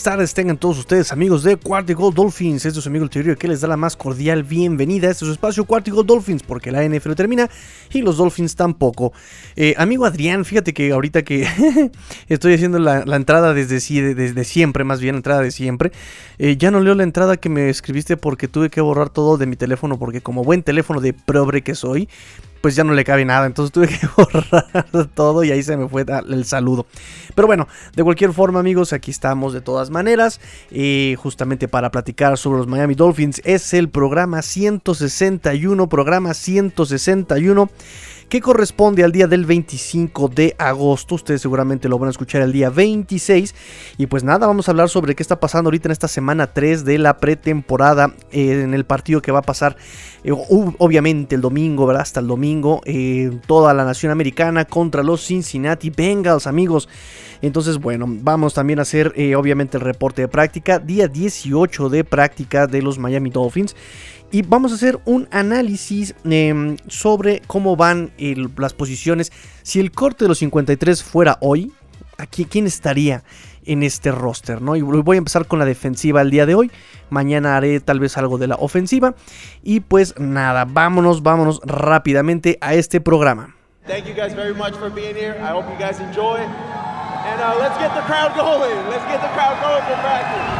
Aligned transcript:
buenas 0.00 0.16
tardes 0.16 0.32
tengan 0.32 0.56
todos 0.56 0.78
ustedes 0.78 1.12
amigos 1.12 1.42
de 1.42 1.56
Cuartico 1.56 2.10
Dolphins. 2.10 2.64
Este 2.64 2.78
es 2.78 2.82
su 2.82 2.88
amigo 2.88 3.04
el 3.04 3.10
Teorio 3.10 3.36
que 3.36 3.46
les 3.46 3.60
da 3.60 3.68
la 3.68 3.76
más 3.76 3.96
cordial 3.96 4.44
bienvenida 4.44 5.08
a 5.08 5.10
este 5.10 5.26
su 5.26 5.32
espacio 5.32 5.66
Cuartico 5.66 6.02
Dolphins 6.02 6.42
porque 6.42 6.72
la 6.72 6.82
NFL 6.82 7.12
termina 7.12 7.50
y 7.92 8.00
los 8.00 8.16
Dolphins 8.16 8.56
tampoco. 8.56 9.12
Eh, 9.56 9.74
amigo 9.76 10.06
Adrián, 10.06 10.46
fíjate 10.46 10.72
que 10.72 10.92
ahorita 10.92 11.22
que 11.22 11.46
estoy 12.28 12.54
haciendo 12.54 12.78
la, 12.78 13.02
entrada 13.14 13.52
desde, 13.52 14.14
desde, 14.14 14.44
siempre, 14.44 14.84
más 14.84 15.02
bien 15.02 15.16
entrada 15.16 15.42
de 15.42 15.50
siempre, 15.50 15.92
eh, 16.38 16.56
ya 16.56 16.70
no 16.70 16.80
leo 16.80 16.94
la 16.94 17.02
entrada 17.02 17.36
que 17.36 17.50
me 17.50 17.68
escribiste 17.68 18.16
porque 18.16 18.48
tuve 18.48 18.70
que 18.70 18.80
borrar 18.80 19.10
todo 19.10 19.36
de 19.36 19.44
mi 19.44 19.56
teléfono 19.56 19.98
porque 19.98 20.22
como 20.22 20.44
buen 20.44 20.62
teléfono 20.62 21.02
de 21.02 21.12
pobre 21.12 21.60
que 21.60 21.74
soy, 21.74 22.08
pues 22.60 22.76
ya 22.76 22.84
no 22.84 22.94
le 22.94 23.04
cabe 23.04 23.24
nada. 23.24 23.46
Entonces 23.46 23.72
tuve 23.72 23.88
que 23.88 24.06
borrar 24.16 25.06
todo 25.14 25.44
y 25.44 25.50
ahí 25.50 25.62
se 25.62 25.76
me 25.76 25.88
fue 25.88 26.04
el 26.28 26.44
saludo. 26.44 26.86
Pero 27.34 27.46
bueno, 27.46 27.68
de 27.94 28.04
cualquier 28.04 28.32
forma, 28.32 28.60
amigos, 28.60 28.92
aquí 28.92 29.10
estamos 29.10 29.52
de 29.52 29.60
todas 29.60 29.90
maneras. 29.90 30.40
Y 30.70 31.14
justamente 31.18 31.68
para 31.68 31.90
platicar 31.90 32.36
sobre 32.38 32.58
los 32.58 32.66
Miami 32.66 32.94
Dolphins. 32.94 33.40
Es 33.44 33.74
el 33.74 33.88
programa 33.88 34.42
161. 34.42 35.88
Programa 35.88 36.34
161 36.34 37.70
que 38.30 38.40
corresponde 38.40 39.02
al 39.02 39.10
día 39.10 39.26
del 39.26 39.44
25 39.44 40.28
de 40.28 40.54
agosto. 40.56 41.16
Ustedes 41.16 41.42
seguramente 41.42 41.88
lo 41.88 41.98
van 41.98 42.06
a 42.06 42.10
escuchar 42.12 42.42
el 42.42 42.52
día 42.52 42.70
26. 42.70 43.54
Y 43.98 44.06
pues 44.06 44.22
nada, 44.22 44.46
vamos 44.46 44.68
a 44.68 44.70
hablar 44.70 44.88
sobre 44.88 45.16
qué 45.16 45.22
está 45.22 45.40
pasando 45.40 45.66
ahorita 45.66 45.88
en 45.88 45.92
esta 45.92 46.06
semana 46.06 46.46
3 46.46 46.84
de 46.84 46.98
la 46.98 47.18
pretemporada, 47.18 48.14
eh, 48.30 48.62
en 48.62 48.72
el 48.72 48.86
partido 48.86 49.20
que 49.20 49.32
va 49.32 49.40
a 49.40 49.42
pasar, 49.42 49.76
eh, 50.22 50.30
obviamente 50.32 51.34
el 51.34 51.40
domingo, 51.40 51.86
¿verdad? 51.86 52.02
Hasta 52.02 52.20
el 52.20 52.28
domingo, 52.28 52.82
eh, 52.84 53.36
toda 53.46 53.74
la 53.74 53.84
nación 53.84 54.12
americana 54.12 54.64
contra 54.64 55.02
los 55.02 55.26
Cincinnati 55.26 55.90
Bengals, 55.90 56.46
amigos. 56.46 56.88
Entonces, 57.42 57.78
bueno, 57.78 58.06
vamos 58.08 58.54
también 58.54 58.78
a 58.78 58.82
hacer 58.82 59.14
obviamente 59.36 59.78
el 59.78 59.82
reporte 59.82 60.22
de 60.22 60.28
práctica, 60.28 60.78
día 60.78 61.08
18 61.08 61.88
de 61.88 62.04
práctica 62.04 62.66
de 62.66 62.82
los 62.82 62.98
Miami 62.98 63.30
Dolphins. 63.30 63.74
Y 64.32 64.42
vamos 64.42 64.70
a 64.70 64.76
hacer 64.76 65.00
un 65.06 65.26
análisis 65.32 66.14
em, 66.24 66.76
sobre 66.86 67.42
cómo 67.46 67.74
van 67.74 68.12
las 68.56 68.74
posiciones. 68.74 69.32
Si 69.62 69.80
el 69.80 69.90
corte 69.90 70.24
de 70.24 70.28
los 70.28 70.38
53 70.38 71.02
fuera 71.02 71.38
hoy, 71.40 71.72
aquí, 72.16 72.44
¿quién 72.44 72.66
estaría 72.66 73.24
en 73.64 73.82
este 73.82 74.12
roster? 74.12 74.62
¿no? 74.62 74.76
Y 74.76 74.82
voy 74.82 75.16
a 75.16 75.18
empezar 75.18 75.46
con 75.46 75.58
la 75.58 75.64
defensiva 75.64 76.20
el 76.22 76.30
día 76.30 76.46
de 76.46 76.54
hoy. 76.54 76.70
Mañana 77.08 77.56
haré 77.56 77.80
tal 77.80 77.98
vez 77.98 78.16
algo 78.18 78.38
de 78.38 78.46
la 78.46 78.54
ofensiva. 78.56 79.14
Y 79.64 79.80
pues 79.80 80.14
nada, 80.18 80.64
vámonos, 80.64 81.24
vámonos 81.24 81.60
rápidamente 81.64 82.56
a 82.60 82.74
este 82.74 83.00
programa. 83.00 83.56
Thank 83.86 84.06
you 84.06 84.14
guys 84.14 84.36
very 84.36 84.54
much 84.54 84.74
for 84.74 84.90
being 84.90 85.16
here. 85.16 85.36
I 85.40 85.50
hope 85.50 85.66
you 85.68 85.76
guys 85.76 85.98
enjoy. 85.98 86.38
And 87.30 87.40
uh, 87.40 87.56
let's 87.60 87.78
get 87.78 87.94
the 87.94 88.02
crowd 88.02 88.34
going. 88.34 88.74
Let's 88.88 89.04
get 89.06 89.22
the 89.22 89.28
crowd 89.28 89.62
going 89.62 89.82
for 89.86 90.02
practice. 90.02 90.59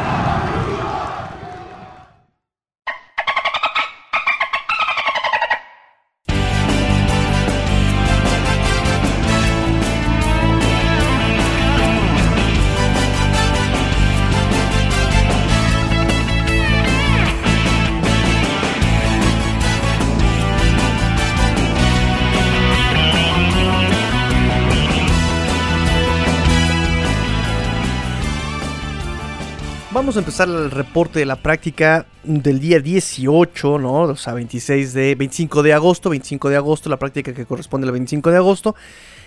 Vamos 30.01 30.15
a 30.15 30.19
empezar 30.21 30.49
el 30.49 30.71
reporte 30.71 31.19
de 31.19 31.27
la 31.27 31.35
práctica 31.35 32.07
del 32.23 32.59
día 32.59 32.79
18, 32.79 33.77
¿no? 33.77 34.01
O 34.01 34.15
sea, 34.15 34.33
26 34.33 34.93
de, 34.93 35.13
25 35.13 35.61
de 35.61 35.73
agosto, 35.73 36.09
25 36.09 36.49
de 36.49 36.55
agosto, 36.55 36.89
la 36.89 36.97
práctica 36.97 37.35
que 37.35 37.45
corresponde 37.45 37.85
al 37.85 37.91
25 37.91 38.31
de 38.31 38.37
agosto. 38.37 38.75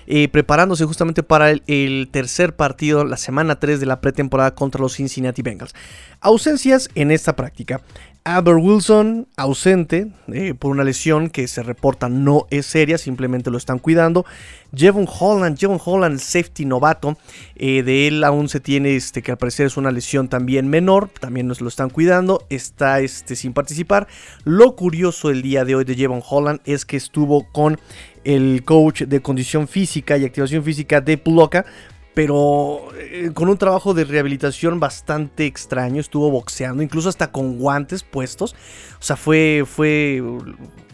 Eh, 0.09 0.27
preparándose 0.27 0.85
justamente 0.85 1.23
para 1.23 1.53
el, 1.53 2.09
tercer 2.11 2.57
partido, 2.57 3.05
la 3.05 3.17
semana 3.17 3.61
3 3.61 3.79
de 3.79 3.87
la 3.87 4.01
pretemporada 4.01 4.57
contra 4.57 4.81
los 4.81 4.95
Cincinnati 4.95 5.43
Bengals. 5.43 5.77
Ausencias 6.21 6.91
en 6.97 7.13
esta 7.13 7.37
práctica. 7.37 7.81
Albert 8.27 8.59
Wilson 8.63 9.29
ausente 9.37 10.09
eh, 10.33 10.55
por 10.55 10.71
una 10.71 10.83
lesión 10.83 11.29
que 11.29 11.47
se 11.47 11.63
reporta 11.63 12.09
no 12.09 12.47
es 12.49 12.65
seria, 12.65 12.97
simplemente 12.97 13.51
lo 13.51 13.59
están 13.59 13.79
cuidando. 13.79 14.25
Jevon 14.75 15.07
Holland, 15.07 15.59
Jevon 15.59 15.79
Holland, 15.85 16.19
safety 16.19 16.65
novato, 16.65 17.19
eh, 17.55 17.83
de 17.83 18.07
él 18.07 18.25
aún 18.25 18.49
se 18.49 18.61
tiene 18.61 18.97
este, 18.97 19.21
que 19.21 19.33
al 19.33 19.37
parecer 19.37 19.67
es 19.67 19.77
una 19.77 19.91
lesión 19.91 20.29
también 20.29 20.69
menor, 20.69 21.11
también 21.21 21.47
nos 21.47 21.61
lo 21.61 21.69
están 21.69 21.91
cuidando, 21.91 22.47
está 22.49 23.01
este, 23.01 23.37
sin 23.37 23.53
participar. 23.53 24.09
Lo 24.45 24.75
curioso 24.75 25.29
el 25.29 25.43
día 25.43 25.67
de 25.67 25.75
hoy 25.75 25.85
de 25.85 25.95
Jevon 25.95 26.23
Holland 26.27 26.61
es 26.65 26.87
que 26.87 26.97
estuvo 26.97 27.47
con 27.53 27.79
el 28.25 28.65
coach 28.65 29.03
de 29.03 29.21
condición 29.21 29.69
física 29.69 30.17
y 30.17 30.25
activación 30.25 30.65
física 30.65 31.03
de 31.03 31.19
Puloca 31.19 31.67
pero 32.15 32.89
eh, 32.97 33.31
con 33.35 33.49
un 33.49 33.59
trabajo 33.59 33.93
de 33.93 34.05
rehabilitación 34.05 34.81
bastante 34.81 35.47
extraño. 35.47 36.01
Estuvo 36.01 36.31
boxeando, 36.31 36.83
incluso 36.83 37.09
hasta 37.09 37.33
con 37.33 37.59
guantes 37.59 38.05
puestos. 38.05 38.55
O 39.01 39.03
sea, 39.03 39.17
fue, 39.17 39.65
fue 39.67 40.23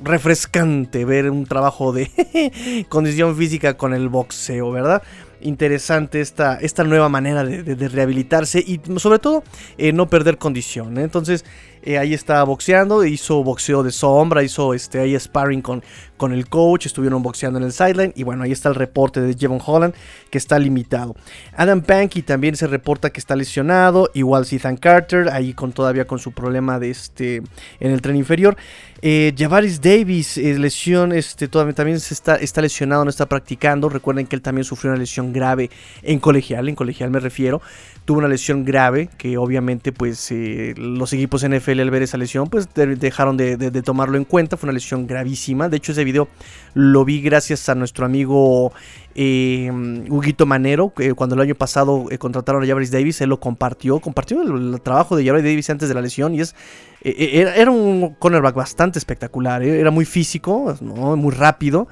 refrescante 0.03 1.05
ver 1.05 1.31
un 1.31 1.47
trabajo 1.47 1.93
de 1.93 2.87
condición 2.89 3.37
física 3.37 3.77
con 3.77 3.93
el 3.95 4.09
boxeo, 4.09 4.71
¿verdad? 4.71 5.03
interesante 5.43 6.21
esta, 6.21 6.57
esta 6.57 6.85
nueva 6.85 7.09
manera 7.09 7.45
de, 7.45 7.89
rehabilitarse 7.89 8.59
y 8.61 8.81
sobre 8.99 9.19
todo 9.19 9.43
eh, 9.79 9.93
no 9.93 10.09
perder 10.09 10.39
condición. 10.39 10.99
¿eh? 10.99 11.03
Entonces 11.03 11.45
eh, 11.83 11.99
ahí 11.99 12.15
estaba 12.15 12.45
boxeando, 12.45 13.05
hizo 13.05 13.43
boxeo 13.43 13.83
de 13.83 13.91
sombra, 13.91 14.43
hizo 14.43 14.75
este, 14.75 15.01
ahí 15.01 15.19
sparring 15.19 15.63
con, 15.63 15.83
con 16.17 16.33
el 16.33 16.49
coach, 16.49 16.87
estuvieron 16.87 17.23
boxeando 17.23 17.59
en 17.59 17.65
el 17.65 17.73
sideline 17.73 18.13
y 18.15 18.23
bueno, 18.23 18.43
ahí 18.43 18.53
está 18.53 18.69
el 18.69 18.75
reporte 18.75 19.21
de 19.21 19.35
Jevon 19.35 19.61
Holland 19.65 19.95
que 20.31 20.39
está 20.39 20.59
limitado. 20.59 21.17
Adam 21.57 21.81
Pankey 21.81 22.23
también 22.23 22.57
se 22.57 22.67
reporta 22.67 23.11
que 23.11 23.21
está 23.21 23.37
lesionado, 23.37 24.11
igual 24.15 24.47
Ethan 24.51 24.77
Carter, 24.77 25.31
ahí 25.31 25.55
con 25.55 25.73
todavía 25.73 26.07
con 26.07 26.19
su 26.19 26.33
problema 26.33 26.79
de 26.79 26.91
este 26.91 27.43
en 27.81 27.91
el 27.91 28.03
tren 28.03 28.17
inferior. 28.17 28.57
Eh, 29.03 29.35
Javaris 29.37 29.81
Davis, 29.81 30.37
eh, 30.37 30.59
lesión, 30.59 31.13
este, 31.13 31.49
todavía, 31.49 31.75
también 31.75 32.01
se 32.01 32.13
está, 32.13 32.37
está 32.37 32.61
lesionado, 32.61 33.05
no 33.05 33.11
está 33.11 33.27
practicando. 33.27 33.89
Recuerden 33.89 34.27
que 34.27 34.37
él 34.37 34.43
también 34.43 34.65
sufrió 34.65 34.93
una 34.93 35.01
lesión 35.01 35.33
grave 35.33 35.71
en 36.03 36.19
colegial, 36.19 36.69
en 36.69 36.75
colegial 36.75 37.11
me 37.11 37.21
refiero. 37.21 37.63
Tuvo 38.11 38.19
una 38.19 38.27
lesión 38.27 38.65
grave 38.65 39.09
que 39.19 39.39
obviamente 39.39 39.93
pues 39.93 40.33
eh, 40.33 40.75
los 40.77 41.13
equipos 41.13 41.47
NFL 41.49 41.79
al 41.79 41.93
ver 41.93 42.03
esa 42.03 42.17
lesión 42.17 42.49
pues 42.49 42.69
dejaron 42.75 43.37
de, 43.37 43.83
tomarlo 43.83 44.17
en 44.17 44.25
cuenta. 44.25 44.57
Fue 44.57 44.67
una 44.67 44.73
lesión 44.73 45.07
gravísima. 45.07 45.69
De 45.69 45.77
hecho 45.77 45.93
ese 45.93 46.03
video 46.03 46.27
lo 46.75 47.05
vi 47.05 47.23
gracias 47.23 47.69
a 47.69 47.77
nuestro 47.77 48.05
amigo 48.05 48.73
eh, 49.15 49.71
Huguito 50.09 50.45
Manero, 50.45 50.93
cuando 51.15 51.37
el 51.37 51.43
año 51.43 51.55
pasado 51.55 52.07
contrataron 52.19 52.65
a 52.65 52.67
Javaris 52.67 52.91
Davis, 52.91 53.21
él 53.21 53.29
lo 53.29 53.39
compartió, 53.39 54.01
compartió 54.01 54.43
el, 54.43 54.81
trabajo 54.81 55.15
de 55.15 55.25
Javaris 55.25 55.45
Davis 55.45 55.71
antes 55.71 55.89
de 55.89 55.95
la 55.95 56.01
lesión 56.01 56.35
y 56.35 56.41
es 56.41 56.57
era, 57.03 57.71
un 57.71 58.17
cornerback 58.19 58.57
bastante 58.57 58.99
espectacular, 58.99 59.63
era 59.63 59.93
muy 59.93 60.05
físico, 60.05 60.77
muy 60.81 61.33
rápido, 61.33 61.87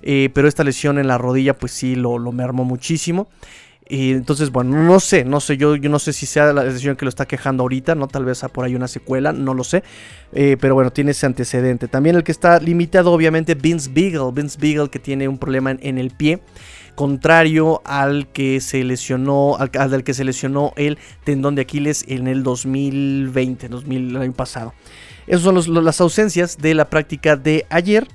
pero 0.00 0.46
esta 0.46 0.62
lesión 0.62 1.00
en 1.00 1.08
la 1.08 1.18
rodilla 1.18 1.58
pues 1.58 1.72
sí 1.72 1.96
lo, 1.96 2.18
lo 2.18 2.30
mermó 2.30 2.64
muchísimo. 2.64 3.26
Y 3.86 4.12
entonces, 4.12 4.50
bueno, 4.50 4.82
no 4.82 4.98
sé, 4.98 5.24
no 5.24 5.40
sé, 5.40 5.58
yo, 5.58 5.76
yo 5.76 5.90
no 5.90 5.98
sé 5.98 6.14
si 6.14 6.24
sea 6.24 6.52
la 6.54 6.64
decisión 6.64 6.96
que 6.96 7.04
lo 7.04 7.10
está 7.10 7.26
quejando 7.26 7.64
ahorita, 7.64 7.94
¿no? 7.94 8.08
Tal 8.08 8.24
vez 8.24 8.42
por 8.50 8.64
ahí 8.64 8.74
una 8.74 8.88
secuela, 8.88 9.32
no 9.32 9.52
lo 9.52 9.62
sé. 9.62 9.82
Eh, 10.32 10.56
pero 10.58 10.74
bueno, 10.74 10.90
tiene 10.90 11.10
ese 11.10 11.26
antecedente. 11.26 11.86
También 11.86 12.16
el 12.16 12.24
que 12.24 12.32
está 12.32 12.58
limitado, 12.60 13.12
obviamente, 13.12 13.54
Vince 13.54 13.90
Beagle. 13.92 14.32
Vince 14.32 14.58
Beagle 14.58 14.88
que 14.88 14.98
tiene 14.98 15.28
un 15.28 15.36
problema 15.36 15.72
en, 15.72 15.98
el 15.98 16.10
pie. 16.10 16.40
Contrario 16.94 17.82
al 17.84 18.28
que 18.28 18.60
se 18.60 18.82
lesionó, 18.84 19.56
al, 19.58 20.02
que 20.02 20.14
se 20.14 20.24
lesionó 20.24 20.72
el 20.76 20.98
tendón 21.24 21.54
de 21.54 21.62
Aquiles 21.62 22.04
en 22.08 22.26
el 22.26 22.42
2020, 22.42 23.68
2000, 23.68 24.10
el 24.10 24.16
año 24.16 24.32
pasado. 24.32 24.72
Esas 25.26 25.42
son 25.42 25.84
las 25.84 26.00
ausencias 26.00 26.56
de 26.56 26.74
la 26.74 26.88
práctica 26.88 27.36
de 27.36 27.66
ayer. 27.68 28.06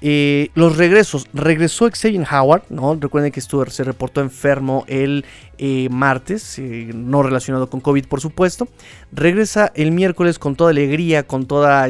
Eh, 0.00 0.50
los 0.54 0.76
regresos. 0.76 1.26
Regresó 1.32 1.88
Xavier 1.90 2.26
Howard, 2.30 2.64
¿no? 2.68 2.96
Recuerden 3.00 3.32
que 3.32 3.40
estuvo, 3.40 3.64
se 3.66 3.84
reportó 3.84 4.20
enfermo 4.20 4.84
el 4.88 5.24
eh, 5.58 5.88
martes, 5.90 6.58
eh, 6.58 6.90
no 6.94 7.22
relacionado 7.22 7.70
con 7.70 7.80
COVID, 7.80 8.06
por 8.06 8.20
supuesto. 8.20 8.68
Regresa 9.12 9.72
el 9.74 9.92
miércoles 9.92 10.38
con 10.38 10.54
toda 10.54 10.70
alegría, 10.70 11.22
con 11.22 11.46
toda. 11.46 11.88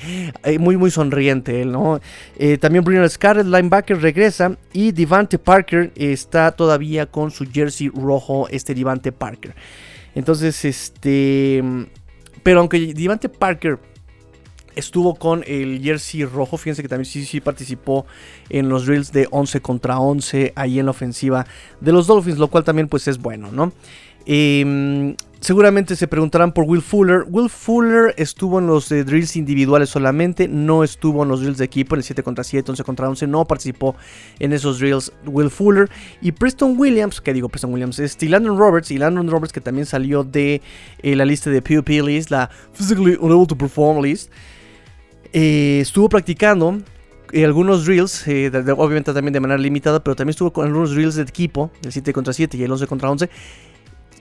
muy, 0.58 0.76
muy 0.76 0.90
sonriente 0.90 1.62
él, 1.62 1.72
¿no? 1.72 2.00
también 2.60 2.84
Bruno 2.84 3.08
Scarlett, 3.08 3.46
linebacker, 3.46 4.00
regresa. 4.00 4.56
Y 4.72 4.92
Devante 4.92 5.38
Parker 5.38 5.92
está 5.96 6.52
todavía 6.52 7.06
con 7.06 7.30
su 7.30 7.46
jersey 7.50 7.88
rojo, 7.88 8.48
este 8.50 8.74
Devante 8.74 9.12
Parker. 9.12 9.54
Entonces, 10.14 10.64
este. 10.64 11.62
Pero 12.42 12.60
aunque 12.60 12.94
Devante 12.94 13.28
Parker 13.28 13.78
estuvo 14.76 15.14
con 15.14 15.44
el 15.46 15.80
jersey 15.82 16.24
rojo. 16.24 16.56
Fíjense 16.56 16.82
que 16.82 16.88
también 16.88 17.06
sí, 17.06 17.24
sí 17.24 17.40
participó 17.40 18.06
en 18.48 18.68
los 18.68 18.86
drills 18.86 19.12
de 19.12 19.28
11 19.30 19.60
contra 19.60 19.98
11 19.98 20.52
ahí 20.56 20.78
en 20.78 20.86
la 20.86 20.90
ofensiva 20.90 21.46
de 21.80 21.92
los 21.92 22.06
Dolphins, 22.06 22.38
lo 22.38 22.48
cual 22.48 22.64
también 22.64 22.88
pues 22.88 23.08
es 23.08 23.18
bueno, 23.18 23.50
¿no? 23.52 23.72
Em, 24.26 25.16
Seguramente 25.40 25.96
se 25.96 26.06
preguntarán 26.06 26.52
por 26.52 26.66
Will 26.66 26.82
Fuller. 26.82 27.24
Will 27.26 27.48
Fuller 27.48 28.14
estuvo 28.18 28.58
en 28.58 28.66
los 28.66 28.92
eh, 28.92 29.04
drills 29.04 29.36
individuales 29.36 29.88
solamente, 29.88 30.48
no 30.48 30.84
estuvo 30.84 31.22
en 31.22 31.30
los 31.30 31.40
drills 31.40 31.56
de 31.56 31.64
equipo, 31.64 31.94
en 31.94 32.00
el 32.00 32.04
7 32.04 32.22
contra 32.22 32.44
7, 32.44 32.72
11 32.72 32.84
contra 32.84 33.08
11, 33.08 33.26
no 33.26 33.46
participó 33.46 33.96
en 34.38 34.52
esos 34.52 34.78
drills 34.78 35.10
Will 35.24 35.48
Fuller. 35.48 35.88
Y 36.20 36.32
Preston 36.32 36.78
Williams, 36.78 37.22
que 37.22 37.32
digo 37.32 37.48
Preston 37.48 37.72
Williams, 37.72 37.98
es 38.00 38.22
Landon 38.22 38.58
Roberts, 38.58 38.90
y 38.90 38.98
Landon 38.98 39.30
Roberts 39.30 39.54
que 39.54 39.62
también 39.62 39.86
salió 39.86 40.24
de 40.24 40.60
eh, 41.02 41.16
la 41.16 41.24
lista 41.24 41.48
de 41.48 41.62
PUP 41.62 41.88
list, 41.88 42.30
la 42.30 42.50
Physically 42.74 43.16
Unable 43.18 43.46
to 43.46 43.56
Perform 43.56 44.02
list, 44.02 44.30
eh, 45.32 45.78
estuvo 45.80 46.08
practicando 46.08 46.78
algunos 47.32 47.84
drills, 47.84 48.24
obviamente 48.76 49.12
también 49.12 49.32
de 49.32 49.40
manera 49.40 49.58
limitada, 49.58 50.02
pero 50.02 50.16
también 50.16 50.30
estuvo 50.30 50.52
con 50.52 50.66
algunos 50.66 50.92
drills 50.92 51.14
de 51.14 51.22
equipo, 51.22 51.70
el 51.84 51.92
7 51.92 52.12
contra 52.12 52.32
7 52.32 52.56
y 52.56 52.62
el 52.64 52.72
11 52.72 52.86
contra 52.86 53.10
11 53.10 53.30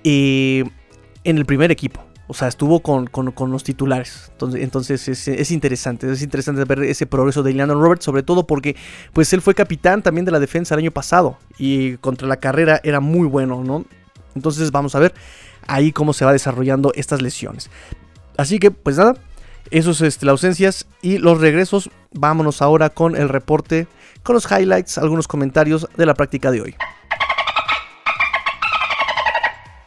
en 0.04 1.38
el 1.38 1.46
primer 1.46 1.72
equipo. 1.72 2.02
O 2.32 2.36
sea, 2.36 2.48
estuvo 2.48 2.82
con, 2.82 3.10
los 3.52 3.64
titulares. 3.64 4.30
Entonces, 4.34 4.62
entonces 4.62 5.28
es, 5.28 5.52
interesante. 5.52 6.12
Es 6.12 6.22
interesante 6.22 6.64
ver 6.64 6.84
ese 6.84 7.08
progreso 7.08 7.42
de 7.42 7.54
Leandro 7.54 7.82
Roberts. 7.82 8.06
Sobre 8.06 8.22
todo 8.22 8.46
porque 8.46 8.76
pues 9.14 9.34
él 9.34 9.42
fue 9.42 9.56
capitán 9.56 10.04
también 10.04 10.26
de 10.26 10.32
la 10.32 10.40
defensa 10.40 10.76
el 10.76 10.80
año 10.80 10.92
pasado. 10.92 11.40
Y 11.58 11.98
contra 11.98 12.28
la 12.28 12.38
carrera 12.38 12.82
era 12.84 13.00
muy 13.00 13.28
bueno, 13.28 13.64
¿no? 13.64 13.84
Entonces 14.36 14.70
vamos 14.70 14.94
a 14.94 15.00
ver 15.00 15.16
ahí 15.66 15.92
cómo 15.92 16.14
se 16.14 16.24
va 16.24 16.32
desarrollando 16.32 16.92
estas 16.94 17.20
lesiones. 17.24 17.72
Así 18.38 18.60
que, 18.60 18.70
pues 18.70 18.98
nada. 18.98 19.16
Esos 19.72 20.02
este, 20.02 20.26
las 20.26 20.34
ausencias 20.34 20.88
y 21.02 21.18
los 21.18 21.40
regresos. 21.40 21.90
Vámonos 22.12 22.62
ahora 22.62 22.90
con 22.90 23.16
el 23.16 23.30
reporte, 23.30 23.88
con 24.24 24.34
los 24.34 24.50
highlights, 24.52 24.98
algunos 24.98 25.28
comentarios 25.28 25.88
de 25.96 26.06
la 26.06 26.14
práctica 26.14 26.52
de 26.52 26.62
hoy. 26.62 26.76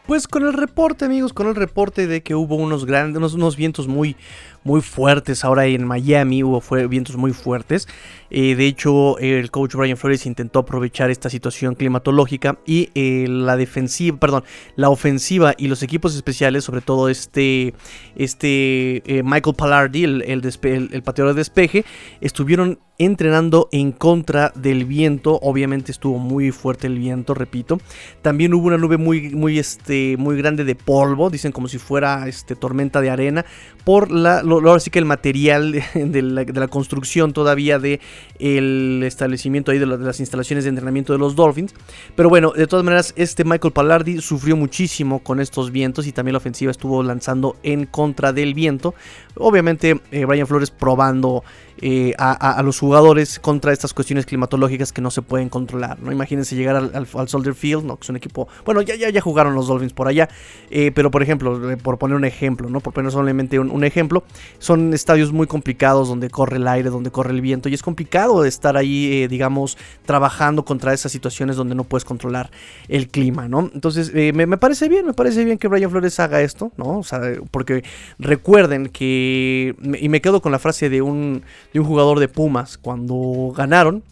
Pues 0.05 0.27
con 0.27 0.45
el 0.45 0.53
reporte, 0.53 1.05
amigos, 1.05 1.31
con 1.31 1.47
el 1.47 1.55
reporte 1.55 2.07
de 2.07 2.23
que 2.23 2.35
hubo 2.35 2.55
unos 2.55 2.85
grandes, 2.85 3.33
unos, 3.33 3.55
vientos 3.55 3.87
muy, 3.87 4.17
muy 4.63 4.81
fuertes 4.81 5.43
ahora 5.43 5.65
en 5.65 5.85
Miami, 5.85 6.43
hubo 6.43 6.61
vientos 6.87 7.17
muy 7.17 7.33
fuertes. 7.33 7.87
Eh, 8.35 8.55
de 8.55 8.65
hecho, 8.65 9.19
el 9.19 9.51
coach 9.51 9.75
Brian 9.75 9.95
Flores 9.95 10.25
intentó 10.25 10.59
aprovechar 10.59 11.11
esta 11.11 11.29
situación 11.29 11.75
climatológica 11.75 12.57
y 12.65 12.89
eh, 12.95 13.27
la 13.29 13.55
defensiva, 13.57 14.17
perdón, 14.17 14.43
la 14.75 14.89
ofensiva 14.89 15.53
y 15.55 15.67
los 15.67 15.83
equipos 15.83 16.15
especiales, 16.15 16.63
sobre 16.63 16.81
todo 16.81 17.09
este, 17.09 17.75
este 18.15 19.03
eh, 19.05 19.21
Michael 19.23 19.55
Pallardi, 19.55 20.03
el, 20.03 20.23
el, 20.23 21.03
pateador 21.03 21.35
de 21.35 21.41
despeje, 21.41 21.85
estuvieron 22.21 22.79
entrenando 22.97 23.69
en 23.71 23.91
contra 23.91 24.51
del 24.55 24.85
viento. 24.85 25.39
Obviamente 25.41 25.91
estuvo 25.91 26.17
muy 26.17 26.51
fuerte 26.51 26.87
el 26.87 26.97
viento, 26.97 27.35
repito. 27.35 27.79
También 28.23 28.53
hubo 28.55 28.67
una 28.67 28.77
nube 28.77 28.97
muy, 28.97 29.29
muy, 29.29 29.59
este, 29.59 30.17
muy 30.17 30.37
grande 30.37 30.63
de 30.63 30.73
polvo, 30.75 31.29
dicen 31.29 31.51
como 31.51 31.67
si 31.67 31.77
fuera 31.77 32.27
este, 32.27 32.55
tormenta 32.55 33.01
de 33.01 33.09
arena, 33.09 33.45
por 33.83 34.11
la, 34.11 34.41
lo, 34.61 34.77
que 34.77 34.99
el 34.99 35.05
material 35.05 35.71
de 35.93 36.21
la, 36.21 36.67
construcción 36.67 37.33
todavía 37.33 37.79
de 37.79 37.99
el 38.39 39.01
establecimiento 39.05 39.71
ahí 39.71 39.79
de, 39.79 39.85
las 39.85 40.19
instalaciones 40.19 40.63
de 40.65 40.69
entrenamiento 40.69 41.13
de 41.13 41.19
los 41.19 41.35
Dolphins. 41.35 41.73
Pero 42.15 42.29
bueno, 42.29 42.51
de 42.55 42.67
todas 42.67 42.83
maneras, 42.83 43.13
este 43.15 43.43
Michael 43.43 43.73
Pallardi 43.73 44.21
sufrió 44.21 44.55
muchísimo 44.55 45.19
con 45.19 45.39
estos 45.39 45.71
vientos 45.71 46.07
y 46.07 46.11
también 46.11 46.33
la 46.33 46.37
ofensiva 46.37 46.71
estuvo 46.71 47.01
lanzando 47.03 47.55
en 47.63 47.85
contra 47.85 48.33
del 48.33 48.53
viento. 48.53 48.93
Obviamente, 49.35 50.01
eh, 50.11 50.25
Brian 50.25 50.47
Flores 50.47 50.71
probando 50.71 51.43
eh, 51.85 52.13
a, 52.17 52.63
los 52.63 52.79
jugadores 52.79 53.39
contra 53.39 53.73
estas 53.73 53.93
cuestiones 53.93 54.25
climatológicas 54.25 54.93
que 54.93 55.01
no 55.01 55.11
se 55.11 55.21
pueden 55.21 55.49
controlar. 55.49 55.99
¿no? 55.99 56.13
Imagínense 56.13 56.55
llegar 56.55 56.77
al, 56.77 57.27
Soldier 57.27 57.53
Field, 57.53 57.83
¿no? 57.83 57.97
que 57.97 58.03
es 58.03 58.09
un 58.09 58.15
equipo. 58.15 58.47
Bueno, 58.63 58.81
ya, 58.81 58.95
ya, 58.95 59.09
ya 59.09 59.19
jugaron 59.19 59.53
los 59.53 59.67
Dolphins 59.67 59.91
por 59.91 60.07
allá. 60.07 60.29
Eh, 60.71 60.93
pero 60.95 61.11
por 61.11 61.21
ejemplo, 61.21 61.59
por 61.83 61.97
poner 61.97 62.15
un 62.15 62.23
ejemplo, 62.23 62.69
¿no? 62.69 62.79
Por 62.79 62.93
poner 62.93 63.11
solamente 63.11 63.59
un, 63.59 63.69
un, 63.69 63.83
ejemplo, 63.83 64.23
son 64.59 64.93
estadios 64.93 65.33
muy 65.33 65.45
complicados 65.45 66.07
donde 66.07 66.29
corre 66.29 66.55
el 66.55 66.69
aire, 66.69 66.89
donde 66.89 67.11
corre 67.11 67.31
el 67.31 67.41
viento. 67.41 67.67
Y 67.67 67.73
es 67.73 67.83
complicado 67.83 68.45
estar 68.45 68.77
ahí, 68.77 69.27
digamos, 69.27 69.77
trabajando 70.05 70.63
contra 70.63 70.93
esas 70.93 71.11
situaciones 71.11 71.57
donde 71.57 71.75
no 71.75 71.83
puedes 71.83 72.05
controlar 72.05 72.49
el 72.87 73.09
clima, 73.09 73.49
¿no? 73.49 73.69
Entonces, 73.73 74.13
me, 74.13 74.47
me, 74.47 74.57
parece 74.57 74.87
bien, 74.87 75.05
me 75.05 75.13
parece 75.13 75.43
bien 75.43 75.57
que 75.57 75.67
Brian 75.67 75.91
Flores 75.91 76.17
haga 76.21 76.39
esto, 76.39 76.71
¿no? 76.77 76.99
O 76.99 77.03
sea, 77.03 77.19
porque 77.51 77.83
recuerden 78.19 78.87
que. 78.87 79.75
Y 79.99 80.07
me 80.07 80.21
quedo 80.21 80.41
con 80.41 80.53
la 80.53 80.59
frase 80.59 80.89
de 80.89 81.01
un 81.01 81.43
de 81.73 81.79
un 81.79 81.85
jugador 81.85 82.19
de 82.19 82.27
Pumas 82.27 82.77
cuando 82.77 83.53
ganaron. 83.55 84.03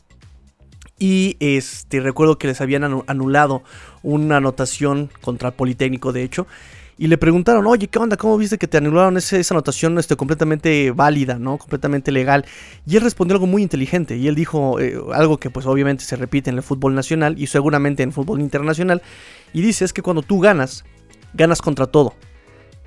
Y 0.99 1.37
este, 1.39 1.99
recuerdo 1.99 2.37
que 2.37 2.47
les 2.47 2.61
habían 2.61 2.83
anulado 3.07 3.63
una 4.03 4.37
anotación 4.37 5.09
contra 5.21 5.49
el 5.49 5.55
Politécnico, 5.55 6.11
de 6.11 6.23
hecho. 6.23 6.45
Y 7.01 7.07
le 7.07 7.17
preguntaron, 7.17 7.65
oye, 7.65 7.87
¿qué 7.87 7.97
onda? 7.97 8.15
¿Cómo 8.15 8.37
viste 8.37 8.59
que 8.59 8.67
te 8.67 8.77
anularon 8.77 9.17
esa, 9.17 9.37
anotación 9.55 9.97
este, 9.97 10.15
completamente 10.15 10.91
válida, 10.91 11.39
¿no? 11.39 11.57
Completamente 11.57 12.11
legal. 12.11 12.45
Y 12.85 12.95
él 12.97 13.01
respondió 13.01 13.33
algo 13.33 13.47
muy 13.47 13.63
inteligente. 13.63 14.17
Y 14.17 14.27
él 14.27 14.35
dijo 14.35 14.79
eh, 14.79 14.95
algo 15.11 15.39
que 15.39 15.49
pues 15.49 15.65
obviamente 15.65 16.03
se 16.03 16.15
repite 16.15 16.51
en 16.51 16.57
el 16.57 16.63
fútbol 16.63 16.93
nacional 16.93 17.39
y 17.39 17.47
seguramente 17.47 18.03
en 18.03 18.09
el 18.09 18.13
fútbol 18.13 18.39
internacional. 18.39 19.01
Y 19.51 19.61
dice, 19.61 19.83
es 19.83 19.93
que 19.93 20.03
cuando 20.03 20.21
tú 20.21 20.39
ganas, 20.39 20.85
ganas 21.33 21.63
contra 21.63 21.87
todo. 21.87 22.13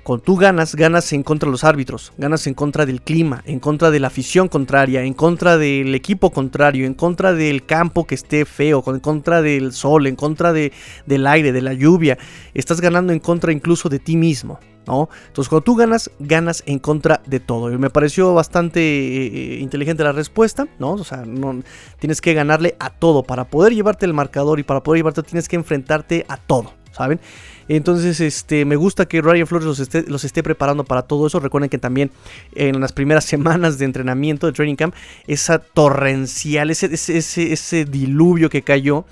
Cuando 0.05 0.23
tú 0.23 0.35
ganas, 0.35 0.75
ganas 0.75 1.11
en 1.13 1.23
contra 1.23 1.47
de 1.47 1.51
los 1.51 1.63
árbitros, 1.63 2.13
ganas 2.19 2.45
en 2.45 2.53
contra 2.53 2.85
del 2.85 3.01
clima, 3.01 3.41
en 3.47 3.59
contra 3.59 3.89
de 3.89 3.99
la 3.99 4.05
afición 4.05 4.49
contraria, 4.49 5.01
en 5.01 5.15
contra 5.15 5.57
del 5.57 5.95
equipo 5.95 6.29
contrario, 6.29 6.85
en 6.85 6.93
contra 6.93 7.33
del 7.33 7.65
campo 7.65 8.05
que 8.05 8.13
esté 8.13 8.45
feo, 8.45 8.83
en 8.85 8.99
contra 8.99 9.41
del 9.41 9.73
sol, 9.73 10.05
en 10.05 10.15
contra 10.15 10.53
de, 10.53 10.71
del 11.07 11.25
aire, 11.25 11.51
de 11.51 11.63
la 11.63 11.73
lluvia. 11.73 12.19
Estás 12.53 12.81
ganando 12.81 13.13
en 13.13 13.19
contra 13.19 13.51
incluso 13.51 13.89
de 13.89 13.97
ti 13.97 14.15
mismo. 14.15 14.59
¿No? 14.85 15.09
Entonces 15.25 15.49
cuando 15.49 15.63
tú 15.63 15.75
ganas, 15.75 16.11
ganas 16.19 16.61
en 16.67 16.77
contra 16.77 17.23
de 17.25 17.39
todo. 17.39 17.71
Y 17.71 17.77
me 17.79 17.89
pareció 17.89 18.35
bastante 18.35 18.81
eh, 18.81 19.59
inteligente 19.59 20.03
la 20.03 20.11
respuesta, 20.11 20.67
¿no? 20.77 20.91
O 20.91 21.03
sea, 21.03 21.25
no, 21.25 21.63
tienes 21.97 22.21
que 22.21 22.35
ganarle 22.35 22.75
a 22.77 22.91
todo. 22.91 23.23
Para 23.23 23.45
poder 23.45 23.73
llevarte 23.73 24.05
el 24.05 24.13
marcador 24.13 24.59
y 24.59 24.63
para 24.63 24.83
poder 24.83 24.99
llevarte 24.99 25.23
tienes 25.23 25.47
que 25.47 25.55
enfrentarte 25.55 26.27
a 26.29 26.37
todo, 26.37 26.73
¿saben? 26.91 27.19
Entonces, 27.67 28.19
este, 28.19 28.65
me 28.65 28.75
gusta 28.75 29.07
que 29.07 29.21
Ryan 29.21 29.47
Flores 29.47 29.65
los 29.65 29.79
esté, 29.79 30.03
los 30.07 30.23
esté 30.23 30.43
preparando 30.43 30.83
para 30.83 31.01
todo 31.03 31.27
eso. 31.27 31.39
Recuerden 31.39 31.69
que 31.69 31.77
también 31.77 32.11
en 32.53 32.79
las 32.79 32.91
primeras 32.93 33.25
semanas 33.35 33.77
de 33.77 33.85
entrenamiento 33.85 34.47
de 34.47 34.53
Training 34.53 34.75
Camp, 34.75 34.95
esa 35.27 35.59
torrencial, 35.59 36.69
ese, 36.69 36.93
ese, 36.93 37.53
ese 37.53 37.85
diluvio 37.85 38.49
que 38.49 38.61
cayó, 38.61 39.05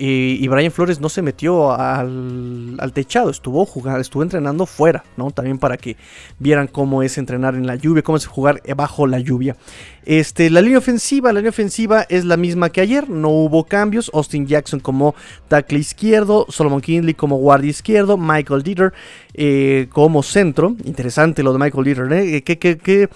y, 0.00 0.46
Brian 0.46 0.70
Flores 0.70 1.00
no 1.00 1.08
se 1.08 1.22
metió 1.22 1.72
al, 1.72 2.92
techado, 2.94 3.30
estuvo 3.30 3.66
jugando, 3.66 4.00
estuvo 4.00 4.22
entrenando 4.22 4.64
fuera, 4.64 5.02
¿no? 5.16 5.32
También 5.32 5.58
para 5.58 5.76
que 5.76 5.96
vieran 6.38 6.68
cómo 6.68 7.02
es 7.02 7.18
entrenar 7.18 7.56
en 7.56 7.66
la 7.66 7.74
lluvia, 7.74 8.02
cómo 8.02 8.16
es 8.16 8.26
jugar 8.26 8.62
bajo 8.76 9.08
la 9.08 9.18
lluvia. 9.18 9.56
Este, 10.04 10.50
la 10.50 10.60
línea 10.60 10.78
ofensiva, 10.78 11.32
la 11.32 11.40
línea 11.40 11.50
ofensiva 11.50 12.06
es 12.08 12.24
la 12.24 12.36
misma 12.36 12.70
que 12.70 12.80
ayer, 12.80 13.10
no 13.10 13.30
hubo 13.30 13.64
cambios. 13.64 14.08
Austin 14.14 14.46
Jackson 14.46 14.78
como 14.78 15.16
tackle 15.48 15.80
izquierdo, 15.80 16.46
Solomon 16.48 16.80
Kinley 16.80 17.14
como 17.14 17.36
guardia 17.38 17.70
izquierdo, 17.70 18.16
Michael 18.16 18.62
Dieter 18.62 18.92
eh, 19.34 19.88
como 19.90 20.22
centro. 20.22 20.76
Interesante 20.84 21.42
lo 21.42 21.52
de 21.52 21.58
Michael 21.58 21.84
Dieter, 21.84 22.12
¿eh? 22.12 22.42
Que, 22.42 22.56
que, 22.58 22.78
que 22.78 23.08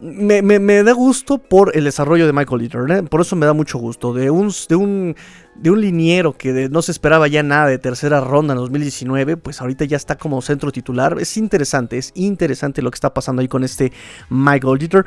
me, 0.00 0.82
da 0.82 0.92
gusto 0.92 1.38
por 1.38 1.76
el 1.76 1.84
desarrollo 1.84 2.26
de 2.26 2.32
Michael 2.32 2.62
Litter, 2.62 2.90
¿eh? 2.90 3.02
por 3.02 3.20
eso 3.20 3.36
me 3.36 3.46
da 3.46 3.52
mucho 3.52 3.78
gusto. 3.78 4.12
De 4.12 4.30
un, 4.30 4.52
de 4.68 4.76
un, 4.76 5.16
de 5.60 5.70
un 5.70 5.80
liniero 5.80 6.36
que 6.36 6.68
no 6.68 6.82
se 6.82 6.92
esperaba 6.92 7.28
ya 7.28 7.42
nada 7.42 7.66
de 7.66 7.78
tercera 7.78 8.20
ronda 8.20 8.54
en 8.54 8.58
2019, 8.58 9.36
pues 9.36 9.60
ahorita 9.60 9.84
ya 9.84 9.96
está 9.96 10.16
como 10.16 10.40
centro 10.42 10.72
titular. 10.72 11.16
Es 11.20 11.36
interesante, 11.36 11.98
es 11.98 12.12
interesante 12.14 12.82
lo 12.82 12.90
que 12.90 12.96
está 12.96 13.12
pasando 13.12 13.42
ahí 13.42 13.48
con 13.48 13.64
este 13.64 13.92
Michael 14.30 14.78
Litter 14.78 15.04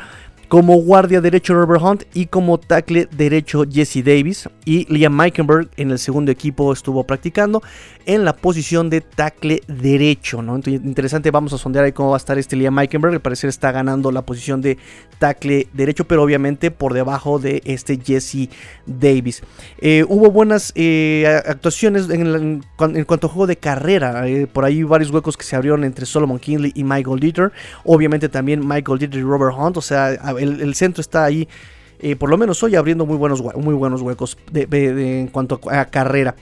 como 0.52 0.76
guardia 0.82 1.22
derecho 1.22 1.54
Robert 1.54 1.82
Hunt 1.82 2.04
y 2.14 2.26
como 2.26 2.60
tackle 2.60 3.08
derecho 3.10 3.64
Jesse 3.64 4.04
Davis. 4.04 4.50
Y 4.66 4.86
Liam 4.94 5.16
Meikenberg 5.16 5.70
en 5.78 5.92
el 5.92 5.98
segundo 5.98 6.30
equipo 6.30 6.74
estuvo 6.74 7.06
practicando 7.06 7.64
en 8.06 8.26
la 8.26 8.34
posición 8.34 8.90
de 8.90 9.02
tackle 9.02 9.62
derecho. 9.68 10.42
¿no? 10.42 10.60
interesante, 10.66 11.32
vamos 11.32 11.54
a 11.54 11.58
sondear 11.58 11.86
ahí 11.86 11.92
cómo 11.92 12.10
va 12.10 12.16
a 12.16 12.18
estar 12.18 12.38
este 12.38 12.56
Liam 12.56 12.74
Meikenberg. 12.74 13.14
Al 13.14 13.22
parecer 13.22 13.50
está 13.50 13.72
ganando 13.72 14.12
la 14.12 14.24
posición 14.24 14.62
de 14.62 14.78
tackle 15.20 15.68
derecho, 15.74 16.06
pero 16.06 16.24
obviamente 16.24 16.72
por 16.72 16.94
debajo 16.94 17.40
de 17.40 17.62
este 17.66 18.00
Jesse 18.04 18.50
Davis. 18.86 19.44
Eh, 19.80 20.06
hubo 20.08 20.32
buenas 20.32 20.72
eh, 20.76 21.42
actuaciones 21.46 22.10
en, 22.10 22.64
cuanto 22.76 23.28
a 23.28 23.30
juego 23.30 23.48
de 23.48 23.58
carrera. 23.58 24.28
Eh, 24.28 24.48
por 24.48 24.66
ahí 24.66 24.84
varios 24.84 25.12
huecos 25.12 25.38
que 25.38 25.44
se 25.44 25.56
abrieron 25.56 25.84
entre 25.84 26.06
Solomon 26.06 26.40
Kinley 26.40 26.72
y 26.76 26.84
Michael 26.84 27.20
Dieter. 27.20 27.52
Obviamente 27.84 28.30
también 28.30 28.68
Michael 28.68 29.00
Dieter 29.00 29.20
y 29.20 29.24
Robert 29.24 29.56
Hunt. 29.58 29.78
O 29.78 29.82
sea, 29.82 30.12
el, 30.12 30.76
centro 30.76 31.02
está 31.02 31.26
ahí, 31.26 31.48
por 32.18 32.30
lo 32.30 32.38
menos 32.38 32.62
hoy, 32.64 32.76
abriendo 32.76 33.06
muy 33.06 33.18
buenos, 33.18 33.44
muy 33.56 33.76
buenos 33.76 34.02
huecos 34.02 34.38
en 34.54 35.28
cuanto 35.28 35.60
a, 35.70 35.86
carrera. 35.86 36.36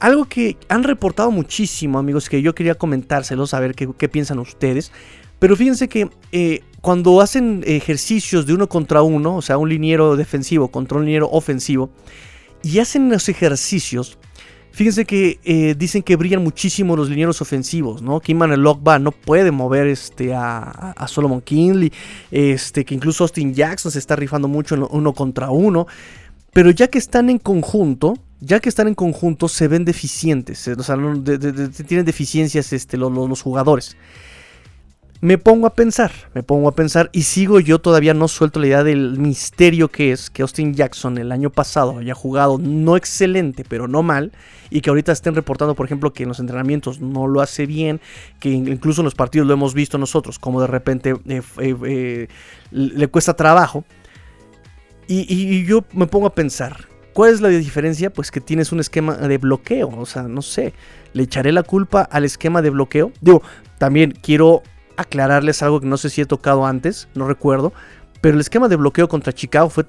Algo 0.00 0.24
que 0.24 0.56
han 0.68 0.82
reportado 0.82 1.30
muchísimo, 1.30 1.98
amigos, 1.98 2.28
que 2.28 2.42
yo 2.42 2.54
quería 2.54 2.74
comentárselos, 2.74 3.54
a 3.54 3.60
ver 3.60 3.74
qué, 3.74 4.08
piensan 4.08 4.38
ustedes. 4.38 4.90
Pero 5.38 5.56
fíjense 5.56 5.88
que 5.88 6.08
eh, 6.32 6.60
cuando 6.80 7.20
hacen 7.20 7.62
ejercicios 7.66 8.46
de 8.46 8.54
uno 8.54 8.68
contra 8.68 9.02
uno, 9.02 9.36
o 9.36 9.42
sea, 9.42 9.58
un 9.58 9.68
liniero 9.68 10.16
defensivo 10.16 10.68
contra 10.68 10.98
un 10.98 11.04
liniero 11.04 11.28
ofensivo, 11.30 11.90
y 12.62 12.78
hacen 12.78 13.10
los 13.10 13.28
ejercicios, 13.28 14.18
Fíjense 14.72 15.04
que 15.04 15.38
eh, 15.44 15.74
dicen 15.76 16.02
que 16.02 16.16
brillan 16.16 16.42
muchísimo 16.42 16.96
los 16.96 17.10
linieros 17.10 17.42
ofensivos, 17.42 18.00
¿no? 18.00 18.20
Que 18.20 18.32
Iman 18.32 18.60
Lokba 18.62 18.98
no 18.98 19.12
puede 19.12 19.50
mover 19.50 19.86
este, 19.86 20.34
a, 20.34 20.94
Solomon 21.06 21.42
Kinley, 21.42 21.92
este, 22.30 22.84
que 22.84 22.94
incluso 22.94 23.24
Austin 23.24 23.52
Jackson 23.52 23.92
se 23.92 23.98
está 23.98 24.16
rifando 24.16 24.48
mucho 24.48 24.88
uno 24.90 25.12
contra 25.12 25.50
uno. 25.50 25.86
Pero 26.54 26.70
ya 26.70 26.88
que 26.88 26.98
están 26.98 27.28
en 27.28 27.38
conjunto, 27.38 28.14
ya 28.40 28.60
que 28.60 28.70
están 28.70 28.88
en 28.88 28.94
conjunto, 28.94 29.46
se 29.48 29.68
ven 29.68 29.84
deficientes, 29.84 30.66
o 30.68 30.82
sea, 30.82 30.96
tienen 31.86 32.04
deficiencias 32.06 32.72
este, 32.72 32.96
los 32.96 33.42
jugadores 33.42 33.96
me 35.22 35.38
pongo 35.38 35.68
a 35.68 35.74
pensar, 35.74 36.10
me 36.34 36.42
pongo 36.42 36.68
a 36.68 36.74
pensar 36.74 37.08
y 37.12 37.22
sigo 37.22 37.60
yo 37.60 37.78
todavía 37.78 38.12
no 38.12 38.26
suelto 38.26 38.58
la 38.58 38.66
idea 38.66 38.82
del 38.82 39.20
misterio 39.20 39.86
que 39.86 40.10
es 40.10 40.30
que 40.30 40.42
Austin 40.42 40.74
Jackson 40.74 41.16
el 41.16 41.30
año 41.30 41.48
pasado 41.48 41.98
haya 41.98 42.12
jugado 42.12 42.58
no 42.58 42.96
excelente, 42.96 43.64
pero 43.66 43.86
no 43.86 44.02
mal, 44.02 44.32
y 44.68 44.80
que 44.80 44.90
ahorita 44.90 45.12
estén 45.12 45.36
reportando, 45.36 45.76
por 45.76 45.86
ejemplo, 45.86 46.12
que 46.12 46.24
en 46.24 46.28
los 46.28 46.40
entrenamientos 46.40 47.00
no 47.00 47.28
lo 47.28 47.40
hace 47.40 47.66
bien, 47.66 48.00
que 48.40 48.50
incluso 48.50 49.02
en 49.02 49.04
los 49.04 49.14
partidos 49.14 49.46
lo 49.46 49.54
hemos 49.54 49.74
visto 49.74 49.96
nosotros, 49.96 50.40
como 50.40 50.60
de 50.60 50.66
repente 50.66 51.14
eh, 51.28 51.40
eh, 51.58 51.76
eh, 51.86 52.28
le 52.72 53.06
cuesta 53.06 53.34
trabajo. 53.34 53.84
y 55.06 55.64
yo 55.66 55.84
me 55.92 56.08
pongo 56.08 56.26
a 56.26 56.34
pensar, 56.34 56.88
¿Cuál 57.12 57.34
es 57.34 57.42
la 57.42 57.48
diferencia? 57.48 58.10
Pues 58.10 58.30
que 58.30 58.40
tienes 58.40 58.72
un 58.72 58.80
esquema 58.80 59.14
de 59.16 59.36
bloqueo. 59.36 59.90
O 59.98 60.06
sea, 60.06 60.22
no 60.22 60.40
sé. 60.40 60.72
¿Le 61.12 61.24
echaré 61.24 61.52
la 61.52 61.62
culpa 61.62 62.00
al 62.00 62.24
esquema 62.24 62.62
de 62.62 62.70
bloqueo? 62.70 63.12
Digo, 63.20 63.42
también 63.76 64.12
quiero 64.22 64.62
aclararles 64.96 65.62
algo 65.62 65.80
que 65.80 65.86
no 65.86 65.96
sé 65.96 66.10
si 66.10 66.20
he 66.20 66.26
tocado 66.26 66.66
antes, 66.66 67.08
no 67.14 67.26
recuerdo, 67.26 67.72
pero 68.20 68.34
el 68.34 68.40
esquema 68.40 68.68
de 68.68 68.76
bloqueo 68.76 69.08
contra 69.08 69.32
Chicago 69.32 69.68
fue 69.68 69.86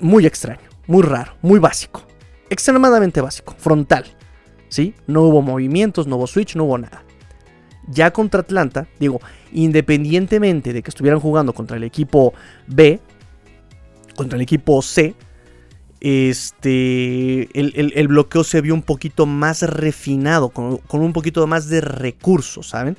muy 0.00 0.26
extraño, 0.26 0.68
muy 0.86 1.02
raro, 1.02 1.34
muy 1.42 1.58
básico, 1.58 2.02
extremadamente 2.50 3.20
básico, 3.20 3.54
frontal, 3.58 4.04
¿sí? 4.68 4.94
No 5.06 5.22
hubo 5.22 5.42
movimientos, 5.42 6.06
no 6.06 6.16
hubo 6.16 6.26
switch, 6.26 6.56
no 6.56 6.64
hubo 6.64 6.78
nada. 6.78 7.04
Ya 7.86 8.12
contra 8.12 8.40
Atlanta, 8.40 8.86
digo, 8.98 9.20
independientemente 9.52 10.72
de 10.72 10.82
que 10.82 10.90
estuvieran 10.90 11.20
jugando 11.20 11.54
contra 11.54 11.76
el 11.76 11.84
equipo 11.84 12.34
B, 12.66 13.00
contra 14.14 14.36
el 14.36 14.42
equipo 14.42 14.82
C, 14.82 15.14
este, 16.00 17.48
el, 17.58 18.08
bloqueo 18.08 18.44
se 18.44 18.60
vio 18.60 18.74
un 18.74 18.82
poquito 18.82 19.26
más 19.26 19.62
refinado, 19.62 20.50
con, 20.50 20.78
con, 20.78 21.00
un 21.00 21.12
poquito 21.12 21.46
más 21.46 21.68
de 21.68 21.80
recursos, 21.80 22.68
¿saben? 22.68 22.96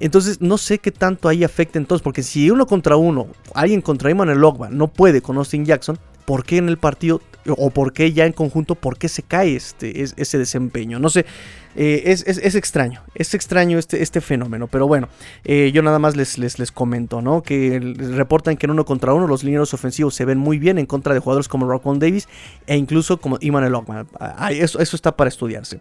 Entonces 0.00 0.40
no 0.40 0.58
sé 0.58 0.78
qué 0.78 0.90
tanto 0.90 1.28
ahí 1.28 1.44
afecta 1.44 1.78
entonces, 1.78 2.02
porque 2.02 2.22
si 2.22 2.50
uno 2.50 2.66
contra 2.66 2.96
uno, 2.96 3.28
alguien 3.54 3.80
contra 3.80 4.10
Iman 4.10 4.36
Logba 4.40 4.68
no 4.70 4.88
puede 4.88 5.22
con 5.22 5.36
Austin 5.36 5.64
Jackson, 5.64 5.98
¿por 6.24 6.44
qué 6.44 6.58
en 6.58 6.68
el 6.68 6.78
partido 6.78 7.20
o 7.46 7.70
por 7.70 7.92
qué 7.92 8.12
ya 8.12 8.24
en 8.24 8.32
conjunto, 8.32 8.74
por 8.74 8.98
qué 8.98 9.08
se 9.08 9.22
cae 9.22 9.56
este, 9.56 10.02
ese 10.02 10.38
desempeño? 10.38 10.98
No 10.98 11.08
sé, 11.08 11.26
eh, 11.74 12.02
es, 12.06 12.54
extraño, 12.54 13.02
es 13.14 13.34
extraño 13.34 13.78
este, 13.78 14.02
este 14.02 14.20
fenómeno, 14.20 14.66
pero 14.68 14.86
bueno, 14.86 15.08
eh, 15.44 15.70
yo 15.72 15.82
nada 15.82 15.98
más 15.98 16.16
les, 16.16 16.38
les, 16.38 16.58
les 16.58 16.70
comento, 16.70 17.20
¿no? 17.20 17.42
Que 17.42 17.78
reportan 17.80 18.56
que 18.56 18.66
en 18.66 18.72
uno 18.72 18.84
contra 18.84 19.12
uno 19.12 19.26
los 19.26 19.44
lineros 19.44 19.74
ofensivos 19.74 20.14
se 20.14 20.24
ven 20.24 20.38
muy 20.38 20.58
bien 20.58 20.78
en 20.78 20.86
contra 20.86 21.14
de 21.14 21.20
jugadores 21.20 21.48
como 21.48 21.66
Rockwell 21.66 21.98
Davis 21.98 22.28
e 22.66 22.76
incluso 22.76 23.20
como 23.20 23.38
Iman 23.40 23.70
Logba. 23.70 24.06
Eso, 24.50 24.80
eso 24.80 24.96
está 24.96 25.16
para 25.16 25.28
estudiarse. 25.28 25.80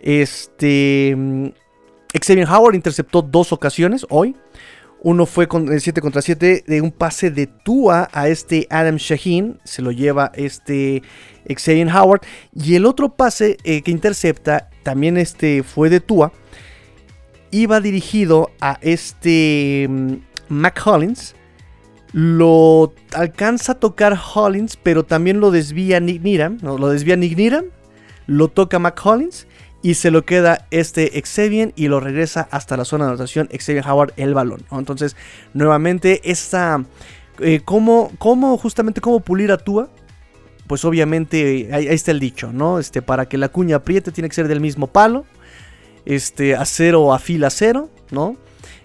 Este... 0.00 1.54
Xavier 2.24 2.48
Howard 2.48 2.74
interceptó 2.74 3.22
dos 3.22 3.52
ocasiones 3.52 4.06
hoy. 4.10 4.36
Uno 5.02 5.26
fue 5.26 5.46
con 5.46 5.72
el 5.72 5.80
7 5.80 6.00
contra 6.00 6.22
7 6.22 6.64
de 6.66 6.80
un 6.80 6.90
pase 6.90 7.30
de 7.30 7.46
Tua 7.46 8.08
a 8.12 8.28
este 8.28 8.66
Adam 8.70 8.96
Shaheen. 8.96 9.60
Se 9.64 9.82
lo 9.82 9.92
lleva 9.92 10.32
este 10.34 11.02
Xavier 11.48 11.88
Howard. 11.88 12.22
Y 12.54 12.74
el 12.74 12.86
otro 12.86 13.10
pase 13.14 13.58
eh, 13.64 13.82
que 13.82 13.90
intercepta 13.90 14.70
también 14.82 15.16
este 15.16 15.62
fue 15.62 15.90
de 15.90 16.00
Tua. 16.00 16.32
Iba 17.50 17.80
dirigido 17.80 18.50
a 18.60 18.78
este 18.80 19.86
mm, 19.88 20.14
Mac 20.48 20.80
Hollins. 20.84 21.34
Lo 22.12 22.94
alcanza 23.12 23.72
a 23.72 23.80
tocar 23.80 24.18
Hollins, 24.34 24.76
pero 24.76 25.04
también 25.04 25.40
lo 25.40 25.50
desvía 25.50 26.00
Nick 26.00 26.22
Niram. 26.22 26.58
¿no? 26.62 26.78
Lo 26.78 26.88
desvía 26.88 27.16
Nick. 27.16 27.38
Lo 28.26 28.48
toca 28.48 28.78
Mac 28.78 28.98
Hollins 29.04 29.46
y 29.82 29.94
se 29.94 30.10
lo 30.10 30.24
queda 30.24 30.66
este 30.70 31.22
Xavier 31.22 31.72
y 31.76 31.88
lo 31.88 32.00
regresa 32.00 32.48
hasta 32.50 32.76
la 32.76 32.84
zona 32.84 33.04
de 33.04 33.10
anotación 33.10 33.48
Xavier 33.48 33.86
Howard 33.86 34.12
el 34.16 34.34
balón. 34.34 34.64
Entonces, 34.70 35.16
nuevamente, 35.54 36.20
esta... 36.24 36.84
Eh, 37.38 37.60
¿cómo, 37.64 38.10
justamente 38.58 39.00
cómo 39.00 39.20
pulir 39.20 39.52
a 39.52 39.58
Tua? 39.58 39.90
Pues 40.66 40.84
obviamente 40.84 41.68
ahí, 41.70 41.86
está 41.86 42.10
el 42.10 42.18
dicho, 42.18 42.50
¿no? 42.52 42.78
Este, 42.78 43.02
para 43.02 43.26
que 43.28 43.36
la 43.36 43.50
cuña 43.50 43.76
apriete 43.76 44.10
tiene 44.10 44.28
que 44.28 44.34
ser 44.34 44.48
del 44.48 44.60
mismo 44.60 44.86
palo. 44.86 45.26
Este, 46.06 46.56
acero 46.56 47.12
afila 47.12 47.48
acero, 47.48 47.90
¿no? 48.10 48.36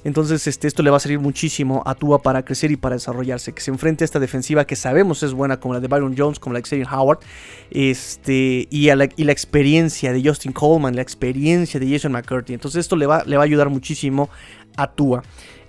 Entonces, 0.03 0.48
este, 0.48 0.67
esto 0.67 0.84
le 0.84 0.89
va 0.89 0.98
a 0.98 1.00
servir 1.00 1.20
muchísimo 1.20 1.84
a 1.86 1.96
Tua 1.96 2.22
para 2.22 2.43
crecer 2.43 2.72
y 2.72 2.75
para 2.75 2.96
desarrollarse. 2.96 3.53
Que 3.53 3.62
se 3.62 3.72
enfrente 3.72 4.03
a 4.03 4.05
esta 4.05 4.20
defensiva 4.20 4.65
que 4.65 4.75
sabemos 4.75 5.24
es 5.24 5.34
buena, 5.34 5.60
como 5.60 5.74
la 5.74 5.79
de 5.79 5.88
Byron 5.88 6.15
Jones, 6.17 6.39
como 6.39 6.53
la 6.53 6.60
de 6.60 6.67
Xavier 6.67 6.88
Howard. 6.91 7.20
Este, 7.70 8.67
y, 8.70 8.93
la, 8.93 9.08
y 9.15 9.24
la 9.24 9.31
experiencia 9.31 10.12
de 10.13 10.24
Justin 10.24 10.51
Coleman, 10.51 10.96
la 10.96 11.01
experiencia 11.01 11.79
de 11.79 11.89
Jason 11.89 12.12
McCurdy. 12.12 12.53
Entonces, 12.53 12.79
esto 12.79 12.96
le 12.96 13.05
va, 13.05 13.24
le 13.25 13.38
va 13.38 13.43
a 13.43 13.46
ayudar 13.46 13.70
muchísimo 13.70 14.29
a. 14.78 14.92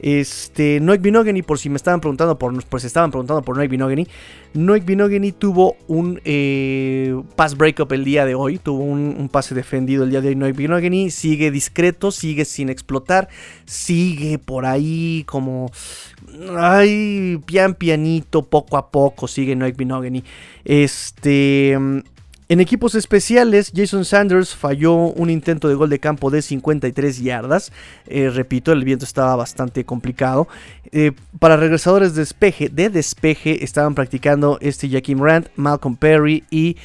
Este, 0.02 0.80
Noek 0.80 1.00
Binogany, 1.00 1.42
por 1.42 1.60
si 1.60 1.70
me 1.70 1.76
estaban 1.76 2.00
preguntando, 2.00 2.36
por, 2.36 2.52
pues 2.64 2.82
estaban 2.82 3.12
preguntando 3.12 3.42
por 3.42 3.56
Noek 3.56 3.70
Binogany. 3.70 4.08
Noek 4.52 4.84
Binogany 4.84 5.30
tuvo 5.30 5.76
un 5.86 6.20
eh, 6.24 7.14
pass 7.36 7.56
breakup 7.56 7.92
el 7.92 8.04
día 8.04 8.26
de 8.26 8.34
hoy, 8.34 8.58
tuvo 8.58 8.82
un, 8.82 9.28
pase 9.30 9.54
defendido 9.54 10.02
el 10.02 10.10
día 10.10 10.20
de 10.20 10.30
hoy. 10.30 10.34
Noek 10.34 10.56
Binogany 10.56 11.10
sigue 11.10 11.52
discreto, 11.52 12.10
sigue 12.10 12.44
sin 12.44 12.68
explotar, 12.68 13.28
sigue 13.64 14.38
por 14.38 14.66
ahí 14.66 15.22
como, 15.24 15.70
ay, 16.58 17.40
pian 17.46 17.74
pianito, 17.74 18.42
poco 18.42 18.76
a 18.76 18.90
poco, 18.90 19.28
sigue 19.28 19.54
Noek 19.54 19.76
Binogany. 19.76 20.24
Este, 20.64 21.78
en 22.52 22.60
equipos 22.60 22.94
especiales, 22.94 23.72
Jason 23.74 24.04
Sanders 24.04 24.54
falló 24.54 24.94
un 24.94 25.30
intento 25.30 25.68
de 25.68 25.74
gol 25.74 25.88
de 25.88 25.98
campo 25.98 26.30
de 26.30 26.42
53 26.42 27.22
yardas. 27.22 27.72
Eh, 28.06 28.28
repito, 28.28 28.72
el 28.72 28.84
viento 28.84 29.06
estaba 29.06 29.34
bastante 29.36 29.86
complicado. 29.86 30.48
Eh, 30.90 31.12
para 31.38 31.56
regresadores 31.56 32.12
de 32.12 32.20
despeje, 32.20 32.68
de 32.68 32.90
despeje 32.90 33.64
estaban 33.64 33.94
practicando 33.94 34.58
este 34.60 34.90
Jaquim 34.90 35.22
Rand, 35.22 35.48
Malcolm 35.56 35.96
Perry 35.96 36.44
y 36.50 36.76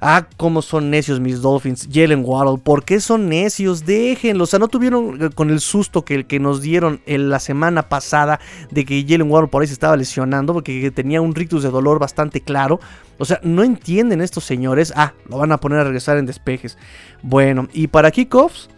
Ah, 0.00 0.26
cómo 0.36 0.62
son 0.62 0.90
necios 0.90 1.20
mis 1.20 1.40
Dolphins. 1.40 1.88
Jalen 1.90 2.22
Waddle, 2.24 2.58
¿por 2.62 2.84
qué 2.84 3.00
son 3.00 3.28
necios? 3.28 3.86
Déjenlo. 3.86 4.44
O 4.44 4.46
sea, 4.46 4.58
no 4.58 4.68
tuvieron 4.68 5.22
eh, 5.22 5.30
con 5.34 5.50
el 5.50 5.60
susto 5.60 6.04
que, 6.04 6.26
que 6.26 6.38
nos 6.38 6.60
dieron 6.60 7.00
en 7.06 7.30
la 7.30 7.40
semana 7.40 7.88
pasada 7.88 8.40
de 8.70 8.84
que 8.84 9.04
Jalen 9.08 9.30
Waddle 9.30 9.48
por 9.48 9.62
ahí 9.62 9.68
se 9.68 9.74
estaba 9.74 9.96
lesionando 9.96 10.52
porque 10.52 10.90
tenía 10.90 11.20
un 11.20 11.34
rictus 11.34 11.62
de 11.62 11.70
dolor 11.70 11.98
bastante 11.98 12.40
claro. 12.40 12.80
O 13.18 13.24
sea, 13.24 13.40
no 13.42 13.62
entienden 13.62 14.20
estos 14.20 14.44
señores. 14.44 14.92
Ah, 14.96 15.14
lo 15.28 15.38
van 15.38 15.52
a 15.52 15.58
poner 15.58 15.78
a 15.78 15.84
regresar 15.84 16.18
en 16.18 16.26
despejes. 16.26 16.76
Bueno, 17.22 17.68
y 17.72 17.86
para 17.86 18.10
kickoffs, 18.10 18.68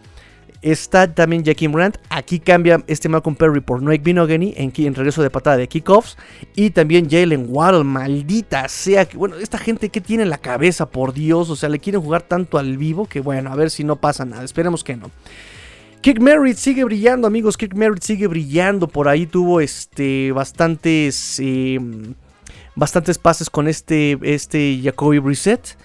Está 0.61 1.13
también 1.13 1.45
Jaquim 1.45 1.73
Rand. 1.73 1.97
Aquí 2.09 2.39
cambia 2.39 2.83
este 2.87 3.07
Malcolm 3.07 3.35
Perry 3.35 3.61
por 3.61 3.81
Noek 3.81 4.03
Binogany 4.03 4.53
en, 4.57 4.73
en 4.75 4.95
regreso 4.95 5.23
de 5.23 5.29
patada 5.29 5.55
de 5.55 5.67
kickoffs. 5.67 6.17
Y 6.55 6.71
también 6.71 7.09
Jalen 7.09 7.45
Waddle, 7.47 7.85
maldita 7.85 8.67
sea. 8.67 9.05
Que, 9.05 9.17
bueno, 9.17 9.37
esta 9.37 9.57
gente 9.57 9.89
que 9.89 10.01
tiene 10.01 10.23
en 10.23 10.29
la 10.29 10.37
cabeza, 10.37 10.89
por 10.89 11.13
Dios. 11.13 11.49
O 11.49 11.55
sea, 11.55 11.69
le 11.69 11.79
quieren 11.79 12.01
jugar 12.01 12.23
tanto 12.23 12.57
al 12.57 12.77
vivo 12.77 13.05
que 13.05 13.21
bueno, 13.21 13.51
a 13.51 13.55
ver 13.55 13.69
si 13.69 13.83
no 13.83 13.95
pasa 13.95 14.25
nada. 14.25 14.43
Esperemos 14.43 14.83
que 14.83 14.97
no. 14.97 15.11
Kick 16.01 16.19
Merritt 16.19 16.57
sigue 16.57 16.83
brillando, 16.83 17.27
amigos. 17.27 17.55
Kick 17.55 17.73
Merritt 17.73 18.03
sigue 18.03 18.27
brillando. 18.27 18.87
Por 18.87 19.07
ahí 19.07 19.25
tuvo 19.25 19.61
este 19.61 20.33
bastantes. 20.33 21.39
Em, 21.39 22.15
bastantes 22.75 23.17
pases 23.17 23.49
con 23.49 23.67
este, 23.67 24.17
este 24.23 24.79
Jacoby 24.83 25.19
Brissett. 25.19 25.77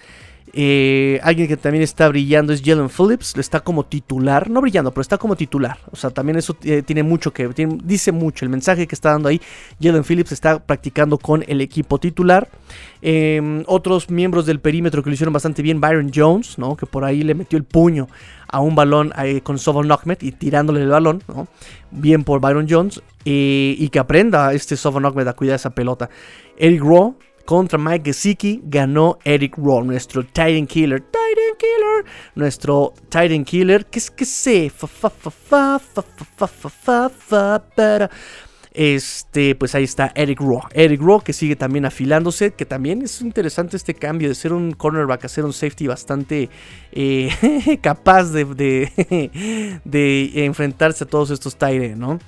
Eh, 0.57 1.19
alguien 1.21 1.49
que 1.49 1.57
también 1.57 1.83
está 1.83 2.07
brillando 2.07 2.53
es 2.53 2.61
Jalen 2.63 2.87
Phillips, 2.89 3.35
está 3.35 3.59
como 3.59 3.83
titular, 3.83 4.49
no 4.49 4.61
brillando, 4.61 4.89
pero 4.91 5.01
está 5.01 5.17
como 5.17 5.35
titular. 5.35 5.77
O 5.91 5.97
sea, 5.97 6.11
también 6.11 6.37
eso 6.37 6.55
eh, 6.63 6.81
tiene 6.81 7.03
mucho 7.03 7.33
que, 7.33 7.49
dice 7.83 8.13
mucho 8.13 8.45
el 8.45 8.49
mensaje 8.49 8.87
que 8.87 8.95
está 8.95 9.11
dando 9.11 9.27
ahí. 9.27 9.41
Jalen 9.81 10.05
Phillips 10.05 10.31
está 10.31 10.59
practicando 10.59 11.17
con 11.17 11.43
el 11.45 11.59
equipo 11.59 11.99
titular. 11.99 12.47
Em, 13.01 13.65
otros 13.67 14.09
miembros 14.09 14.45
del 14.45 14.61
perímetro 14.61 15.03
que 15.03 15.09
lo 15.09 15.13
hicieron 15.15 15.33
bastante 15.33 15.61
bien, 15.61 15.81
Byron 15.81 16.09
Jones, 16.15 16.57
¿no? 16.57 16.77
que 16.77 16.85
por 16.85 17.03
ahí 17.03 17.23
le 17.23 17.35
metió 17.35 17.57
el 17.57 17.65
puño 17.65 18.07
a 18.47 18.61
un 18.61 18.75
balón 18.75 19.11
eh, 19.21 19.41
con 19.41 19.59
Sovon 19.59 19.91
Ahmed 19.91 20.19
y 20.21 20.31
tirándole 20.31 20.81
el 20.81 20.87
balón, 20.87 21.21
¿no? 21.27 21.49
bien 21.91 22.23
por 22.23 22.39
Byron 22.39 22.65
Jones, 22.69 23.01
y 23.25 23.89
que 23.89 23.99
aprenda 23.99 24.53
este 24.53 24.77
Sovon 24.77 25.05
Ahmed 25.05 25.27
a 25.27 25.33
cuidar 25.33 25.55
esa 25.55 25.71
pelota. 25.71 26.09
Eric 26.57 26.81
Rowe 26.81 27.15
contra 27.45 27.77
Mike 27.77 28.05
Gesicki 28.05 28.61
ganó 28.63 29.19
Eric 29.23 29.57
Roll, 29.57 29.87
nuestro 29.87 30.23
Titan 30.23 30.67
Killer. 30.67 30.99
Titan 30.99 31.57
Killer, 31.57 32.05
nuestro 32.35 32.93
Titan 33.09 33.45
Killer, 33.45 33.85
que 33.85 33.99
es 33.99 34.11
que 34.11 34.25
se. 34.25 34.71
Este, 38.75 39.55
pues 39.55 39.73
ahí 39.73 39.85
está 39.85 40.11
Eric 40.15 40.41
Raw. 40.41 40.63
Eric 40.73 41.01
Raw 41.01 41.21
que 41.21 41.31
sigue 41.31 41.55
también 41.55 41.85
afilándose, 41.85 42.51
que 42.51 42.65
también 42.65 43.01
es 43.01 43.21
interesante 43.21 43.77
este 43.77 43.93
cambio 43.93 44.27
de 44.27 44.35
ser 44.35 44.51
un 44.51 44.73
cornerback 44.73 45.23
a 45.23 45.29
ser 45.29 45.45
un 45.45 45.53
safety 45.53 45.87
bastante 45.87 46.49
eh, 46.91 47.29
capaz 47.81 48.31
de, 48.31 48.43
de, 48.43 49.79
de, 49.85 50.45
enfrentarse 50.45 51.05
a 51.05 51.07
todos 51.07 51.29
estos 51.29 51.55
Tyre, 51.55 51.95
¿no? 51.95 52.19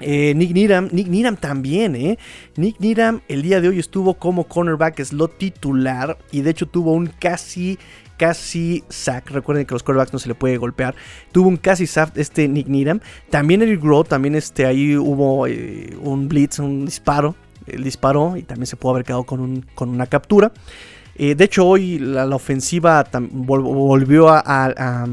Eh, 0.00 0.34
Nick 0.34 0.52
Niram, 0.52 0.88
Nick 0.92 1.08
Niram 1.08 1.36
también, 1.36 1.94
¿eh? 1.94 2.18
Nick 2.56 2.80
Niram 2.80 3.20
el 3.28 3.42
día 3.42 3.60
de 3.60 3.68
hoy 3.68 3.78
estuvo 3.78 4.14
como 4.14 4.44
cornerback 4.44 5.02
slot 5.04 5.38
titular 5.38 6.18
y 6.32 6.40
de 6.40 6.50
hecho 6.50 6.66
tuvo 6.66 6.92
un 6.92 7.06
casi 7.06 7.78
casi 8.20 8.84
sack. 8.90 9.30
Recuerden 9.30 9.64
que 9.64 9.74
los 9.74 9.82
quarterbacks 9.82 10.12
no 10.12 10.18
se 10.18 10.28
le 10.28 10.34
puede 10.34 10.58
golpear. 10.58 10.94
Tuvo 11.32 11.48
un 11.48 11.56
casi 11.56 11.86
sack 11.86 12.18
este 12.18 12.48
Nick 12.48 12.68
Needham. 12.68 13.00
También 13.30 13.62
Eric 13.62 13.80
Grow, 13.80 14.04
también 14.04 14.34
este, 14.34 14.66
ahí 14.66 14.94
hubo 14.94 15.46
eh, 15.46 15.96
un 16.02 16.28
blitz, 16.28 16.58
un 16.58 16.84
disparo. 16.84 17.34
Él 17.66 17.82
disparó 17.82 18.36
y 18.36 18.42
también 18.42 18.66
se 18.66 18.76
pudo 18.76 18.92
haber 18.92 19.04
quedado 19.04 19.24
con, 19.24 19.40
un, 19.40 19.64
con 19.74 19.88
una 19.88 20.06
captura. 20.06 20.52
Eh, 21.16 21.34
de 21.34 21.44
hecho, 21.44 21.66
hoy 21.66 21.98
la, 21.98 22.26
ofensiva 22.26 23.06
volvió 23.30 24.28
a, 24.28 24.42
a, 24.44 25.06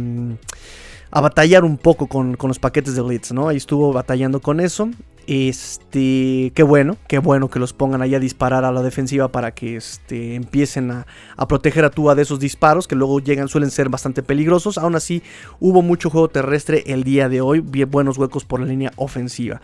batallar 1.11 1.63
un 1.63 1.77
poco 1.77 2.07
con, 2.07 2.35
con, 2.35 2.47
los 2.47 2.59
paquetes 2.59 2.95
de 2.95 3.01
blitz, 3.01 3.31
¿no? 3.31 3.47
Ahí 3.47 3.57
estuvo 3.57 3.93
batallando 3.93 4.41
con 4.41 4.59
eso. 4.59 4.89
Este, 5.27 6.53
qué 6.55 6.63
bueno, 6.63 6.95
qué 7.09 7.19
bueno 7.19 7.49
que 7.49 7.59
los 7.59 7.73
pongan 7.73 8.01
ahí 8.01 8.15
a 8.15 8.19
disparar 8.19 8.63
a 8.63 8.71
la 8.71 8.81
defensiva 8.81 9.27
para 9.27 9.51
que 9.51 9.75
este, 9.75 10.35
empiecen 10.35 10.89
a, 10.89 11.05
a, 11.35 11.49
proteger 11.49 11.83
a 11.83 11.89
Tua 11.89 12.15
de 12.15 12.21
esos 12.21 12.39
disparos 12.39 12.87
que 12.87 12.95
luego 12.95 13.19
llegan, 13.19 13.49
suelen 13.49 13.69
ser 13.69 13.89
bastante 13.89 14.23
peligrosos. 14.23 14.77
Aún 14.77 14.95
así, 14.95 15.21
hubo 15.59 15.81
mucho 15.81 16.09
juego 16.09 16.29
terrestre 16.29 16.85
el 16.87 17.03
día 17.03 17.27
de 17.27 17.41
hoy, 17.41 17.59
bien 17.59 17.91
buenos 17.91 18.17
huecos 18.17 18.45
por 18.45 18.61
la 18.61 18.67
línea 18.67 18.93
ofensiva. 18.95 19.59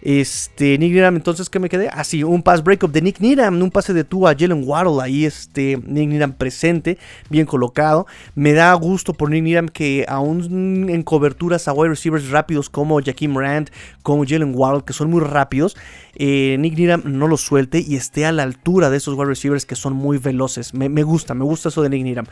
Este, 0.00 0.78
Nick 0.78 0.92
Niram, 0.92 1.16
entonces, 1.16 1.50
¿qué 1.50 1.58
me 1.58 1.68
quedé? 1.68 1.88
Así, 1.88 2.22
ah, 2.22 2.26
un 2.26 2.42
pass 2.42 2.62
breakup 2.62 2.92
de 2.92 3.02
Nick 3.02 3.20
Niram, 3.20 3.60
un 3.60 3.70
pase 3.70 3.92
de 3.92 4.04
tú 4.04 4.28
a 4.28 4.34
Jalen 4.38 4.62
Waddle, 4.64 5.02
ahí 5.02 5.24
este, 5.24 5.76
Nick 5.84 6.08
Niram 6.08 6.32
presente, 6.32 6.98
bien 7.30 7.46
colocado. 7.46 8.06
Me 8.34 8.52
da 8.52 8.72
gusto 8.74 9.12
por 9.12 9.30
Nick 9.30 9.42
Niram 9.42 9.68
que 9.68 10.04
aún 10.08 10.88
en 10.88 11.02
coberturas 11.02 11.66
a 11.66 11.72
wide 11.72 11.90
receivers 11.90 12.30
rápidos 12.30 12.70
como 12.70 13.00
Jaquim 13.02 13.36
Rand, 13.36 13.70
como 14.02 14.24
Jalen 14.24 14.52
Waddle, 14.54 14.84
que 14.84 14.92
son 14.92 15.07
muy 15.08 15.20
rápidos, 15.20 15.76
eh, 16.14 16.56
Nick 16.58 16.76
Niram 16.76 17.02
no 17.04 17.28
lo 17.28 17.36
suelte 17.36 17.84
y 17.86 17.94
esté 17.94 18.26
a 18.26 18.32
la 18.32 18.42
altura 18.42 18.90
de 18.90 18.96
esos 18.96 19.14
wide 19.14 19.28
receivers 19.28 19.64
que 19.64 19.76
son 19.76 19.92
muy 19.92 20.18
veloces. 20.18 20.74
Me, 20.74 21.02
gusta, 21.02 21.34
me 21.34 21.44
gusta 21.44 21.68
eso 21.68 21.82
de 21.82 21.88
Nick 21.88 22.02
Niram. 22.02 22.26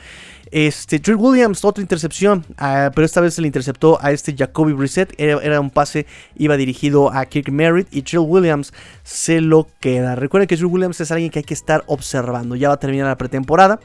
Este, 0.51 1.01
Williams, 1.15 1.65
otra 1.65 1.83
intercepción, 1.83 2.45
ah, 2.59 2.91
pero 2.95 3.05
esta 3.05 3.21
vez 3.21 3.35
se 3.35 3.41
le 3.41 3.49
interceptó 3.49 3.99
a 4.01 4.11
este 4.11 4.35
Jacoby 4.37 4.73
Brissett. 4.73 5.15
Era, 5.19 5.61
un 5.61 5.71
pase, 5.71 6.07
iba 6.37 6.57
dirigido 6.57 7.13
a 7.13 7.27
Kirk 7.27 7.51
Merritt 7.51 7.89
y 7.91 8.03
Trill 8.03 8.25
Williams 8.27 8.73
se 9.05 9.41
lo 9.41 9.69
queda. 9.81 10.17
Recuerden 10.17 10.49
que 10.49 10.57
Trill 10.57 10.67
Williams 10.67 11.01
es 11.01 11.11
alguien 11.11 11.31
que 11.31 11.41
hay 11.41 11.45
que 11.45 11.55
estar 11.55 11.85
observando. 11.87 12.57
Ya 12.57 12.69
va 12.69 12.75
a 12.75 12.81
terminar 12.81 13.07
la 13.07 13.17
pretemporada, 13.17 13.81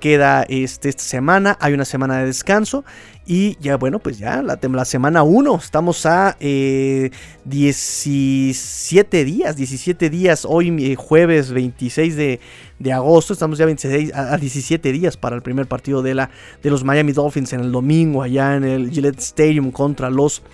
queda 0.00 0.44
este, 0.48 0.90
esta 0.90 1.02
semana, 1.02 1.56
hay 1.60 1.72
una 1.72 1.84
semana 1.84 2.18
de 2.18 2.26
descanso 2.26 2.84
y 3.28 3.56
ya, 3.60 3.76
bueno, 3.76 3.98
pues 3.98 4.18
ya 4.18 4.40
la, 4.40 4.56
la 4.62 4.84
semana 4.84 5.24
1, 5.24 5.56
estamos 5.56 6.06
a 6.06 6.36
17 6.38 9.20
eh, 9.20 9.24
días, 9.24 9.56
17 9.56 10.10
días, 10.10 10.46
hoy 10.48 10.92
eh, 10.92 10.94
jueves 10.94 11.50
26 11.50 12.16
de, 12.16 12.38
agosto, 12.92 13.32
estamos 13.32 13.58
ya 13.58 13.66
26, 13.66 14.14
a, 14.14 14.36
17 14.36 14.92
días 14.92 15.16
para 15.16 15.34
el 15.34 15.42
primer 15.42 15.66
partido 15.66 16.02
de, 16.02 16.14
la, 16.14 16.30
de 16.62 16.70
los 16.70 16.84
Miami 16.84 17.10
Dolphins 17.10 17.52
en 17.52 17.58
el 17.60 17.72
domingo, 17.72 18.22
allá 18.22 18.54
en 18.54 18.62
el 18.62 18.92
Gillette 18.92 19.18
Stadium 19.18 19.72
contra 19.72 20.08
los, 20.08 20.44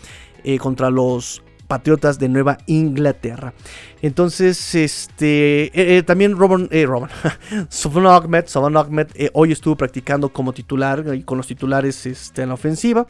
eh, 0.42 0.58
contra 0.58 0.88
los 0.88 1.42
Patriotas 1.72 2.18
de 2.18 2.28
Nueva 2.28 2.58
Inglaterra. 2.66 3.54
Entonces, 4.02 4.74
este, 4.74 5.68
eh, 5.68 5.96
eh, 5.96 6.02
también 6.02 6.36
Robin, 6.36 6.68
eh, 6.70 6.84
Robin, 6.84 7.08
Ahmed, 8.06 8.44
Ahmed 8.54 9.06
hoy 9.32 9.52
estuvo 9.52 9.74
practicando 9.74 10.28
como 10.28 10.52
titular 10.52 11.02
y 11.14 11.22
con 11.22 11.38
los 11.38 11.46
titulares 11.46 12.04
este, 12.04 12.42
en 12.42 12.48
la 12.48 12.56
ofensiva. 12.56 13.06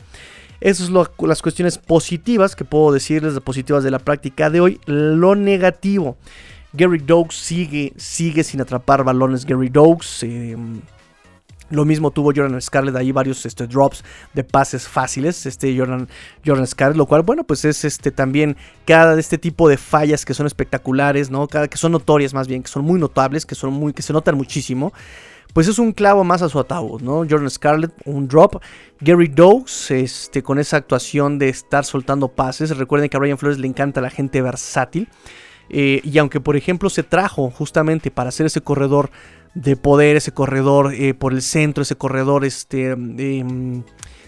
Esas 0.61 0.87
son 0.87 1.09
las 1.29 1.42
cuestiones 1.42 1.77
positivas 1.77 2.55
que 2.55 2.64
puedo 2.64 2.92
decirles, 2.92 3.40
positivas 3.40 3.83
de 3.83 3.90
la 3.90 3.98
práctica 3.98 4.48
de 4.48 4.61
hoy. 4.61 4.81
Lo 4.87 5.35
negativo, 5.35 6.16
Gary 6.72 6.98
Dogs 6.98 7.35
sigue, 7.35 7.92
sigue 7.96 8.44
sin 8.44 8.61
atrapar 8.61 9.03
balones. 9.03 9.44
Gary 9.44 9.70
Dogs 9.70 10.25
lo 11.72 11.85
mismo 11.85 12.11
tuvo 12.11 12.32
Jordan 12.35 12.61
Scarlett 12.61 12.96
ahí 12.96 13.12
varios 13.12 13.44
este, 13.46 13.66
drops 13.66 14.04
de 14.35 14.44
pases 14.44 14.87
fáciles, 14.87 15.46
este 15.46 15.76
Jordan, 15.76 16.08
Jordan 16.44 16.66
Scarlett, 16.66 16.96
lo 16.96 17.06
cual, 17.06 17.22
bueno, 17.22 17.44
pues 17.44 17.64
es 17.64 17.85
este 17.85 18.11
también 18.11 18.56
cada 18.85 19.14
de 19.14 19.20
este 19.20 19.38
tipo 19.38 19.68
de 19.68 19.76
fallas 19.76 20.24
que 20.24 20.35
son 20.35 20.46
espectaculares, 20.46 21.30
¿no? 21.30 21.48
Cada 21.48 21.68
que 21.68 21.76
son 21.76 21.92
notorias 21.92 22.35
más 22.35 22.46
bien, 22.46 22.62
que 22.62 22.68
son 22.68 22.85
muy 22.85 23.00
notables, 23.00 23.46
que 23.46 23.54
son 23.54 23.72
muy, 23.72 23.92
que 23.92 24.02
se 24.02 24.12
notan 24.12 24.37
muchísimo. 24.37 24.92
Pues 25.52 25.68
es 25.68 25.78
un 25.78 25.92
clavo 25.92 26.24
más 26.24 26.40
a 26.40 26.48
su 26.48 26.58
ataúd, 26.58 27.02
¿no? 27.02 27.26
Jordan 27.28 27.50
Scarlett, 27.50 27.92
un 28.06 28.26
drop. 28.26 28.62
Gary 29.00 29.28
Dogs, 29.28 29.90
este, 29.90 30.42
con 30.42 30.58
esa 30.58 30.78
actuación 30.78 31.38
de 31.38 31.50
estar 31.50 31.85
soltando 31.85 32.28
pases. 32.28 32.74
Recuerden 32.76 33.11
que 33.11 33.18
a 33.18 33.20
Brian 33.20 33.37
Flores 33.37 33.58
le 33.58 33.66
encanta 33.66 34.00
la 34.00 34.08
gente 34.08 34.40
versátil. 34.40 35.08
Eh, 35.68 36.00
y 36.04 36.16
aunque, 36.18 36.40
por 36.40 36.56
ejemplo, 36.56 36.88
se 36.88 37.02
trajo 37.02 37.50
justamente 37.50 38.11
para 38.11 38.30
hacer 38.30 38.46
ese 38.46 38.62
corredor 38.62 39.11
de 39.54 39.76
poder, 39.76 40.16
ese 40.16 40.32
corredor 40.32 40.94
eh, 40.94 41.14
por 41.14 41.32
el 41.32 41.42
centro, 41.42 41.82
ese 41.82 41.96
corredor, 41.96 42.44
este, 42.44 42.90
em, 42.90 43.82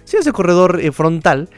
sí, 0.04 0.16
ese 0.16 0.32
corredor 0.32 0.80
eh, 0.80 0.92
frontal, 0.92 1.48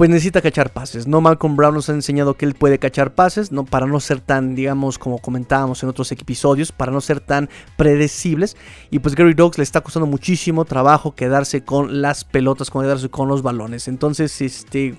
pues 0.00 0.08
necesita 0.08 0.40
cachar 0.40 0.72
pases. 0.72 1.06
No 1.06 1.20
Malcolm 1.20 1.56
Brown 1.56 1.74
nos 1.74 1.90
ha 1.90 1.92
enseñado 1.92 2.32
que 2.32 2.46
él 2.46 2.54
puede 2.54 2.78
cachar 2.78 3.12
pases, 3.14 3.52
no 3.52 3.66
para 3.66 3.84
no 3.84 4.00
ser 4.00 4.22
tan, 4.22 4.54
digamos, 4.54 4.98
como 4.98 5.18
comentábamos 5.18 5.82
en 5.82 5.90
otros 5.90 6.10
episodios, 6.10 6.72
para 6.72 6.90
no 6.90 7.02
ser 7.02 7.20
tan 7.20 7.50
predecibles. 7.76 8.56
Y 8.90 9.00
pues 9.00 9.14
Gary 9.14 9.34
Dogs 9.34 9.58
le 9.58 9.62
está 9.62 9.82
costando 9.82 10.06
muchísimo 10.06 10.64
trabajo 10.64 11.14
quedarse 11.14 11.64
con 11.64 12.00
las 12.00 12.24
pelotas, 12.24 12.70
quedarse 12.70 13.10
con 13.10 13.28
los 13.28 13.42
balones. 13.42 13.88
Entonces, 13.88 14.40
este, 14.40 14.94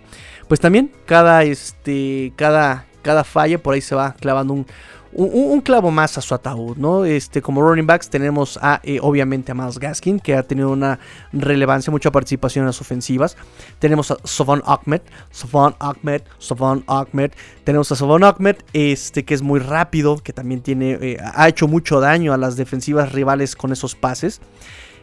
pues 0.47 0.59
también 0.59 0.91
cada, 1.07 1.45
este, 1.45 2.31
cada, 2.35 2.85
cada 3.01 3.23
falla 3.23 3.57
por 3.57 3.73
ahí 3.73 3.81
se 3.81 3.95
va 3.95 4.13
clavando 4.13 4.53
un 4.53 4.67
un, 5.13 5.61
clavo 5.61 5.91
más 5.91 6.17
a 6.17 6.21
su 6.21 6.33
ataúd, 6.33 6.77
¿no? 6.77 7.05
Este, 7.05 7.41
como 7.41 7.61
running 7.61 7.85
backs 7.85 8.09
tenemos 8.09 8.57
a, 8.61 8.79
eh, 8.83 8.99
obviamente, 9.01 9.51
a 9.51 9.55
Miles 9.55 9.79
Gaskin, 9.79 10.19
que 10.19 10.35
ha 10.35 10.43
tenido 10.43 10.71
una 10.71 10.99
relevancia, 11.31 11.91
mucha 11.91 12.11
participación 12.11 12.63
en 12.63 12.67
las 12.67 12.81
ofensivas. 12.81 13.37
Tenemos 13.79 14.11
a 14.11 14.17
Sovon 14.23 14.61
Ahmed, 14.65 15.01
Sovon 15.29 15.75
Ahmed, 15.79 16.21
Sovon 16.37 16.83
Ahmed. 16.87 17.31
Tenemos 17.63 17.91
a 17.91 17.95
Sovon 17.95 18.23
Ahmed, 18.23 18.57
este, 18.73 19.23
que 19.25 19.33
es 19.33 19.41
muy 19.41 19.59
rápido, 19.59 20.17
que 20.17 20.33
también 20.33 20.61
tiene, 20.61 20.97
eh, 21.01 21.17
ha 21.21 21.47
hecho 21.47 21.67
mucho 21.67 21.99
daño 21.99 22.33
a 22.33 22.37
las 22.37 22.55
defensivas 22.55 23.11
rivales 23.11 23.55
con 23.55 23.71
esos 23.71 23.95
pases. 23.95 24.41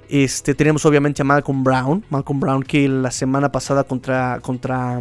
Este, 0.08 0.54
tenemos 0.54 0.86
obviamente 0.86 1.22
a 1.22 1.24
Malcolm 1.24 1.62
Brown. 1.62 2.04
Malcolm 2.08 2.40
Brown 2.40 2.62
que 2.62 2.88
la 2.88 3.10
semana 3.10 3.52
pasada 3.52 3.84
contra, 3.84 4.40
contra 4.40 5.00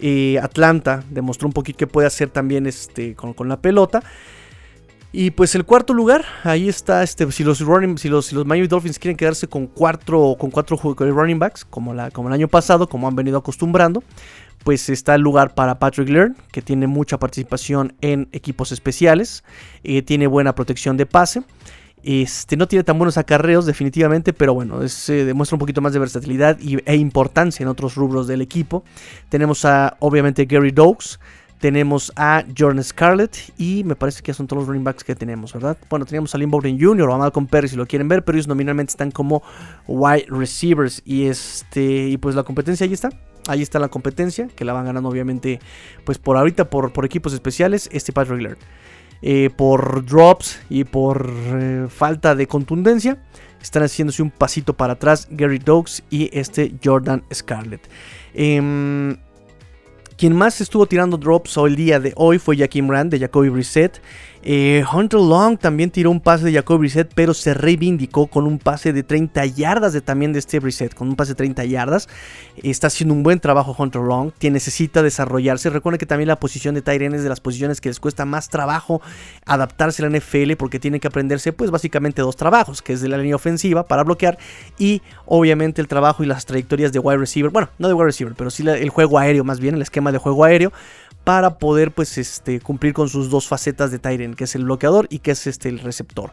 eh, 0.00 0.38
Atlanta 0.42 1.02
demostró 1.08 1.48
un 1.48 1.54
poquito 1.54 1.78
que 1.78 1.86
puede 1.86 2.06
hacer 2.06 2.28
también 2.28 2.66
este, 2.66 3.14
con, 3.14 3.32
con, 3.32 3.48
la 3.48 3.56
pelota. 3.56 4.02
Y 5.16 5.30
pues 5.30 5.54
el 5.54 5.64
cuarto 5.64 5.94
lugar, 5.94 6.24
ahí 6.42 6.68
está, 6.68 7.04
este, 7.04 7.30
si 7.30 7.44
los 7.44 7.60
running, 7.60 7.98
si 7.98 8.08
los, 8.08 8.32
los 8.32 8.44
Miami 8.44 8.66
Dolphins 8.66 8.98
quieren 8.98 9.16
quedarse 9.16 9.46
con 9.46 9.68
cuatro, 9.68 10.34
con 10.36 10.50
cuatro 10.50 10.76
running 10.76 11.38
backs, 11.38 11.64
como, 11.64 11.94
la, 11.94 12.10
como 12.10 12.26
el 12.26 12.34
año 12.34 12.48
pasado, 12.48 12.88
como 12.88 13.06
han 13.06 13.14
venido 13.14 13.38
acostumbrando, 13.38 14.02
pues 14.64 14.88
está 14.88 15.14
el 15.14 15.20
lugar 15.20 15.54
para 15.54 15.78
Patrick 15.78 16.08
Learn, 16.08 16.36
que 16.50 16.62
tiene 16.62 16.88
mucha 16.88 17.16
participación 17.20 17.94
en 18.00 18.28
equipos 18.32 18.72
especiales, 18.72 19.44
eh, 19.84 20.02
tiene 20.02 20.26
buena 20.26 20.56
protección 20.56 20.96
de 20.96 21.06
pase. 21.06 21.44
Este, 22.02 22.56
no 22.56 22.66
tiene 22.66 22.82
tan 22.82 22.98
buenos 22.98 23.16
acarreos 23.16 23.66
definitivamente, 23.66 24.32
pero 24.32 24.52
bueno, 24.52 24.86
se 24.88 25.24
demuestra 25.24 25.54
un 25.54 25.60
poquito 25.60 25.80
más 25.80 25.92
de 25.92 26.00
versatilidad 26.00 26.58
e 26.60 26.96
importancia 26.96 27.62
en 27.62 27.68
otros 27.68 27.94
rubros 27.94 28.26
del 28.26 28.42
equipo. 28.42 28.82
Tenemos 29.28 29.64
a 29.64 29.96
obviamente 30.00 30.44
Gary 30.44 30.72
Doakes, 30.72 31.20
tenemos 31.64 32.12
a 32.14 32.44
Jordan 32.54 32.84
Scarlett 32.84 33.38
y 33.56 33.84
me 33.84 33.96
parece 33.96 34.22
que 34.22 34.34
son 34.34 34.46
todos 34.46 34.60
los 34.60 34.68
running 34.68 34.84
backs 34.84 35.02
que 35.02 35.14
tenemos, 35.14 35.54
¿verdad? 35.54 35.78
Bueno, 35.88 36.04
teníamos 36.04 36.34
a 36.34 36.36
Lynn 36.36 36.50
Bowden 36.50 36.78
Jr. 36.78 37.08
o 37.08 37.14
a 37.14 37.16
Malcolm 37.16 37.46
Perry 37.46 37.68
si 37.68 37.76
lo 37.76 37.86
quieren 37.86 38.06
ver, 38.06 38.22
pero 38.22 38.36
ellos 38.36 38.46
nominalmente 38.46 38.90
están 38.90 39.10
como 39.10 39.42
wide 39.86 40.26
receivers. 40.28 41.00
Y 41.06 41.24
este 41.24 42.08
y 42.08 42.18
pues 42.18 42.34
la 42.34 42.42
competencia 42.42 42.84
ahí 42.84 42.92
está. 42.92 43.08
Ahí 43.48 43.62
está 43.62 43.78
la 43.78 43.88
competencia, 43.88 44.48
que 44.48 44.66
la 44.66 44.74
van 44.74 44.84
ganando 44.84 45.08
obviamente 45.08 45.58
pues 46.04 46.18
por 46.18 46.36
ahorita 46.36 46.68
por, 46.68 46.92
por 46.92 47.06
equipos 47.06 47.32
especiales, 47.32 47.88
este 47.92 48.12
Patrick 48.12 48.42
Laird. 48.42 48.58
Eh, 49.22 49.48
por 49.48 50.04
drops 50.04 50.60
y 50.68 50.84
por 50.84 51.32
eh, 51.32 51.86
falta 51.88 52.34
de 52.34 52.46
contundencia, 52.46 53.22
están 53.62 53.84
haciéndose 53.84 54.22
un 54.22 54.30
pasito 54.30 54.74
para 54.74 54.92
atrás 54.92 55.28
Gary 55.30 55.60
Dogs 55.60 56.02
y 56.10 56.28
este 56.38 56.74
Jordan 56.84 57.24
Scarlett. 57.32 57.88
Em, 58.34 59.16
Quien 60.16 60.36
más 60.36 60.60
estuvo 60.60 60.86
tirando 60.86 61.16
drops 61.16 61.58
hoy 61.58 61.70
el 61.70 61.76
día 61.76 61.98
de 61.98 62.12
hoy 62.14 62.38
fue 62.38 62.56
Jaquim 62.56 62.88
Rand 62.88 63.10
de 63.10 63.18
Jacoby 63.18 63.48
Brissett. 63.48 64.00
Eh, 64.46 64.84
Hunter 64.92 65.20
Long 65.20 65.56
también 65.56 65.90
tiró 65.90 66.10
un 66.10 66.20
pase 66.20 66.44
de 66.44 66.52
Jacob 66.52 66.78
Brissett, 66.78 67.10
pero 67.14 67.32
se 67.32 67.54
reivindicó 67.54 68.26
con 68.26 68.46
un 68.46 68.58
pase 68.58 68.92
de 68.92 69.02
30 69.02 69.46
yardas 69.46 69.94
de, 69.94 70.02
también 70.02 70.34
de 70.34 70.38
este 70.38 70.60
Brissett, 70.60 70.92
con 70.92 71.08
un 71.08 71.16
pase 71.16 71.30
de 71.30 71.36
30 71.36 71.64
yardas. 71.64 72.10
Está 72.62 72.88
haciendo 72.88 73.14
un 73.14 73.22
buen 73.22 73.40
trabajo 73.40 73.74
Hunter 73.76 74.02
Long, 74.02 74.32
que 74.38 74.50
necesita 74.50 75.02
desarrollarse. 75.02 75.70
Recuerden 75.70 75.98
que 75.98 76.04
también 76.04 76.28
la 76.28 76.38
posición 76.38 76.74
de 76.74 76.82
Tyrion 76.82 77.14
es 77.14 77.22
de 77.22 77.30
las 77.30 77.40
posiciones 77.40 77.80
que 77.80 77.88
les 77.88 77.98
cuesta 77.98 78.26
más 78.26 78.50
trabajo 78.50 79.00
adaptarse 79.46 80.04
a 80.04 80.10
la 80.10 80.18
NFL 80.18 80.56
porque 80.58 80.78
tienen 80.78 81.00
que 81.00 81.08
aprenderse 81.08 81.54
pues 81.54 81.70
básicamente 81.70 82.20
dos 82.20 82.36
trabajos, 82.36 82.82
que 82.82 82.92
es 82.92 83.00
de 83.00 83.08
la 83.08 83.16
línea 83.16 83.36
ofensiva 83.36 83.86
para 83.86 84.04
bloquear 84.04 84.36
y 84.78 85.00
obviamente 85.24 85.80
el 85.80 85.88
trabajo 85.88 86.22
y 86.22 86.26
las 86.26 86.44
trayectorias 86.44 86.92
de 86.92 86.98
wide 86.98 87.16
receiver. 87.16 87.50
Bueno, 87.50 87.70
no 87.78 87.88
de 87.88 87.94
wide 87.94 88.06
receiver, 88.06 88.34
pero 88.36 88.50
sí 88.50 88.62
el 88.68 88.90
juego 88.90 89.18
aéreo 89.18 89.42
más 89.42 89.58
bien, 89.58 89.74
el 89.74 89.82
esquema 89.82 90.12
de 90.12 90.18
juego 90.18 90.44
aéreo 90.44 90.70
para 91.24 91.58
poder 91.58 91.90
pues 91.90 92.18
este 92.18 92.60
cumplir 92.60 92.92
con 92.92 93.08
sus 93.08 93.30
dos 93.30 93.48
facetas 93.48 93.90
de 93.90 93.98
Tyren, 93.98 94.34
que 94.34 94.44
es 94.44 94.54
el 94.54 94.64
bloqueador 94.64 95.06
y 95.10 95.18
que 95.18 95.32
es 95.32 95.46
este 95.46 95.68
el 95.68 95.80
receptor. 95.80 96.32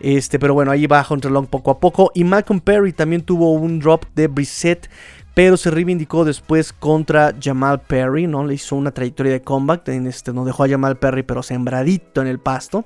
Este, 0.00 0.38
pero 0.38 0.54
bueno, 0.54 0.72
ahí 0.72 0.86
va 0.86 1.06
Hunter 1.08 1.30
Long 1.30 1.46
poco 1.46 1.70
a 1.70 1.78
poco 1.78 2.10
y 2.14 2.24
Malcolm 2.24 2.60
Perry 2.60 2.92
también 2.92 3.22
tuvo 3.22 3.52
un 3.52 3.78
drop 3.78 4.06
de 4.14 4.26
Brissett 4.26 4.88
pero 5.34 5.56
se 5.56 5.70
reivindicó 5.70 6.24
después 6.24 6.72
contra 6.72 7.34
Jamal 7.40 7.80
Perry, 7.80 8.26
¿no? 8.26 8.44
Le 8.44 8.54
hizo 8.54 8.76
una 8.76 8.90
trayectoria 8.90 9.32
de 9.32 9.42
comeback, 9.42 9.88
en 9.88 10.06
este, 10.06 10.32
no 10.32 10.44
dejó 10.44 10.64
a 10.64 10.68
Jamal 10.68 10.98
Perry, 10.98 11.22
pero 11.22 11.42
sembradito 11.42 12.20
en 12.20 12.28
el 12.28 12.38
pasto. 12.38 12.84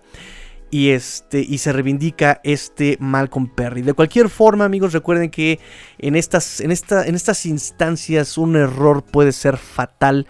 Y, 0.70 0.90
este, 0.90 1.40
y 1.40 1.58
se 1.58 1.72
reivindica 1.72 2.40
este 2.42 2.96
Malcolm 3.00 3.48
Perry. 3.48 3.82
De 3.82 3.94
cualquier 3.94 4.28
forma, 4.28 4.64
amigos, 4.64 4.92
recuerden 4.92 5.30
que 5.30 5.60
en 5.98 6.16
estas, 6.16 6.60
en, 6.60 6.72
esta, 6.72 7.06
en 7.06 7.14
estas 7.14 7.46
instancias 7.46 8.36
un 8.36 8.56
error 8.56 9.02
puede 9.04 9.32
ser 9.32 9.56
fatal 9.56 10.26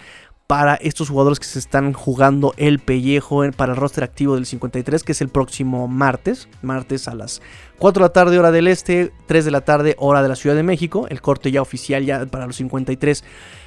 para 0.47 0.77
estos 0.77 1.09
jugadores 1.09 1.41
que 1.41 1.47
se 1.47 1.59
están 1.59 1.93
jugando 1.93 2.55
el 2.57 2.79
pellejo 2.79 3.43
para 3.57 3.73
el 3.73 3.79
roster 3.79 4.05
activo 4.05 4.37
del 4.37 4.47
53, 4.47 5.03
que 5.03 5.13
es 5.13 5.21
el 5.21 5.29
próximo 5.29 5.89
martes, 5.89 6.49
martes 6.63 7.09
a 7.09 7.15
las 7.15 7.43
4 7.79 8.01
de 8.01 8.09
la 8.09 8.13
tarde 8.13 8.39
hora 8.39 8.53
del 8.53 8.69
este, 8.69 9.13
3 9.27 9.45
de 9.45 9.51
la 9.51 9.63
tarde 9.63 9.97
hora 9.99 10.23
de 10.23 10.29
la 10.29 10.37
Ciudad 10.37 10.55
de 10.55 10.63
México, 10.63 11.09
el 11.11 11.21
corte 11.21 11.51
ya 11.51 11.63
oficial 11.63 12.05
ya 12.05 12.27
para 12.27 12.47
los 12.47 12.57
53, 12.57 13.25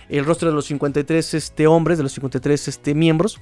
el 0.10 0.26
roster 0.26 0.50
de 0.50 0.56
los 0.56 0.66
53 0.66 1.34
este, 1.34 1.68
hombres, 1.68 1.98
de 1.98 2.04
los 2.04 2.14
53 2.14 2.68
este, 2.70 2.96
miembros. 2.96 3.40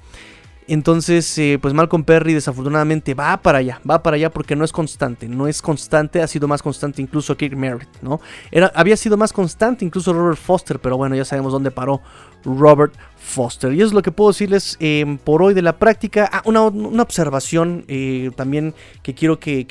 Entonces, 0.67 1.37
eh, 1.37 1.57
pues 1.61 1.73
Malcolm 1.73 2.03
Perry 2.03 2.33
desafortunadamente 2.33 3.13
va 3.13 3.37
para 3.37 3.59
allá, 3.59 3.79
va 3.89 4.03
para 4.03 4.15
allá 4.15 4.29
porque 4.29 4.55
no 4.55 4.65
es 4.65 4.71
constante, 4.71 5.27
no 5.29 5.47
es 5.47 5.61
constante, 5.61 6.21
ha 6.21 6.27
sido 6.27 6.47
más 6.47 6.61
constante 6.61 7.01
incluso 7.01 7.37
Kirk 7.37 7.55
Merritt, 7.55 7.89
¿no? 8.01 8.19
Era, 8.51 8.71
había 8.75 8.97
sido 8.97 9.15
más 9.15 9.31
constante 9.31 9.85
incluso 9.85 10.11
Robert 10.11 10.37
Foster, 10.37 10.79
pero 10.79 10.97
bueno, 10.97 11.15
ya 11.15 11.23
sabemos 11.23 11.53
dónde 11.53 11.71
paró 11.71 12.01
Robert 12.43 12.93
Foster. 13.15 13.73
Y 13.73 13.77
eso 13.77 13.87
es 13.87 13.93
lo 13.93 14.01
que 14.01 14.11
puedo 14.11 14.31
decirles 14.31 14.77
em, 14.79 15.17
por 15.17 15.41
hoy 15.41 15.53
de 15.53 15.61
la 15.61 15.77
práctica. 15.77 16.29
Ah, 16.31 16.41
una, 16.45 16.63
observación 17.01 17.85
eh, 17.87 18.31
también 18.35 18.73
que 19.03 19.13
quiero 19.13 19.39
que, 19.39 19.65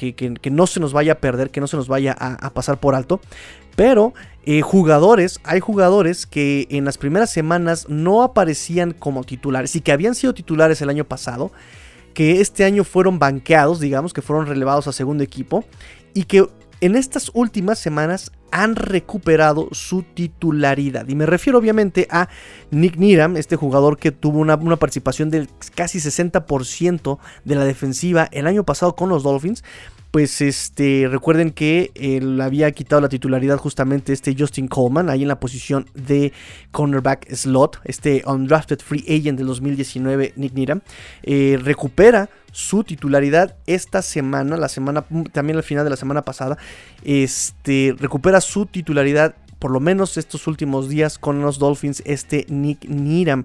no 0.50 0.66
se 0.66 0.80
nos 0.80 0.92
vaya 0.92 1.12
a 1.12 1.16
perder, 1.16 1.50
que 1.50 1.60
no 1.60 1.66
se 1.66 1.76
nos 1.76 1.88
vaya 1.88 2.12
a 2.18 2.50
pasar 2.50 2.78
por 2.78 2.94
alto. 2.94 3.20
Pero 3.76 4.14
eh, 4.44 4.62
jugadores, 4.62 5.40
hay 5.44 5.60
jugadores 5.60 6.26
que 6.26 6.66
en 6.70 6.84
las 6.84 6.98
primeras 6.98 7.30
semanas 7.30 7.88
no 7.88 8.22
aparecían 8.22 8.92
como 8.92 9.22
titulares 9.24 9.76
y 9.76 9.80
que 9.80 9.92
habían 9.92 10.14
sido 10.14 10.34
titulares 10.34 10.80
el 10.80 10.88
año 10.88 11.04
pasado, 11.04 11.52
que 12.14 12.40
este 12.40 12.64
año 12.64 12.82
fueron 12.82 13.18
banqueados, 13.18 13.78
digamos, 13.78 14.12
que 14.12 14.22
fueron 14.22 14.46
relevados 14.46 14.88
a 14.88 14.92
segundo 14.92 15.22
equipo 15.22 15.64
y 16.14 16.24
que 16.24 16.48
en 16.80 16.94
estas 16.94 17.30
últimas 17.34 17.78
semanas 17.78 18.32
han 18.50 18.76
recuperado 18.76 19.68
su 19.72 20.02
titularidad. 20.02 21.08
Y 21.08 21.14
me 21.14 21.26
refiero 21.26 21.58
obviamente 21.58 22.06
a 22.10 22.28
Nick 22.70 22.96
Niram, 22.96 23.36
este 23.36 23.56
jugador 23.56 23.98
que 23.98 24.12
tuvo 24.12 24.38
una, 24.38 24.54
una, 24.54 24.76
participación 24.76 25.30
del 25.30 25.48
casi 25.74 25.98
60% 25.98 27.18
de 27.44 27.54
la 27.54 27.64
defensiva 27.64 28.28
el 28.30 28.46
año 28.46 28.64
pasado 28.64 28.94
con 28.94 29.08
los 29.08 29.22
Dolphins 29.22 29.64
pues 30.16 30.40
este, 30.40 31.08
recuerden 31.10 31.50
que 31.50 31.90
él 31.94 32.40
había 32.40 32.72
quitado 32.72 33.02
la 33.02 33.10
titularidad 33.10 33.58
justamente 33.58 34.14
este 34.14 34.34
Justin 34.34 34.66
Coleman, 34.66 35.10
ahí 35.10 35.20
en 35.20 35.28
la 35.28 35.38
posición 35.38 35.90
de 35.92 36.32
cornerback 36.70 37.30
slot, 37.34 37.80
este 37.84 38.22
undrafted 38.24 38.78
free 38.78 39.04
agent 39.10 39.36
del 39.36 39.46
2019, 39.48 40.32
Nick 40.36 40.54
Nira, 40.54 40.80
eh, 41.22 41.58
recupera 41.62 42.30
su 42.50 42.82
titularidad 42.82 43.58
esta 43.66 44.00
semana, 44.00 44.56
la 44.56 44.70
semana, 44.70 45.04
también 45.32 45.58
al 45.58 45.62
final 45.62 45.84
de 45.84 45.90
la 45.90 45.96
semana 45.96 46.22
pasada, 46.22 46.56
este, 47.04 47.94
recupera 47.98 48.40
su 48.40 48.64
titularidad 48.64 49.34
por 49.58 49.70
lo 49.70 49.80
menos 49.80 50.16
estos 50.16 50.46
últimos 50.46 50.88
días 50.88 51.18
con 51.18 51.42
los 51.42 51.58
Dolphins, 51.58 52.02
este 52.06 52.46
Nick 52.48 52.88
Niram. 52.88 53.44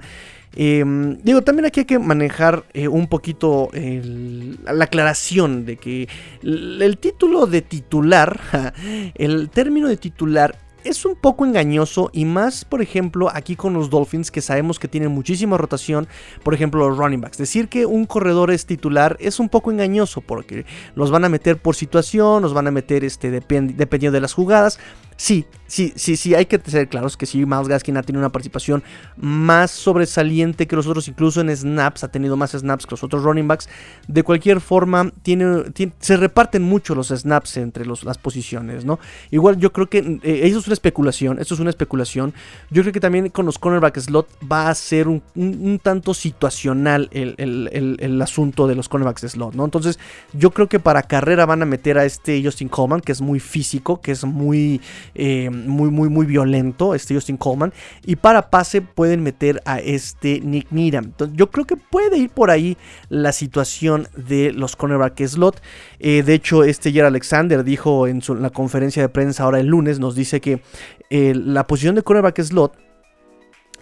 Em, 0.55 1.17
digo, 1.23 1.41
también 1.41 1.65
aquí 1.65 1.81
hay 1.81 1.85
que 1.85 1.99
manejar 1.99 2.65
eh, 2.73 2.87
un 2.87 3.07
poquito 3.07 3.69
la 3.73 4.83
aclaración 4.83 5.65
de 5.65 5.77
que 5.77 6.09
el 6.43 6.97
título 6.99 7.45
de 7.45 7.61
titular, 7.61 8.39
el 9.15 9.49
término 9.49 9.87
de 9.87 9.97
titular 9.97 10.57
es 10.83 11.05
un 11.05 11.15
poco 11.15 11.45
engañoso 11.45 12.09
y 12.13 12.25
más, 12.25 12.65
por 12.65 12.81
ejemplo, 12.81 13.29
aquí 13.31 13.55
con 13.55 13.73
los 13.73 13.89
Dolphins 13.89 14.31
que 14.31 14.41
sabemos 14.41 14.79
que 14.79 14.87
tienen 14.87 15.11
muchísima 15.11 15.57
rotación, 15.57 16.07
por 16.43 16.53
ejemplo, 16.53 16.87
los 16.87 16.97
running 16.97 17.21
backs. 17.21 17.37
Decir 17.37 17.69
que 17.69 17.85
un 17.85 18.05
corredor 18.05 18.51
es 18.51 18.65
titular 18.65 19.17
es 19.19 19.39
un 19.39 19.49
poco 19.49 19.71
engañoso 19.71 20.21
porque 20.21 20.65
los 20.95 21.11
van 21.11 21.25
a 21.25 21.29
meter 21.29 21.57
por 21.57 21.75
situación, 21.75 22.41
los 22.41 22.53
van 22.53 22.67
a 22.67 22.71
meter 22.71 23.03
este, 23.03 23.31
dependiendo 23.31 24.11
de 24.11 24.21
las 24.21 24.33
jugadas. 24.33 24.79
Sí, 25.21 25.45
sí, 25.67 25.93
sí, 25.97 26.17
sí, 26.17 26.33
hay 26.33 26.47
que 26.47 26.59
ser 26.65 26.89
claros 26.89 27.15
que 27.15 27.27
sí, 27.27 27.45
Miles 27.45 27.67
Gaskin 27.67 27.95
ha 27.95 28.01
tenido 28.01 28.21
una 28.21 28.31
participación 28.31 28.81
más 29.17 29.69
sobresaliente 29.69 30.65
que 30.65 30.75
los 30.75 30.87
otros, 30.87 31.07
incluso 31.07 31.41
en 31.41 31.55
snaps, 31.55 32.03
ha 32.03 32.07
tenido 32.07 32.35
más 32.35 32.53
snaps 32.53 32.87
que 32.87 32.93
los 32.93 33.03
otros 33.03 33.21
running 33.21 33.47
backs. 33.47 33.69
De 34.07 34.23
cualquier 34.23 34.61
forma, 34.61 35.11
tiene, 35.21 35.65
se 35.99 36.17
reparten 36.17 36.63
mucho 36.63 36.95
los 36.95 37.09
snaps 37.09 37.57
entre 37.57 37.85
las 37.85 38.17
posiciones, 38.17 38.83
¿no? 38.83 38.97
Igual 39.29 39.57
yo 39.57 39.71
creo 39.71 39.87
que 39.87 39.99
eh, 40.23 40.41
eso 40.45 40.57
es 40.57 40.65
una 40.65 40.73
especulación, 40.73 41.37
esto 41.37 41.53
es 41.53 41.59
una 41.59 41.69
especulación. 41.69 42.33
Yo 42.71 42.81
creo 42.81 42.91
que 42.91 42.99
también 42.99 43.29
con 43.29 43.45
los 43.45 43.59
cornerback 43.59 43.99
slot 43.99 44.27
va 44.51 44.69
a 44.69 44.73
ser 44.73 45.07
un, 45.07 45.79
tanto 45.83 46.15
situacional 46.15 47.09
el, 47.11 48.19
asunto 48.23 48.65
de 48.65 48.73
los 48.73 48.89
cornerbacks 48.89 49.21
slot, 49.21 49.53
¿no? 49.53 49.65
Entonces, 49.65 49.99
yo 50.33 50.49
creo 50.49 50.67
que 50.67 50.79
para 50.79 51.03
carrera 51.03 51.45
van 51.45 51.61
a 51.61 51.65
meter 51.67 51.99
a 51.99 52.05
este 52.05 52.43
Justin 52.43 52.69
Coleman, 52.69 53.01
que 53.01 53.11
es 53.11 53.21
muy 53.21 53.39
físico, 53.39 54.01
que 54.01 54.13
es 54.13 54.23
muy 54.23 54.81
eh, 55.15 55.49
muy, 55.49 55.89
muy, 55.89 56.09
muy 56.09 56.25
violento, 56.25 56.95
este 56.95 57.13
Justin 57.13 57.37
Coleman. 57.37 57.73
Y 58.05 58.15
para 58.15 58.49
pase 58.49 58.81
pueden 58.81 59.23
meter 59.23 59.61
a 59.65 59.79
este 59.79 60.39
Nick 60.41 60.67
Needham. 60.71 61.05
Entonces, 61.05 61.37
yo 61.37 61.49
creo 61.49 61.65
que 61.65 61.77
puede 61.77 62.17
ir 62.17 62.29
por 62.29 62.51
ahí 62.51 62.77
la 63.09 63.31
situación 63.31 64.07
de 64.15 64.51
los 64.51 64.75
cornerback 64.75 65.25
slot. 65.25 65.61
Eh, 65.99 66.23
de 66.23 66.33
hecho, 66.33 66.63
este 66.63 66.91
Jerry 66.91 67.07
Alexander 67.07 67.63
dijo 67.63 68.07
en, 68.07 68.21
la 68.39 68.49
conferencia 68.49 69.01
de 69.01 69.09
prensa 69.09 69.43
ahora 69.43 69.59
el 69.59 69.67
lunes, 69.67 69.99
nos 69.99 70.15
dice 70.15 70.41
que 70.41 70.61
eh, 71.09 71.33
la 71.35 71.67
posición 71.67 71.95
de 71.95 72.03
cornerback 72.03 72.41
slot 72.41 72.77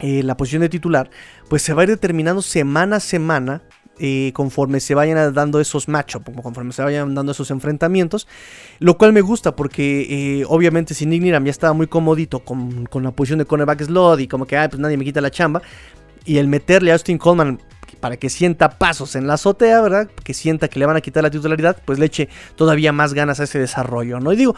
la 0.02 0.38
posición 0.38 0.62
de 0.62 0.70
titular, 0.70 1.10
pues 1.50 1.62
se 1.62 1.74
va 1.74 1.82
a 1.82 1.84
ir 1.84 1.90
determinando 1.90 2.42
semana 2.42 2.96
a 2.96 3.00
semana 3.02 3.64
eh, 4.00 4.32
conforme 4.34 4.80
se 4.80 4.96
vayan 4.96 5.34
dando 5.34 5.60
esos 5.60 5.88
matchups, 5.88 6.32
conforme 6.42 6.72
se 6.72 6.82
vayan 6.82 7.14
dando 7.16 7.32
esos 7.32 7.52
enfrentamientos. 7.52 8.28
Lo 8.80 8.98
cual 8.98 9.14
me 9.14 9.22
gusta 9.22 9.56
porque 9.56 10.40
eh, 10.42 10.46
obviamente 10.48 10.94
si 10.94 11.06
Nick 11.06 11.24
ya 11.24 11.50
estaba 11.50 11.74
muy 11.74 11.88
comodito 11.88 12.40
con, 12.40 12.88
la 12.94 13.12
posición 13.12 13.40
de 13.40 13.46
cornerback 13.46 13.84
slot 13.84 14.20
y 14.22 14.28
como 14.28 14.46
que 14.46 14.56
pues 14.70 14.80
nadie 14.80 14.98
me 14.98 15.06
quita 15.06 15.22
la 15.22 15.32
chamba. 15.32 15.62
Y 16.26 16.38
el 16.38 16.48
meterle 16.48 16.92
a 16.92 16.94
Austin 16.96 17.18
Coleman 17.18 17.60
para 18.00 18.18
que 18.18 18.30
sienta 18.30 18.70
pasos 18.78 19.16
en 19.16 19.28
la 19.28 19.34
azotea, 19.34 19.82
¿verdad? 19.82 20.10
Que 20.24 20.34
sienta 20.34 20.68
que 20.68 20.80
le 20.80 20.86
van 20.86 20.96
a 20.96 21.02
quitar 21.02 21.24
la 21.24 21.30
titularidad, 21.30 21.82
pues 21.86 22.00
le 22.00 22.06
eche 22.06 22.30
todavía 22.56 22.92
más 22.92 23.14
ganas 23.14 23.40
a 23.40 23.44
ese 23.44 23.60
desarrollo, 23.60 24.20
¿no? 24.20 24.32
Y 24.32 24.36
digo, 24.36 24.56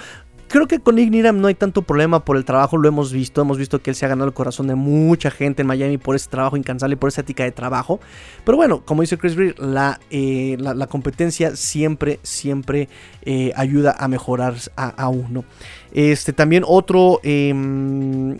creo 0.52 0.68
que 0.68 0.80
con 0.80 1.00
Igniram 1.00 1.40
no 1.40 1.48
hay 1.48 1.56
tanto 1.56 1.82
problema 1.82 2.24
por 2.26 2.38
el 2.38 2.46
trabajo, 2.46 2.78
lo 2.78 2.88
hemos 2.88 3.12
visto, 3.12 3.42
hemos 3.42 3.58
visto 3.58 3.82
que 3.82 3.90
él 3.90 3.96
se 3.96 4.06
ha 4.06 4.10
ganado 4.10 4.28
el 4.28 4.34
corazón 4.34 4.68
de 4.68 4.76
mucha 4.76 5.32
gente 5.32 5.62
en 5.62 5.68
Miami 5.68 5.98
por 5.98 6.16
ese 6.16 6.30
trabajo 6.30 6.58
incansable, 6.58 6.98
por 6.98 7.10
esa 7.10 7.22
ética 7.22 7.44
de 7.44 7.52
trabajo. 7.52 8.00
Pero 8.44 8.58
bueno, 8.58 8.84
como 8.86 9.02
dice 9.02 9.18
Chris 9.18 9.36
Greer, 9.36 9.58
la, 9.60 10.00
eh, 10.10 10.58
la, 10.60 10.88
competencia 10.88 11.56
siempre, 11.56 12.20
siempre 12.22 12.90
eh, 13.24 13.54
ayuda 13.56 13.96
a 13.98 14.08
mejorar 14.08 14.56
a, 14.76 15.10
uno. 15.10 15.46
Este, 15.94 16.34
también 16.34 16.64
otro... 16.68 17.20
Em, 17.24 18.38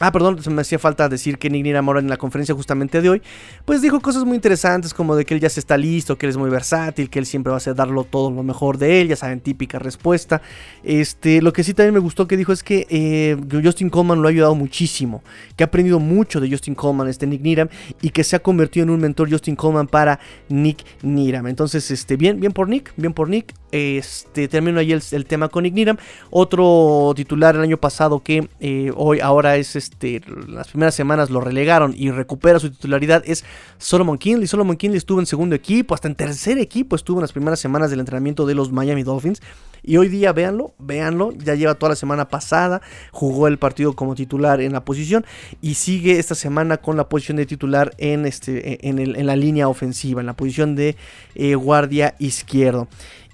Ah, 0.00 0.12
perdón, 0.12 0.38
me 0.50 0.60
hacía 0.60 0.78
falta 0.78 1.08
decir 1.08 1.38
que 1.38 1.50
Nick 1.50 1.64
Niram 1.64 1.88
en 1.96 2.08
la 2.08 2.16
conferencia 2.16 2.54
justamente 2.54 3.02
de 3.02 3.08
hoy, 3.08 3.22
pues 3.64 3.82
dijo 3.82 4.00
cosas 4.00 4.24
muy 4.24 4.36
interesantes 4.36 4.94
como 4.94 5.16
de 5.16 5.24
que 5.24 5.34
él 5.34 5.40
ya 5.40 5.50
se 5.50 5.58
está 5.58 5.76
listo, 5.76 6.16
que 6.16 6.26
él 6.26 6.30
es 6.30 6.36
muy 6.36 6.50
versátil, 6.50 7.10
que 7.10 7.18
él 7.18 7.26
siempre 7.26 7.50
va 7.50 7.56
a 7.56 7.58
hacer 7.58 7.74
darlo 7.74 8.04
todo 8.04 8.30
lo 8.30 8.44
mejor 8.44 8.78
de 8.78 9.00
él, 9.00 9.08
ya 9.08 9.16
saben, 9.16 9.40
típica 9.40 9.80
respuesta. 9.80 10.40
Este, 10.84 11.42
lo 11.42 11.52
que 11.52 11.64
sí 11.64 11.74
también 11.74 11.94
me 11.94 12.00
gustó 12.00 12.28
que 12.28 12.36
dijo 12.36 12.52
es 12.52 12.62
que 12.62 12.86
eh, 12.90 13.36
Justin 13.50 13.90
Coleman 13.90 14.22
lo 14.22 14.28
ha 14.28 14.30
ayudado 14.30 14.54
muchísimo, 14.54 15.22
que 15.56 15.64
ha 15.64 15.66
aprendido 15.66 15.98
mucho 15.98 16.40
de 16.40 16.48
Justin 16.48 16.76
Coleman, 16.76 17.08
este 17.08 17.26
Nick 17.26 17.42
Niram, 17.42 17.68
y 18.00 18.10
que 18.10 18.22
se 18.22 18.36
ha 18.36 18.38
convertido 18.38 18.84
en 18.84 18.90
un 18.90 19.00
mentor 19.00 19.28
Justin 19.30 19.56
Coleman 19.56 19.88
para 19.88 20.20
Nick 20.48 20.84
Niram. 21.02 21.48
Entonces, 21.48 21.90
este, 21.90 22.16
bien, 22.16 22.38
bien 22.38 22.52
por 22.52 22.68
Nick, 22.68 22.92
bien 22.96 23.12
por 23.12 23.28
Nick 23.28 23.52
este, 23.72 24.48
terminó 24.48 24.80
ahí 24.80 24.92
el, 24.92 25.26
tema 25.26 25.48
con 25.48 25.66
Igniram. 25.66 25.96
Otro 26.30 27.12
titular 27.14 27.54
el 27.56 27.62
año 27.62 27.76
pasado 27.76 28.20
que 28.20 28.48
eh, 28.60 28.92
hoy, 28.96 29.20
ahora 29.20 29.56
es 29.56 29.76
este, 29.76 30.22
las 30.48 30.68
primeras 30.68 30.94
semanas 30.94 31.30
lo 31.30 31.40
relegaron 31.40 31.94
y 31.96 32.10
recupera 32.10 32.58
su 32.58 32.70
titularidad 32.70 33.22
es 33.26 33.44
Solomon 33.78 34.18
Kinley. 34.18 34.46
Solomon 34.46 34.76
Kinley 34.76 34.98
estuvo 34.98 35.20
en 35.20 35.26
segundo 35.26 35.54
equipo, 35.54 35.94
hasta 35.94 36.08
en 36.08 36.14
tercer 36.14 36.58
equipo 36.58 36.96
estuvo 36.96 37.18
en 37.18 37.22
las 37.22 37.32
primeras 37.32 37.60
semanas 37.60 37.90
del 37.90 38.00
entrenamiento 38.00 38.46
de 38.46 38.54
los 38.54 38.72
Miami 38.72 39.02
Dolphins. 39.02 39.40
Y 39.82 39.96
hoy 39.96 40.08
día, 40.08 40.32
véanlo, 40.32 40.74
véanlo, 40.78 41.32
ya 41.32 41.54
lleva 41.54 41.74
toda 41.74 41.90
la 41.90 41.96
semana 41.96 42.28
pasada, 42.28 42.82
jugó 43.12 43.46
el 43.48 43.58
partido 43.58 43.94
como 43.94 44.14
titular 44.14 44.60
en 44.60 44.72
la 44.72 44.84
posición 44.84 45.24
y 45.62 45.74
sigue 45.74 46.18
esta 46.18 46.34
semana 46.34 46.78
con 46.78 46.96
la 46.96 47.08
posición 47.08 47.36
de 47.36 47.46
titular 47.46 47.94
en, 47.98 48.26
este, 48.26 48.86
en, 48.88 49.26
la 49.26 49.36
línea 49.36 49.68
ofensiva, 49.68 50.20
en 50.20 50.26
la 50.26 50.34
posición 50.34 50.74
de 50.74 50.96
eh, 51.34 51.54
guardia 51.54 52.14
izquierdo. 52.18 52.88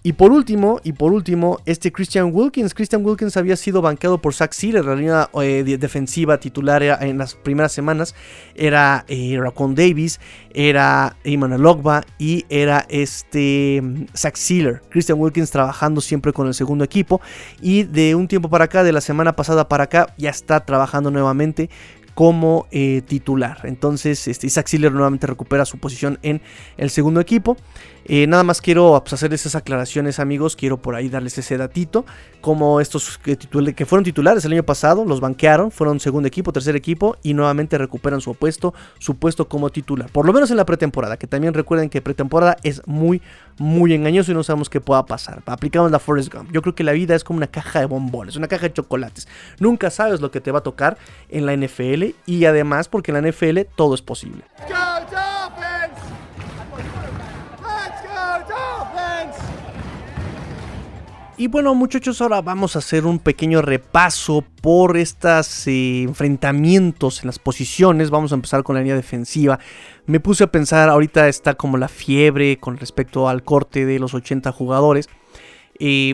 Y 0.06 0.12
por 0.12 0.32
último, 0.32 0.82
y 0.84 0.92
por 0.92 1.14
último, 1.14 1.60
este 1.64 1.90
Christian 1.90 2.28
Wilkins. 2.30 2.74
Christian 2.74 3.02
Wilkins 3.02 3.38
había 3.38 3.56
sido 3.56 3.80
banqueado 3.80 4.18
por 4.18 4.34
Zach 4.34 4.52
Sealer, 4.52 4.84
la 4.84 4.94
línea 4.94 5.30
eh, 5.40 5.64
defensiva 5.78 6.38
titular 6.38 6.82
en 6.82 7.16
las 7.16 7.34
primeras 7.34 7.72
semanas. 7.72 8.14
Era 8.54 9.06
eh, 9.08 9.38
Racon 9.40 9.74
Davis, 9.74 10.20
era 10.52 11.16
Emmanuel 11.24 11.64
Ogba 11.64 12.04
y 12.18 12.44
era 12.50 12.84
este 12.90 13.82
Zach 14.14 14.36
Sealer. 14.36 14.82
Christian 14.90 15.18
Wilkins 15.18 15.50
trabajando 15.50 16.02
siempre 16.02 16.34
con 16.34 16.48
el 16.48 16.52
segundo 16.52 16.84
equipo. 16.84 17.22
Y 17.62 17.84
de 17.84 18.14
un 18.14 18.28
tiempo 18.28 18.50
para 18.50 18.66
acá, 18.66 18.84
de 18.84 18.92
la 18.92 19.00
semana 19.00 19.34
pasada 19.36 19.70
para 19.70 19.84
acá, 19.84 20.14
ya 20.18 20.28
está 20.28 20.66
trabajando 20.66 21.10
nuevamente 21.10 21.70
como 22.14 22.66
eh, 22.70 23.03
titular. 23.07 23.59
Entonces, 23.64 24.29
este, 24.29 24.46
Isaac 24.46 24.68
Siller 24.68 24.92
nuevamente 24.92 25.27
recupera 25.27 25.64
su 25.64 25.79
posición 25.79 26.18
en 26.22 26.40
el 26.77 26.90
segundo 26.90 27.20
equipo. 27.20 27.57
Eh, 28.07 28.27
nada 28.27 28.44
más 28.44 28.61
quiero 28.61 29.00
pues, 29.03 29.14
hacerles 29.14 29.40
esas 29.40 29.57
aclaraciones, 29.57 30.18
amigos. 30.18 30.57
Quiero 30.57 30.77
por 30.77 30.94
ahí 30.94 31.09
darles 31.09 31.38
ese 31.38 31.57
datito. 31.57 32.05
Como 32.40 32.81
estos 32.81 33.18
que, 33.18 33.37
que, 33.37 33.87
fueron 33.87 34.05
titulares 34.05 34.44
el 34.44 34.53
año 34.53 34.62
pasado, 34.62 35.05
los 35.05 35.20
banquearon, 35.20 35.70
fueron 35.70 35.98
segundo 35.98 36.29
equipo, 36.29 36.53
tercer 36.53 36.77
equipo 36.77 37.16
y 37.22 37.35
nuevamente 37.35 37.79
recuperan 37.79 38.20
su 38.20 38.35
puesto, 38.35 38.74
su 38.98 39.16
puesto 39.16 39.48
como 39.48 39.70
titular. 39.70 40.11
Por 40.11 40.27
lo 40.27 40.33
menos 40.33 40.50
en 40.50 40.59
la 40.59 40.66
pretemporada, 40.66 41.16
que 41.16 41.27
también 41.27 41.55
recuerden 41.55 41.88
que 41.88 42.03
pretemporada 42.03 42.57
es 42.62 42.83
muy, 42.87 43.22
muy 43.58 43.94
engañoso 43.94 44.32
y 44.32 44.34
no 44.34 44.42
sabemos 44.42 44.68
qué 44.68 44.80
pueda 44.80 45.06
pasar. 45.06 45.42
Aplicamos 45.46 45.90
la 45.90 45.98
Forest 45.98 46.32
Gump. 46.32 46.50
Yo 46.52 46.62
creo 46.62 46.74
que 46.74 46.84
la 46.84 46.92
vida 46.92 47.14
es 47.14 47.24
como 47.24 47.36
una 47.38 47.46
caja 47.46 47.80
de 47.80 47.86
bombones, 47.86 48.36
una 48.36 48.48
caja 48.48 48.68
de 48.68 48.72
chocolates. 48.72 49.28
Nunca 49.58 49.90
sabes 49.90 50.20
lo 50.20 50.30
que 50.30 50.40
te 50.40 50.50
va 50.50 50.60
a 50.60 50.62
tocar 50.62 50.98
en 51.28 51.46
la 51.46 51.56
NFL 51.56 52.14
y 52.26 52.44
además 52.44 52.88
porque 52.88 53.12
en 53.12 53.22
la 53.22 53.30
NFL 53.30 53.60
todo 53.76 53.94
es 53.94 54.02
posible. 54.02 54.44
Y 61.36 61.48
bueno 61.48 61.74
muchachos, 61.74 62.20
ahora 62.20 62.40
vamos 62.42 62.76
a 62.76 62.78
hacer 62.78 63.06
un 63.06 63.18
pequeño 63.18 63.60
repaso 63.60 64.44
por 64.62 64.96
estos 64.96 65.66
eh, 65.66 66.02
enfrentamientos 66.02 67.22
en 67.22 67.26
las 67.26 67.40
posiciones. 67.40 68.10
Vamos 68.10 68.30
a 68.30 68.36
empezar 68.36 68.62
con 68.62 68.76
la 68.76 68.82
línea 68.82 68.94
defensiva. 68.94 69.58
Me 70.06 70.20
puse 70.20 70.44
a 70.44 70.52
pensar, 70.52 70.88
ahorita 70.88 71.26
está 71.26 71.54
como 71.54 71.76
la 71.76 71.88
fiebre 71.88 72.58
con 72.58 72.76
respecto 72.76 73.28
al 73.28 73.42
corte 73.42 73.84
de 73.84 73.98
los 73.98 74.14
80 74.14 74.52
jugadores. 74.52 75.08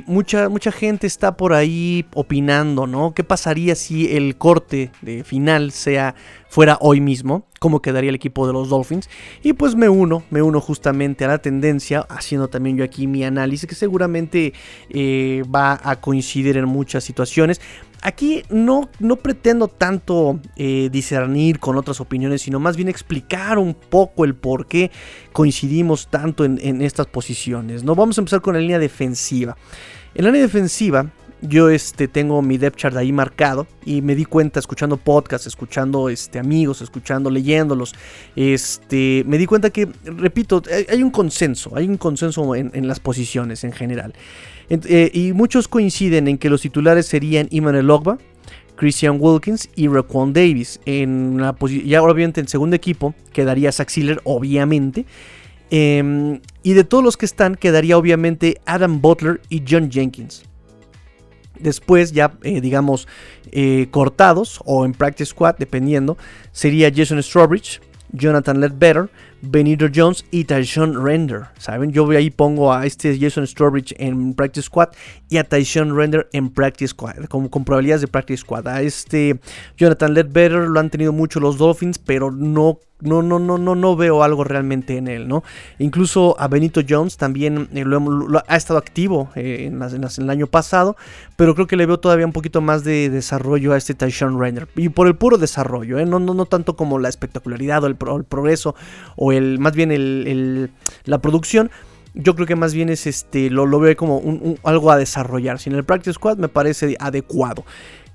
Mucha, 0.07 0.49
mucha 0.49 0.73
gente 0.73 1.07
está 1.07 1.37
por 1.37 1.53
ahí 1.53 2.07
opinando, 2.15 2.87
¿no? 2.87 3.13
¿Qué 3.15 3.25
pasaría 3.25 3.75
si 3.75 4.17
el 4.17 4.37
corte 4.37 4.91
de 5.03 5.23
final 5.23 5.71
sea 5.71 6.15
fuera 6.49 6.79
hoy 6.81 7.01
mismo? 7.01 7.47
¿Cómo 7.61 7.83
quedaría 7.83 8.09
el 8.09 8.17
equipo 8.17 8.47
de 8.47 8.55
los 8.55 8.71
Dolphins? 8.71 9.11
Y 9.43 9.53
pues 9.53 9.75
me 9.75 9.91
uno, 9.91 10.23
me 10.31 10.41
uno 10.41 10.63
justamente 10.63 11.27
a 11.27 11.29
la 11.29 11.39
tendencia, 11.39 12.07
haciendo 12.09 12.49
también 12.49 12.79
yo 12.79 12.85
aquí 12.85 13.07
mi 13.07 13.23
análisis, 13.23 13.69
que 13.69 13.75
seguramente 13.75 14.55
eh, 14.89 15.45
va 15.55 15.79
a 15.85 16.01
coincidir 16.01 16.57
en 16.57 16.65
muchas 16.65 17.05
situaciones. 17.05 17.61
Aquí 18.03 18.45
no, 18.49 18.89
no 18.99 19.17
pretendo 19.17 19.69
tanto 19.69 20.41
eh, 20.57 20.89
discernir 20.91 21.59
con 21.59 21.77
otras 21.77 22.01
opiniones, 22.01 22.43
sino 22.43 22.59
más 22.59 22.77
bien 22.77 22.89
explicar 22.89 23.59
un 23.59 23.75
poco 23.75 24.25
el 24.25 24.35
por 24.35 24.67
qué 24.67 24.91
coincidimos 25.33 26.09
tanto 26.09 26.45
en, 26.45 26.81
estas 26.81 27.07
posiciones. 27.07 27.85
¿no? 27.85 27.95
Vamos 27.95 28.17
a 28.17 28.23
empezar 28.23 28.41
con 28.41 28.55
la 28.55 28.61
línea 28.61 28.79
defensiva. 28.79 29.57
En 30.15 30.25
la 30.25 30.31
línea 30.31 30.47
defensiva, 30.47 31.11
yo 31.43 31.69
este, 31.69 32.09
tengo 32.09 32.41
mi 32.41 32.57
depth 32.57 32.79
chart 32.79 32.97
ahí 32.97 33.13
marcado 33.13 33.67
y 33.85 34.01
me 34.01 34.15
di 34.15 34.25
cuenta 34.25 34.61
escuchando 34.61 34.97
podcasts, 34.97 35.47
escuchando 35.47 36.09
este, 36.09 36.39
amigos, 36.39 36.81
escuchando, 36.81 37.29
leyéndolos. 37.29 37.95
Este, 38.35 39.25
me 39.27 39.37
di 39.37 39.45
cuenta 39.45 39.69
que, 39.69 39.89
repito, 40.05 40.63
hay 40.89 41.03
un 41.03 41.11
consenso, 41.11 41.77
hay 41.77 41.87
un 41.87 41.99
consenso 41.99 42.55
en, 42.55 42.71
en 42.73 42.89
las 42.89 42.99
posiciones 42.99 43.63
en 43.65 43.73
general. 43.73 44.15
Eh, 44.71 45.11
y 45.13 45.33
muchos 45.33 45.67
coinciden 45.67 46.29
en 46.29 46.39
que 46.39 46.49
los 46.49 46.63
titulares 46.63 47.07
serían 47.07 47.49
Emmanuel 47.51 47.91
Ogba, 47.91 48.19
Christian 48.77 49.19
Wilkins 49.21 49.69
y 49.75 49.89
Raquan 49.89 50.33
Davis. 50.33 50.81
En 50.87 51.39
la 51.41 51.57
ya 51.85 52.03
obviamente 52.03 52.41
en 52.41 52.49
segundo 52.49 52.77
equipo 52.77 53.15
quedaría 53.33 53.73
Zach 53.73 53.89
Sealer, 53.89 54.21
obviamente. 54.25 55.05
Em, 55.71 56.41
y 56.63 56.73
de 56.73 56.85
todos 56.85 57.03
los 57.03 57.17
que 57.17 57.27
están 57.27 57.57
quedaría 57.57 57.99
obviamente 57.99 58.61
Adam 58.65 59.01
Butler 59.01 59.41
y 59.49 59.63
John 59.69 59.91
Jenkins. 59.91 60.45
Después 61.59 62.13
ya 62.13 62.33
eh, 62.43 62.61
digamos 62.61 63.07
eh, 63.53 63.89
cortados 63.91 64.61
o 64.65 64.85
en 64.85 64.93
practice 64.93 65.31
squad 65.31 65.57
dependiendo 65.59 66.17
sería 66.53 66.91
Jason 66.95 67.23
Strawbridge, 67.23 67.81
Jonathan 68.13 68.61
Ledbetter, 68.61 69.11
Benito 69.43 69.87
Jones 69.95 70.25
y 70.31 70.45
Tyson 70.45 71.05
Render. 71.05 71.47
¿Saben? 71.59 71.93
Yo 71.93 72.09
ahí 72.11 72.31
pongo 72.31 72.73
a 72.73 72.87
este 72.87 73.19
Jason 73.19 73.47
Strawbridge 73.47 73.95
en 73.99 74.35
Practice 74.35 74.67
Squad 74.67 74.91
y 75.29 75.39
a 75.39 75.45
Tyson 75.45 75.97
Render 75.97 76.29
en 76.33 76.51
Practice 76.51 76.89
Squad, 76.89 77.25
con, 77.27 77.49
probabilidades 77.49 78.03
de 78.03 78.09
Practice 78.09 78.43
Squad. 78.43 78.69
A 78.69 78.83
este 78.83 79.41
Jonathan 79.77 80.15
Ledbetter 80.15 80.69
lo 80.69 80.81
han 80.81 80.91
tenido 80.91 81.13
mucho 81.13 81.41
los 81.41 81.59
Dolphins, 81.59 81.99
pero 81.99 82.31
no 82.31 82.79
no, 83.01 83.23
no, 83.23 83.39
no, 83.39 83.59
no, 83.59 83.75
no 83.75 83.97
veo 83.97 84.23
algo 84.23 84.45
realmente 84.45 84.97
en 84.97 85.09
él, 85.09 85.29
¿no? 85.29 85.43
Incluso 85.79 86.37
a 86.39 86.49
Benito 86.49 86.81
Jones 86.87 87.17
también 87.17 87.69
eh, 87.73 87.85
lo, 87.85 88.43
ha 88.47 88.57
estado 88.57 88.79
activo 88.79 89.31
eh, 89.35 89.71
en, 89.71 89.83
el 89.83 90.31
año 90.31 90.47
pasado, 90.47 90.97
pero 91.37 91.55
creo 91.55 91.67
que 91.67 91.77
le 91.77 91.87
veo 91.87 91.99
todavía 91.99 92.27
un 92.27 92.33
poquito 92.33 92.61
más 92.61 92.85
de 92.85 93.11
desarrollo 93.11 93.73
a 93.73 93.77
este 93.77 93.95
Tyshawn 93.95 94.39
Renner. 94.39 94.69
Y 94.77 94.91
por 94.91 95.07
el 95.07 95.17
puro 95.17 95.39
desarrollo, 95.39 95.99
¿eh? 95.99 96.07
no, 96.07 96.19
no, 96.19 96.35
no 96.35 96.47
tanto 96.47 96.77
como 96.77 96.99
la 96.99 97.09
espectacularidad 97.09 97.85
o 97.85 97.87
el, 97.87 97.97
progreso, 97.97 98.75
o 99.17 99.30
más 99.59 99.75
bien 99.75 100.73
la 101.05 101.21
producción. 101.21 101.71
Yo 102.15 102.35
creo 102.35 102.47
que 102.47 102.57
más 102.57 102.75
bien 102.75 102.89
es 102.89 103.07
este, 103.07 103.51
lo, 103.51 103.67
lo 103.67 103.79
veo 103.79 103.97
como 103.97 104.21
algo 104.65 104.91
a 104.91 104.97
desarrollar. 104.97 105.59
Si 105.59 105.71
en 105.71 105.77
el 105.77 105.85
Practice 105.85 106.15
Squad 106.15 106.39
me 106.39 106.49
parece 106.49 106.97
adecuado. 106.99 107.65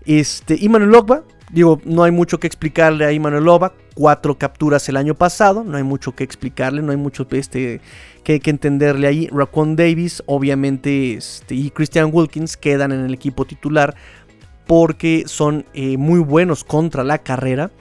Este, 0.06 0.58
Iman 0.60 0.90
Logba, 0.92 1.24
Digo, 1.52 1.80
no 1.86 2.04
hay 2.04 2.12
mucho 2.12 2.40
que 2.40 2.48
explicarle 2.48 3.06
a 3.06 3.12
Imanol 3.12 3.46
Lova. 3.46 3.74
Cuatro 3.94 4.38
capturas 4.38 4.90
el 4.90 4.98
año 4.98 5.16
pasado. 5.16 5.64
No 5.64 5.78
hay 5.78 5.84
mucho 5.84 6.14
que 6.14 6.24
explicarle. 6.24 6.82
No 6.82 6.92
hay 6.92 6.98
mucho 6.98 7.28
este, 7.32 7.82
que, 8.24 8.42
entenderle 8.46 9.08
ahí. 9.08 9.30
Raquan 9.32 9.76
Davis, 9.76 10.24
obviamente, 10.26 11.14
este, 11.14 11.56
y 11.56 11.70
Christian 11.70 12.10
Wilkins 12.12 12.58
quedan 12.58 12.92
en 12.92 13.06
el 13.06 13.14
equipo 13.14 13.46
titular. 13.46 13.96
Porque 14.66 15.24
son 15.28 15.66
eh, 15.74 15.98
muy 15.98 16.20
buenos 16.20 16.64
contra 16.64 17.04
la 17.04 17.20
carrera. 17.20 17.72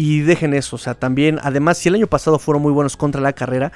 Y 0.00 0.20
dejen 0.20 0.54
eso. 0.54 0.76
O 0.76 0.78
sea, 0.78 0.94
también, 0.94 1.40
además, 1.42 1.76
si 1.76 1.88
el 1.88 1.96
año 1.96 2.06
pasado 2.06 2.38
fueron 2.38 2.62
muy 2.62 2.70
buenos 2.70 2.96
contra 2.96 3.20
la 3.20 3.32
carrera 3.32 3.72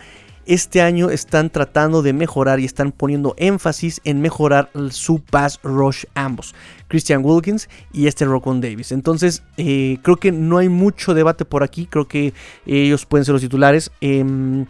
este 0.47 0.83
año 0.83 1.11
están 1.11 1.51
tratando 1.51 2.03
de 2.03 2.13
mejorar 2.13 2.59
y 2.59 2.65
están 2.65 2.91
poniendo 2.93 3.35
énfasis 3.39 4.01
en 4.05 4.21
mejorar 4.21 4.71
su 4.91 5.21
pass 5.21 5.61
rush 5.63 6.05
ambos, 6.15 6.55
Christian 6.89 7.25
Wilkins 7.25 7.69
y 7.93 8.07
este 8.07 8.25
Rocon 8.25 8.61
Davis. 8.61 8.93
Entonces, 8.93 9.43
eh, 9.57 9.99
creo 10.03 10.17
que 10.17 10.33
no 10.33 10.59
hay 10.59 10.69
mucho 10.69 11.15
debate 11.15 11.45
por 11.45 11.63
aquí, 11.63 11.87
creo 11.87 12.09
que 12.09 12.35
ellos 12.67 13.07
pueden 13.07 13.25
ser 13.25 13.35
los 13.35 13.43
titulares. 13.43 13.93
Eh, 14.01 14.65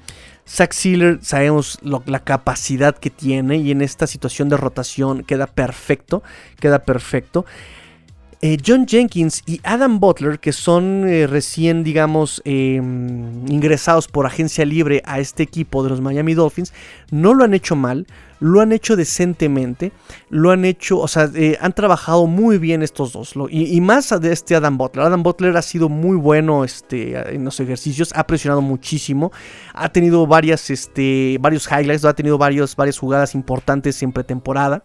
Zach 0.46 0.72
Sealer 0.72 1.20
sabemos 1.22 1.78
la 1.82 2.18
capacidad 2.22 2.96
que 2.96 3.10
tiene 3.10 3.56
y 3.56 3.70
en 3.70 3.80
esta 3.80 4.06
situación 4.06 4.48
de 4.48 4.56
rotación 4.56 5.22
queda 5.22 5.46
perfecto, 5.46 6.22
queda 6.60 6.80
perfecto. 6.80 7.46
Eh, 8.44 8.58
John 8.66 8.88
Jenkins 8.88 9.44
y 9.46 9.60
Adam 9.62 10.00
Butler, 10.00 10.40
que 10.40 10.50
son 10.50 11.08
eh, 11.08 11.28
recién, 11.28 11.84
digamos, 11.84 12.42
em, 12.44 13.46
ingresados 13.48 14.08
por 14.08 14.26
agencia 14.26 14.64
libre 14.64 15.00
a 15.04 15.20
este 15.20 15.44
equipo 15.44 15.84
de 15.84 15.90
los 15.90 16.00
Miami 16.00 16.34
Dolphins, 16.34 16.72
no 17.12 17.34
lo 17.34 17.44
han 17.44 17.54
hecho 17.54 17.76
mal, 17.76 18.04
lo 18.40 18.60
han 18.60 18.72
hecho 18.72 18.96
decentemente, 18.96 19.92
lo 20.28 20.50
han 20.50 20.64
hecho, 20.64 20.98
o 20.98 21.06
sea, 21.06 21.30
eh, 21.36 21.56
han 21.60 21.72
trabajado 21.72 22.26
muy 22.26 22.58
bien 22.58 22.82
estos 22.82 23.12
dos. 23.12 23.34
y, 23.48 23.80
más 23.80 24.12
de 24.20 24.32
este 24.32 24.56
Adam 24.56 24.76
Butler. 24.76 25.06
Adam 25.06 25.22
Butler 25.22 25.56
ha 25.56 25.62
sido 25.62 25.88
muy 25.88 26.16
bueno 26.16 26.64
este, 26.64 27.36
en 27.36 27.44
los 27.44 27.60
ejercicios, 27.60 28.10
ha 28.16 28.26
presionado 28.26 28.60
muchísimo, 28.60 29.30
ha 29.72 29.88
tenido 29.90 30.26
varias, 30.26 30.68
este, 30.68 31.38
varios 31.40 31.68
highlights, 31.70 32.04
ha 32.04 32.14
tenido 32.14 32.38
varios, 32.38 32.74
varias 32.74 32.98
jugadas 32.98 33.36
importantes 33.36 34.02
en 34.02 34.10
pretemporada. 34.10 34.82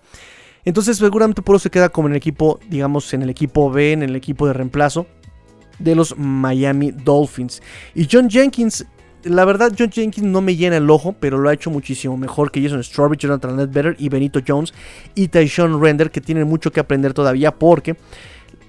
Entonces 0.68 0.98
seguramente 0.98 1.42
por 1.42 1.56
eso 1.56 1.64
se 1.64 1.70
queda 1.70 1.88
como 1.88 2.10
en 2.10 2.16
el 2.16 2.18
equipo, 2.18 2.60
digamos, 2.70 3.14
en 3.14 3.22
el 3.22 3.30
equipo 3.30 3.72
B, 3.72 3.94
en 3.94 4.04
el 4.04 4.18
equipo 4.18 4.46
de 4.48 4.52
reemplazo 4.52 5.08
de 5.80 5.96
los 5.96 6.18
Miami 6.18 6.92
Dolphins. 6.92 7.62
Y 7.96 8.06
John 8.12 8.30
Jenkins 8.30 8.86
la 9.24 9.46
verdad, 9.46 9.72
John 9.78 9.90
Jenkins 9.90 10.28
no 10.28 10.42
me 10.42 10.58
llena 10.58 10.76
el 10.76 10.90
ojo, 10.90 11.16
pero 11.18 11.38
lo 11.38 11.48
ha 11.48 11.54
hecho 11.54 11.70
muchísimo 11.70 12.18
mejor 12.18 12.52
que 12.52 12.62
Jason 12.62 12.84
Strawberry, 12.84 13.18
Jonathan 13.18 13.56
Ledbetter 13.56 13.96
y 13.98 14.10
Benito 14.10 14.42
Jones 14.46 14.74
y 15.16 15.30
Tyshon 15.30 15.82
Render, 15.82 16.12
que 16.12 16.20
tienen 16.20 16.50
mucho 16.50 16.70
que 16.74 16.82
aprender 16.82 17.14
todavía 17.14 17.56
porque 17.56 17.96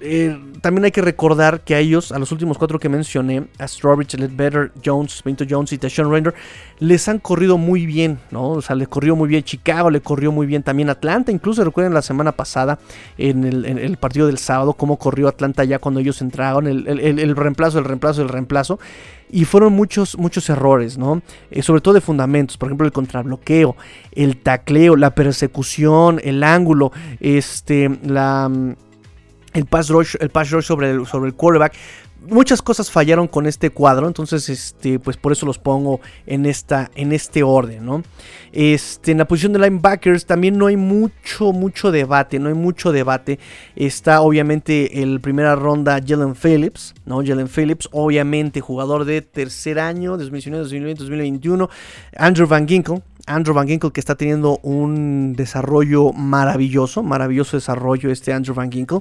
eh, 0.00 0.38
también 0.60 0.84
hay 0.84 0.90
que 0.92 1.02
recordar 1.02 1.60
que 1.60 1.74
a 1.74 1.78
ellos, 1.78 2.12
a 2.12 2.18
los 2.18 2.30
últimos 2.32 2.58
cuatro 2.58 2.78
que 2.78 2.88
mencioné, 2.88 3.48
a 3.58 3.66
Strawbridge, 3.66 4.14
Ledbetter, 4.14 4.72
Jones, 4.84 5.22
Benito 5.24 5.44
Jones 5.48 5.72
y 5.72 5.78
Tashawn 5.78 6.10
Render, 6.10 6.34
les 6.78 7.08
han 7.08 7.18
corrido 7.18 7.58
muy 7.58 7.86
bien, 7.86 8.18
¿no? 8.30 8.50
O 8.50 8.62
sea, 8.62 8.76
les 8.76 8.88
corrió 8.88 9.16
muy 9.16 9.28
bien 9.28 9.42
Chicago, 9.42 9.90
le 9.90 10.00
corrió 10.00 10.30
muy 10.30 10.46
bien 10.46 10.62
también 10.62 10.90
Atlanta. 10.90 11.32
Incluso 11.32 11.64
recuerden 11.64 11.94
la 11.94 12.02
semana 12.02 12.32
pasada, 12.32 12.78
en 13.16 13.44
el, 13.44 13.96
partido 13.96 14.26
del 14.26 14.38
sábado, 14.38 14.74
cómo 14.74 14.98
corrió 14.98 15.28
Atlanta 15.28 15.64
ya 15.64 15.78
cuando 15.78 16.00
ellos 16.00 16.20
entraron, 16.22 16.66
el, 16.66 17.36
reemplazo, 17.36 17.78
el 17.78 17.84
reemplazo, 17.84 18.22
el 18.22 18.28
reemplazo. 18.28 18.78
Y 19.30 19.44
fueron 19.44 19.74
muchos, 19.74 20.16
muchos 20.16 20.48
errores, 20.48 20.96
¿no? 20.96 21.20
Eh, 21.50 21.62
sobre 21.62 21.82
todo 21.82 21.92
de 21.92 22.00
fundamentos, 22.00 22.56
por 22.56 22.68
ejemplo, 22.68 22.86
el 22.86 22.92
contrabloqueo, 22.92 23.76
el 24.12 24.38
tacleo, 24.38 24.96
la 24.96 25.14
persecución, 25.14 26.18
el 26.24 26.42
ángulo, 26.42 26.92
este, 27.20 27.90
la 28.04 28.50
el 29.58 29.66
pass 29.66 29.88
rush, 29.88 30.14
el 30.20 30.30
pass 30.30 30.50
rush 30.50 30.64
sobre, 30.64 30.90
el, 30.90 31.06
sobre 31.06 31.28
el 31.28 31.34
quarterback. 31.34 31.74
Muchas 32.28 32.62
cosas 32.62 32.90
fallaron 32.90 33.28
con 33.28 33.46
este 33.46 33.70
cuadro, 33.70 34.06
entonces 34.08 34.48
este, 34.48 34.98
pues 34.98 35.16
por 35.16 35.30
eso 35.30 35.46
los 35.46 35.58
pongo 35.58 36.00
en, 36.26 36.46
esta, 36.46 36.90
en 36.96 37.12
este 37.12 37.44
orden, 37.44 37.86
¿no? 37.86 38.02
Este, 38.52 39.12
en 39.12 39.18
la 39.18 39.28
posición 39.28 39.52
de 39.52 39.60
linebackers 39.60 40.26
también 40.26 40.58
no 40.58 40.66
hay 40.66 40.76
mucho, 40.76 41.52
mucho 41.52 41.92
debate, 41.92 42.40
no 42.40 42.48
hay 42.48 42.54
mucho 42.54 42.90
debate. 42.90 43.38
Está 43.76 44.20
obviamente 44.20 45.00
el 45.00 45.20
primera 45.20 45.54
ronda 45.54 46.00
Jalen 46.04 46.34
Phillips, 46.34 46.94
¿no? 47.04 47.22
Jalen 47.24 47.48
Phillips, 47.48 47.88
obviamente 47.92 48.60
jugador 48.60 49.04
de 49.04 49.22
tercer 49.22 49.78
año, 49.78 50.16
2019, 50.16 50.64
2020, 50.64 51.02
2021. 51.04 51.70
Andrew 52.16 52.48
Van 52.48 52.66
Ginkle, 52.66 53.02
Andrew 53.26 53.54
Van 53.54 53.68
Ginkle 53.68 53.92
que 53.92 54.00
está 54.00 54.16
teniendo 54.16 54.58
un 54.62 55.34
desarrollo 55.34 56.12
maravilloso, 56.12 57.02
maravilloso 57.04 57.56
desarrollo 57.56 58.10
este 58.10 58.32
Andrew 58.32 58.54
Van 58.54 58.72
Ginkle. 58.72 59.00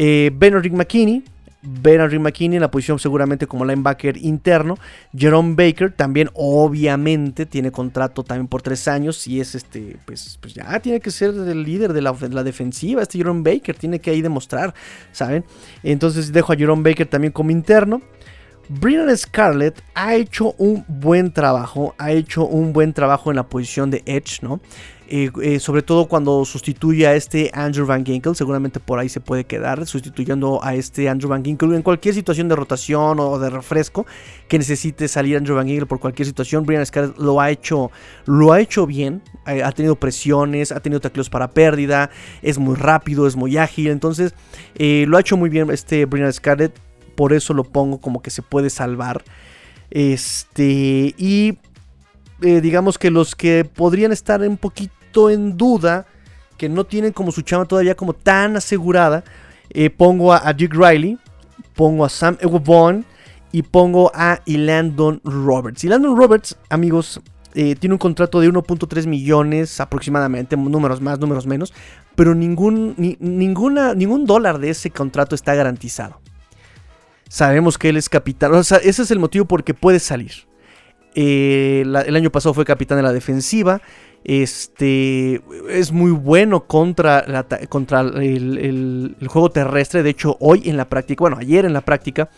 Eh, 0.00 0.30
McKinney, 0.70 1.24
Benedict 1.60 2.22
McKinney 2.22 2.56
en 2.56 2.60
la 2.60 2.70
posición 2.70 3.00
seguramente 3.00 3.48
como 3.48 3.64
linebacker 3.64 4.16
interno. 4.16 4.78
Jerome 5.16 5.56
Baker 5.56 5.92
también 5.92 6.30
obviamente 6.34 7.46
tiene 7.46 7.72
contrato 7.72 8.22
también 8.22 8.46
por 8.46 8.62
tres 8.62 8.86
años 8.86 9.26
y 9.26 9.40
es 9.40 9.56
este, 9.56 9.96
pues, 10.06 10.38
pues 10.40 10.54
ya 10.54 10.78
tiene 10.78 11.00
que 11.00 11.10
ser 11.10 11.30
el 11.30 11.64
líder 11.64 11.92
de 11.92 12.02
la, 12.02 12.44
defensiva. 12.44 13.02
Este 13.02 13.18
Jerome 13.18 13.42
Baker 13.42 13.74
tiene 13.76 13.98
que 13.98 14.10
ahí 14.10 14.22
demostrar, 14.22 14.72
¿saben? 15.10 15.44
Entonces 15.82 16.32
dejo 16.32 16.52
a 16.52 16.56
Jerome 16.56 16.88
Baker 16.88 17.08
también 17.08 17.32
como 17.32 17.50
interno. 17.50 18.00
Brian 18.68 19.16
Scarlett 19.16 19.82
ha 19.94 20.14
hecho 20.14 20.54
un 20.58 20.84
buen 20.86 21.32
trabajo, 21.32 21.94
ha 21.98 22.12
hecho 22.12 22.46
un 22.46 22.72
buen 22.72 22.92
trabajo 22.92 23.30
en 23.30 23.36
la 23.36 23.48
posición 23.48 23.90
de 23.90 24.02
Edge, 24.06 24.42
¿no? 24.42 24.60
Eh, 25.10 25.30
eh, 25.42 25.58
sobre 25.58 25.80
todo 25.80 26.06
cuando 26.06 26.44
sustituye 26.44 27.06
a 27.06 27.14
este 27.14 27.50
Andrew 27.54 27.86
Van 27.86 28.04
Ginkel, 28.04 28.36
seguramente 28.36 28.78
por 28.78 28.98
ahí 28.98 29.08
se 29.08 29.20
puede 29.20 29.44
quedar, 29.44 29.86
sustituyendo 29.86 30.62
a 30.62 30.74
este 30.74 31.08
Andrew 31.08 31.30
Van 31.30 31.42
Ginkel 31.42 31.72
en 31.72 31.80
cualquier 31.80 32.14
situación 32.14 32.46
de 32.46 32.54
rotación 32.54 33.18
o 33.18 33.38
de 33.38 33.48
refresco 33.48 34.04
que 34.48 34.58
necesite 34.58 35.08
salir 35.08 35.38
Andrew 35.38 35.56
Van 35.56 35.66
Ginkel 35.66 35.86
por 35.86 35.98
cualquier 35.98 36.26
situación. 36.26 36.66
Brian 36.66 36.84
Scarlett 36.84 37.16
lo 37.16 37.40
ha 37.40 37.50
hecho, 37.50 37.90
lo 38.26 38.52
ha 38.52 38.60
hecho 38.60 38.86
bien, 38.86 39.22
eh, 39.46 39.62
ha 39.62 39.72
tenido 39.72 39.96
presiones, 39.96 40.72
ha 40.72 40.80
tenido 40.80 41.00
tacleos 41.00 41.30
para 41.30 41.52
pérdida, 41.52 42.10
es 42.42 42.58
muy 42.58 42.76
rápido, 42.76 43.26
es 43.26 43.34
muy 43.34 43.56
ágil, 43.56 43.88
entonces 43.88 44.34
lo 44.78 45.16
ha 45.16 45.20
hecho 45.20 45.38
muy 45.38 45.48
bien 45.48 45.70
este 45.70 46.04
Brian 46.04 46.30
Scarlett 46.30 46.78
por 47.16 47.32
eso 47.32 47.54
lo 47.54 47.64
pongo 47.64 47.98
como 47.98 48.20
que 48.20 48.28
se 48.28 48.42
puede 48.42 48.68
salvar. 48.68 49.24
Este, 49.90 51.14
y 51.16 51.56
digamos 52.40 52.98
que 52.98 53.10
los 53.10 53.34
que 53.34 53.64
podrían 53.64 54.12
estar 54.12 54.42
un 54.42 54.58
poquito 54.58 54.97
en 55.30 55.56
duda, 55.56 56.06
que 56.56 56.68
no 56.68 56.84
tienen 56.84 57.12
como 57.12 57.32
su 57.32 57.42
chama 57.42 57.64
todavía 57.64 57.94
como 57.94 58.12
tan 58.12 58.56
asegurada, 58.56 59.24
eh, 59.70 59.90
pongo 59.90 60.32
a, 60.32 60.52
Dick 60.52 60.74
Riley, 60.74 61.18
pongo 61.74 62.04
a 62.04 62.08
Sam 62.08 62.36
Ewabon 62.40 63.04
y 63.52 63.62
pongo 63.62 64.10
a 64.14 64.40
Landon 64.46 65.20
Roberts. 65.24 65.84
Y 65.84 65.88
Landon 65.88 66.16
Roberts, 66.16 66.56
amigos, 66.68 67.20
eh, 67.54 67.74
tiene 67.76 67.94
un 67.94 67.98
contrato 67.98 68.40
de 68.40 68.48
1.3 68.48 69.06
millones 69.06 69.80
aproximadamente, 69.80 70.56
números 70.56 71.00
más, 71.00 71.18
números 71.18 71.46
menos, 71.46 71.72
pero 72.14 72.34
ningún, 72.34 72.94
ninguna, 73.20 73.94
ningún 73.94 74.26
dólar 74.26 74.58
de 74.58 74.70
ese 74.70 74.90
contrato 74.90 75.34
está 75.34 75.54
garantizado. 75.54 76.20
Sabemos 77.28 77.78
que 77.78 77.90
él 77.90 77.96
es 77.96 78.08
capitán. 78.08 78.54
O 78.54 78.62
sea, 78.62 78.78
ese 78.78 79.02
es 79.02 79.10
el 79.10 79.18
motivo 79.18 79.44
por 79.44 79.62
que 79.62 79.74
puede 79.74 79.98
salir. 79.98 80.32
Eh, 81.14 81.82
el 81.84 82.16
año 82.16 82.30
pasado 82.30 82.54
fue 82.54 82.64
capitán 82.64 82.96
de 82.96 83.02
la 83.02 83.12
defensiva. 83.12 83.82
Este 84.24 85.40
es 85.70 85.92
muy 85.92 86.10
bueno 86.10 86.66
contra, 86.66 87.46
contra 87.68 88.00
el, 88.00 89.16
juego 89.26 89.50
terrestre. 89.50 90.02
De 90.02 90.10
hecho, 90.10 90.36
hoy 90.40 90.68
en 90.68 90.76
la 90.76 90.88
práctica, 90.88 91.22
bueno, 91.22 91.38
ayer 91.38 91.64
en 91.64 91.72
la 91.72 91.80
práctica, 91.80 92.28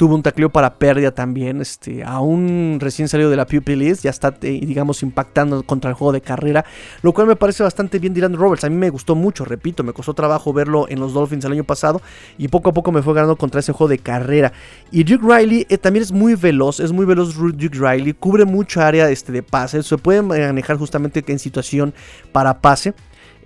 tuvo 0.00 0.14
un 0.14 0.22
tacleo 0.22 0.48
para 0.48 0.78
pérdida 0.78 1.10
también. 1.10 1.60
Este, 1.60 2.02
aún 2.02 2.78
recién 2.80 3.06
salido 3.06 3.28
de 3.28 3.36
la 3.36 3.46
List, 3.50 4.02
ya 4.02 4.08
está, 4.08 4.34
eh, 4.40 4.58
digamos, 4.64 5.02
impactando 5.02 5.62
contra 5.62 5.90
el 5.90 5.94
juego 5.94 6.12
de 6.12 6.22
carrera. 6.22 6.64
Lo 7.02 7.12
cual 7.12 7.26
me 7.26 7.36
parece 7.36 7.62
bastante 7.62 7.98
bien 7.98 8.14
Dylan 8.14 8.32
Roberts. 8.32 8.64
A 8.64 8.70
mí 8.70 8.76
me 8.76 8.88
gustó 8.88 9.14
mucho, 9.14 9.44
repito, 9.44 9.84
me 9.84 9.92
costó 9.92 10.14
trabajo 10.14 10.54
verlo 10.54 10.86
en 10.88 11.00
los 11.00 11.12
Dolphins 11.12 11.44
el 11.44 11.52
año 11.52 11.64
pasado. 11.64 12.00
Y 12.38 12.48
poco 12.48 12.70
a 12.70 12.72
poco 12.72 12.92
me 12.92 13.02
fue 13.02 13.12
ganando 13.12 13.36
contra 13.36 13.60
ese 13.60 13.72
juego 13.72 13.90
de 13.90 13.98
carrera. 13.98 14.54
Y 14.90 15.04
Duke 15.04 15.22
Riley 15.22 15.66
eh, 15.68 15.76
también 15.76 16.02
es 16.02 16.12
muy 16.12 16.34
veloz, 16.34 16.80
es 16.80 16.92
muy 16.92 17.04
veloz 17.04 17.36
Duke 17.36 17.78
Riley. 17.78 18.14
Cubre 18.14 18.46
mucha 18.46 18.86
área 18.86 19.10
este, 19.10 19.32
de 19.32 19.42
pase. 19.42 19.82
Se 19.82 19.98
puede 19.98 20.22
manejar 20.22 20.78
justamente 20.78 21.22
en 21.26 21.38
situación 21.38 21.92
para 22.32 22.62
pase. 22.62 22.94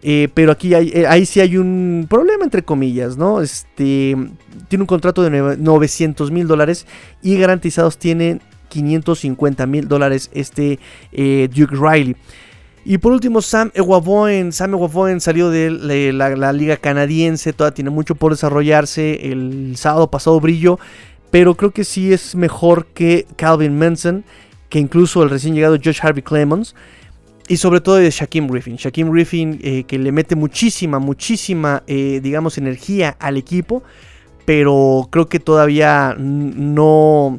Eh, 0.07 0.29
pero 0.35 0.53
aquí 0.53 0.75
hay, 0.75 0.91
eh, 0.95 1.07
ahí 1.07 1.25
sí 1.25 1.41
hay 1.41 1.57
un 1.57 2.07
problema, 2.11 2.45
entre 2.45 2.63
comillas, 2.63 3.17
¿no? 3.17 3.41
Este, 3.41 4.15
tiene 4.69 4.83
un 4.83 4.87
contrato 4.87 5.23
de 5.23 5.57
900 5.57 6.31
mil 6.31 6.47
dólares 6.47 6.87
y 7.23 7.39
garantizados 7.39 7.97
tiene 7.97 8.39
550 8.69 9.65
mil 9.67 9.89
dólares 9.89 10.31
este 10.35 10.79
eh, 11.11 11.49
Duke 11.51 11.75
Riley. 11.75 12.17
Y 12.85 12.99
por 12.99 13.13
último, 13.13 13.41
Sam 13.41 13.71
Ewaboen. 13.73 14.53
Sam 14.53 14.75
Ewaboen 14.75 15.23
salió 15.23 15.49
de 15.49 16.13
la, 16.13 16.53
liga 16.53 16.77
canadiense, 16.77 17.55
todavía 17.55 17.75
tiene 17.75 17.89
mucho 17.89 18.15
por 18.15 18.33
desarrollarse. 18.33 19.33
El 19.33 19.75
sábado 19.79 20.11
pasado 20.11 20.39
brilló, 20.39 20.79
pero 21.31 21.55
creo 21.55 21.71
que 21.71 21.85
sí 21.85 22.13
es 22.13 22.35
mejor 22.35 22.85
que 22.89 23.27
Calvin 23.37 23.79
Manson, 23.79 24.23
que 24.69 24.81
incluso 24.81 25.23
el 25.23 25.31
recién 25.31 25.55
llegado 25.55 25.79
Josh 25.83 26.01
Harvey 26.03 26.23
Clemons. 26.23 26.75
Y 27.49 27.59
sobre 27.59 27.81
todo 27.81 27.97
de 27.97 28.11
Shaquem 28.11 28.47
Griffin. 28.47 28.77
Shaquem 28.77 29.11
Griffin 29.11 29.61
eh, 29.63 29.85
que 29.85 29.99
le 29.99 30.13
mete 30.13 30.35
muchísima, 30.35 30.99
muchísima, 30.99 31.83
eh, 31.87 32.21
digamos, 32.23 32.57
energía 32.57 33.17
al 33.21 33.37
equipo. 33.37 33.83
Pero 34.45 35.09
creo 35.11 35.29
que 35.29 35.41
todavía 35.41 36.15
no... 36.19 37.39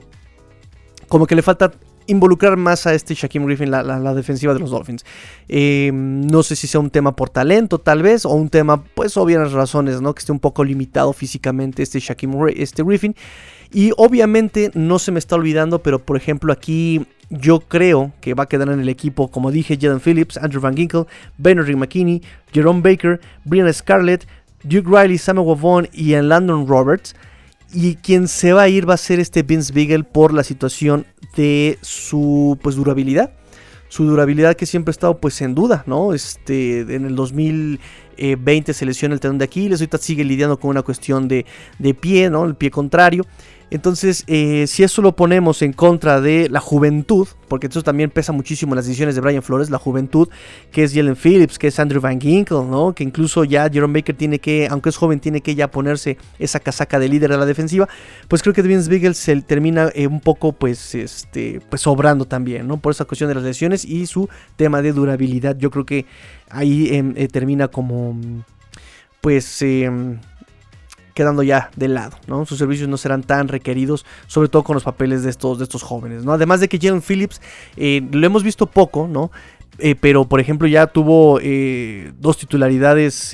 Como 1.08 1.28
que 1.28 1.36
le 1.36 1.42
falta 1.42 1.72
involucrar 2.08 2.58
más 2.58 2.86
a 2.88 2.94
este 2.94 3.14
Shaquem 3.16 3.46
Griffin, 3.46 3.72
la, 3.72 3.84
la, 3.84 4.14
defensiva 4.14 4.54
de 4.54 4.60
los 4.60 4.72
Dolphins. 4.72 5.06
Eh, 5.48 5.92
no 5.94 6.44
sé 6.44 6.56
si 6.56 6.68
sea 6.68 6.80
un 6.80 6.90
tema 6.90 7.16
por 7.16 7.30
talento, 7.30 7.80
tal 7.80 8.02
vez, 8.02 8.26
o 8.26 8.30
un 8.30 8.50
tema, 8.50 8.84
pues, 8.84 9.18
obvias 9.18 9.52
razones, 9.52 10.02
¿no? 10.02 10.14
Que 10.14 10.20
esté 10.20 10.32
un 10.32 10.40
poco 10.40 10.64
limitado 10.64 11.14
físicamente 11.14 11.84
este 11.84 12.00
Shaquem 12.00 12.34
este 12.56 12.84
Griffin. 12.84 13.16
Y 13.76 13.92
obviamente 13.98 14.72
no 14.74 15.00
se 15.00 15.12
me 15.12 15.20
está 15.20 15.36
olvidando, 15.36 15.80
pero 15.80 16.00
por 16.00 16.16
ejemplo 16.16 16.54
aquí 16.54 17.06
yo 17.30 17.60
creo 17.60 18.14
que 18.22 18.34
va 18.34 18.44
a 18.44 18.48
quedar 18.48 18.70
en 18.70 18.80
el 18.80 18.88
equipo, 18.88 19.30
como 19.30 19.52
dije, 19.52 19.78
Jaden 19.78 20.00
Phillips, 20.00 20.38
Andrew 20.38 20.62
Van 20.62 20.78
Ginkle, 20.78 21.08
Benedict 21.38 21.78
McKinney, 21.78 22.22
Jerome 22.54 22.80
Baker, 22.82 23.20
Brian 23.44 23.74
Scarlett, 23.74 24.26
Duke 24.64 24.88
Riley, 24.90 25.18
Samuel 25.18 25.46
Wavon 25.46 25.90
y 25.92 26.16
Landon 26.16 26.66
Roberts. 26.66 27.18
Y 27.74 27.96
quien 27.96 28.30
se 28.30 28.54
va 28.54 28.62
a 28.62 28.70
ir 28.70 28.90
va 28.90 28.94
a 28.94 28.98
ser 28.98 29.20
este 29.20 29.44
Vince 29.44 29.74
Beagle 29.74 30.06
por 30.06 30.34
la 30.34 30.46
situación 30.46 31.06
de 31.36 31.78
su 31.82 32.58
pues, 32.62 32.78
durabilidad. 32.78 33.34
Su 33.90 34.06
durabilidad 34.06 34.56
que 34.56 34.66
siempre 34.66 34.92
ha 34.92 34.94
estado 34.94 35.18
pues 35.18 35.42
en 35.42 35.54
duda, 35.54 35.84
¿no? 35.86 36.14
Este, 36.14 36.80
en 36.80 37.04
el 37.04 37.16
2020 37.18 38.74
se 38.74 38.86
lesiona 38.86 39.16
el 39.16 39.20
tendón 39.20 39.40
de 39.40 39.46
Aquiles, 39.46 39.82
ahorita 39.82 39.98
sigue 39.98 40.24
lidiando 40.24 40.58
con 40.58 40.70
una 40.70 40.82
cuestión 40.82 41.28
de, 41.28 41.46
de 41.78 41.94
pie, 41.94 42.30
¿no? 42.30 42.46
El 42.46 42.56
pie 42.56 42.72
contrario. 42.72 43.26
Entonces, 43.76 44.24
eh, 44.28 44.68
si 44.68 44.84
eso 44.84 45.02
lo 45.02 45.18
ponemos 45.18 45.62
en 45.62 45.74
contra 45.74 46.22
de 46.22 46.48
la 46.48 46.62
juventud, 46.62 47.28
porque 47.50 47.68
eso 47.68 47.84
también 47.84 48.10
pesa 48.10 48.32
muchísimo 48.32 48.72
en 48.72 48.78
las 48.78 48.86
decisiones 48.86 49.16
de 49.16 49.22
Brian 49.22 49.44
Flores, 49.44 49.70
la 49.70 49.78
juventud, 49.78 50.30
que 50.72 50.86
es 50.86 50.94
Jalen 50.94 51.18
Phillips, 51.18 51.60
que 51.60 51.68
es 51.68 51.78
Andrew 51.78 52.00
Van 52.00 52.22
Ginkle, 52.22 52.64
¿no? 52.64 52.96
Que 52.96 53.04
incluso 53.04 53.44
ya 53.44 53.70
Jerome 53.70 54.00
Baker 54.00 54.16
tiene 54.16 54.40
que, 54.40 54.70
aunque 54.72 54.88
es 54.88 54.96
joven, 54.96 55.20
tiene 55.20 55.42
que 55.42 55.56
ya 55.56 55.70
ponerse 55.70 56.18
esa 56.40 56.62
casaca 56.62 57.00
de 57.00 57.10
líder 57.10 57.32
de 57.32 57.38
la 57.38 57.46
defensiva, 57.46 57.90
pues 58.30 58.42
creo 58.42 58.54
que 58.54 58.62
Vince 58.62 58.90
Beagle 58.90 59.14
se 59.14 59.42
termina 59.42 59.90
eh, 59.94 60.08
un 60.08 60.22
poco, 60.22 60.54
pues, 60.54 60.96
este, 60.96 61.60
pues 61.70 61.82
sobrando 61.82 62.24
también, 62.24 62.70
¿no? 62.70 62.78
Por 62.78 62.94
esa 62.94 63.04
cuestión 63.04 63.28
de 63.28 63.36
las 63.36 63.44
lesiones 63.44 63.84
y 63.84 64.08
su 64.08 64.30
tema 64.56 64.82
de 64.82 64.94
durabilidad. 64.94 65.58
Yo 65.58 65.70
creo 65.70 65.86
que 65.86 66.06
ahí 66.50 66.96
em, 66.96 67.14
eh, 67.18 67.28
termina 67.28 67.68
como, 67.68 68.18
pues, 69.20 69.62
em, 69.62 70.18
quedando 71.16 71.42
ya 71.44 71.72
de 71.78 71.88
lado, 71.88 72.18
¿no? 72.28 72.46
Sus 72.46 72.60
servicios 72.60 72.90
no 72.90 72.98
serán 72.98 73.24
tan 73.24 73.48
requeridos, 73.48 74.06
sobre 74.28 74.50
todo 74.50 74.64
con 74.64 74.76
los 74.76 74.84
papeles 74.84 75.24
de 75.24 75.30
estos, 75.30 75.58
de 75.58 75.64
estos 75.64 75.82
jóvenes, 75.82 76.26
¿no? 76.26 76.34
Además 76.34 76.60
de 76.60 76.68
que 76.68 76.78
Jalen 76.78 77.02
Phillips 77.02 77.42
eh, 77.78 78.06
lo 78.12 78.28
hemos 78.28 78.44
visto 78.44 78.68
poco, 78.68 79.08
¿no? 79.08 79.32
Eh, 79.80 79.96
pero 79.96 80.26
por 80.26 80.42
ejemplo 80.42 80.68
ya 80.68 80.88
tuvo 80.88 81.40
eh, 81.42 82.12
dos 82.20 82.38
titularidades 82.38 83.34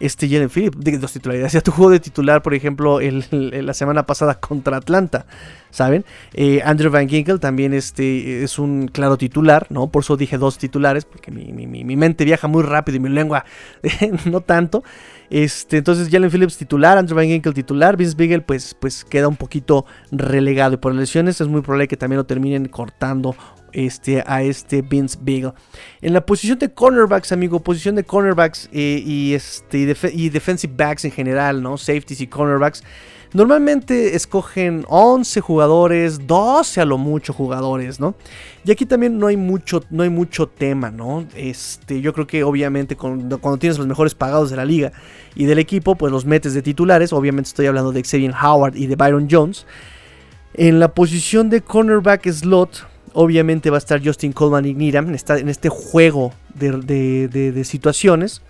este 0.00 0.28
Jalen 0.28 0.50
Phillips, 0.50 1.00
dos 1.00 1.12
titularidades, 1.12 1.52
ya 1.52 1.60
tuvo 1.60 1.90
de 1.90 2.00
titular 2.00 2.42
por 2.42 2.54
ejemplo 2.54 2.98
la 3.00 3.74
semana 3.74 4.04
pasada 4.04 4.34
contra 4.40 4.76
Atlanta, 4.76 5.26
¿saben? 5.70 6.04
Andrew 6.64 6.90
Van 6.90 7.08
Ginkel 7.08 7.38
también 7.38 7.72
este, 7.72 8.42
es 8.42 8.58
un 8.58 8.88
claro 8.88 9.16
titular, 9.16 9.68
¿no? 9.70 9.86
Por 9.86 10.02
eso 10.02 10.16
dije 10.16 10.38
dos 10.38 10.58
titulares, 10.58 11.04
porque 11.04 11.30
mi, 11.30 11.52
mi 11.52 11.96
mente 11.96 12.24
viaja 12.24 12.48
muy 12.48 12.64
rápido 12.64 12.96
y 12.96 13.00
mi 13.00 13.10
lengua 13.10 13.44
no 14.24 14.40
tanto. 14.40 14.82
Este, 15.30 15.78
entonces 15.78 16.08
Jalen 16.10 16.30
Phillips 16.30 16.56
titular, 16.56 16.98
Andrew 16.98 17.16
Van 17.16 17.26
Ginkel 17.26 17.54
titular, 17.54 17.96
Vince 17.96 18.14
Beagle 18.16 18.40
pues, 18.40 18.74
pues 18.74 19.04
queda 19.04 19.28
un 19.28 19.36
poquito 19.36 19.86
relegado. 20.10 20.74
Y 20.74 20.76
por 20.78 20.94
lesiones 20.94 21.40
es 21.40 21.48
muy 21.48 21.62
probable 21.62 21.88
que 21.88 21.96
también 21.96 22.18
lo 22.18 22.24
terminen 22.24 22.66
cortando 22.66 23.34
este, 23.74 24.24
a 24.26 24.42
este 24.42 24.80
Vince 24.80 25.18
Beagle. 25.20 25.52
En 26.00 26.14
la 26.14 26.24
posición 26.24 26.58
de 26.58 26.72
cornerbacks, 26.72 27.32
amigo, 27.32 27.60
posición 27.60 27.96
de 27.96 28.04
cornerbacks 28.04 28.70
eh, 28.72 29.02
y, 29.04 29.34
este, 29.34 29.94
y 30.12 30.28
defensive 30.30 30.72
backs 30.74 31.04
en 31.04 31.10
general, 31.10 31.62
¿no? 31.62 31.76
Safeties 31.76 32.20
y 32.20 32.26
cornerbacks. 32.26 32.82
Normalmente 33.34 34.14
escogen 34.14 34.84
11 34.88 35.40
jugadores, 35.40 36.24
12 36.24 36.80
a 36.80 36.84
lo 36.84 36.98
mucho 36.98 37.32
jugadores, 37.32 37.98
¿no? 37.98 38.14
Y 38.64 38.70
aquí 38.70 38.86
también 38.86 39.18
no 39.18 39.26
hay 39.26 39.36
mucho, 39.36 39.82
no 39.90 40.04
hay 40.04 40.08
mucho 40.08 40.46
tema, 40.46 40.92
¿no? 40.92 41.26
Este, 41.34 42.00
yo 42.00 42.12
creo 42.12 42.28
que 42.28 42.44
obviamente 42.44 42.94
cuando, 42.94 43.58
tienes 43.58 43.76
los 43.76 43.88
mejores 43.88 44.14
pagados 44.14 44.50
de 44.50 44.56
la 44.56 44.64
liga 44.64 44.92
y 45.34 45.46
del 45.46 45.58
equipo, 45.58 45.96
pues 45.96 46.12
los 46.12 46.24
metes 46.24 46.54
de 46.54 46.62
titulares. 46.62 47.12
Obviamente 47.12 47.48
estoy 47.48 47.66
hablando 47.66 47.90
de 47.90 48.04
Xavier 48.04 48.32
Howard 48.40 48.76
y 48.76 48.86
de 48.86 48.94
Byron 48.94 49.26
Jones. 49.28 49.66
En 50.54 50.78
la 50.78 50.94
posición 50.94 51.50
de 51.50 51.60
cornerback 51.60 52.30
slot, 52.30 52.86
obviamente 53.14 53.70
va 53.70 53.76
a 53.76 53.78
estar 53.78 54.04
Justin 54.04 54.32
Coleman 54.32 54.66
y 54.66 54.74
Niram 54.74 55.08
en, 55.08 55.48
este 55.48 55.68
juego 55.68 56.32
de 56.54 57.62
situaciones. 57.64 58.42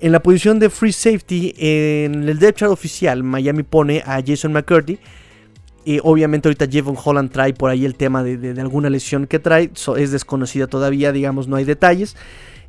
En 0.00 0.12
la 0.12 0.20
posición 0.20 0.60
de 0.60 0.70
free 0.70 0.92
safety, 0.92 1.54
en 1.58 2.28
el 2.28 2.38
depth 2.38 2.58
chart 2.58 2.72
oficial, 2.72 3.24
Miami 3.24 3.64
pone 3.64 4.02
a 4.06 4.22
Jason 4.24 4.52
McCurdy. 4.52 4.98
Obviamente 6.02 6.48
ahorita 6.48 6.68
Jevon 6.68 6.96
Holland 7.02 7.30
trae 7.30 7.54
por 7.54 7.70
ahí 7.70 7.84
el 7.84 7.94
tema 7.94 8.22
de, 8.22 8.60
alguna 8.60 8.90
lesión 8.90 9.26
que 9.26 9.38
trae. 9.38 9.70
es 9.96 10.10
desconocida 10.12 10.68
todavía, 10.68 11.10
digamos, 11.10 11.48
no 11.48 11.56
hay 11.56 11.64
detalles. 11.64 12.14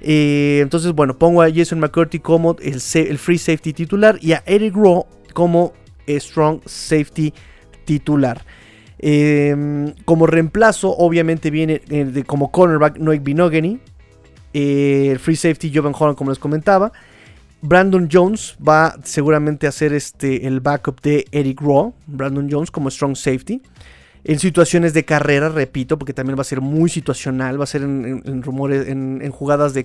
Eh, 0.02 0.60
entonces, 0.62 0.94
bueno, 0.94 1.18
pongo 1.18 1.42
a 1.42 1.52
Jason 1.54 1.80
McCurdy 1.80 2.20
como 2.20 2.56
el, 2.62 2.80
free 3.20 3.38
safety 3.38 3.74
titular 3.74 4.18
y 4.22 4.32
a 4.32 4.44
Eric 4.46 4.74
Rowe 4.74 5.06
como 5.34 5.74
strong 6.08 6.62
safety 6.66 7.34
titular. 7.86 8.44
Em, 9.00 9.93
como 10.04 10.28
reemplazo, 10.28 10.95
obviamente 10.97 11.50
viene 11.50 11.82
eh, 11.89 12.24
como 12.28 12.52
cornerback 12.52 13.00
Noik 13.00 13.24
Binogany. 13.24 13.80
Eh, 14.54 15.18
free 15.20 15.36
safety 15.36 15.72
Jovan 15.74 15.93
Holland, 15.97 16.18
como 16.18 16.32
les 16.32 16.39
comentaba. 16.39 16.91
Brandon 17.62 18.08
Jones 18.12 18.56
va 18.66 18.95
seguramente 19.04 19.68
a 19.68 19.72
ser 19.72 19.93
este, 19.93 20.47
el 20.47 20.60
backup 20.60 21.02
de 21.02 21.26
Eric 21.32 21.62
Rowe. 21.62 21.93
Brandon 22.08 22.47
Jones 22.50 22.72
como 22.72 22.89
strong 22.89 23.16
safety. 23.16 23.62
En 24.24 24.38
situaciones 24.40 24.94
de 24.94 25.06
carrera, 25.06 25.50
repito, 25.50 25.98
porque 25.98 26.14
también 26.14 26.38
va 26.38 26.42
a 26.42 26.46
ser 26.46 26.60
muy 26.60 26.90
situacional. 26.90 27.60
Va 27.60 27.64
a 27.64 27.68
ser 27.68 27.84
en, 27.84 28.44
rumores, 28.44 28.88
en, 28.88 29.30
jugadas 29.32 29.74
de, 29.74 29.84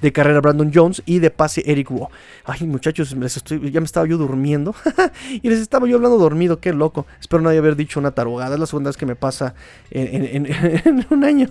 de, 0.00 0.12
carrera 0.12 0.40
Brandon 0.40 0.70
Jones 0.72 1.02
y 1.06 1.20
de 1.20 1.30
pase 1.30 1.62
Eric 1.64 1.90
Rowe. 1.90 2.08
Ay, 2.44 2.66
muchachos, 2.66 3.10
ya 3.10 3.80
me 3.80 3.86
estaba 3.86 4.06
yo 4.06 4.18
durmiendo. 4.18 4.74
y 5.42 5.48
les 5.48 5.60
estaba 5.60 5.88
yo 5.88 5.96
hablando 5.96 6.18
dormido, 6.18 6.60
qué 6.60 6.72
loco. 6.72 7.06
Espero 7.18 7.42
no 7.42 7.48
haber 7.48 7.76
dicho 7.76 7.98
una 7.98 8.10
tarugada. 8.10 8.54
Es 8.54 8.60
la 8.60 8.66
segunda 8.66 8.90
vez 8.90 8.96
que 8.96 9.06
me 9.06 9.16
pasa 9.16 9.54
en, 9.90 11.06
un 11.10 11.24
año. 11.24 11.48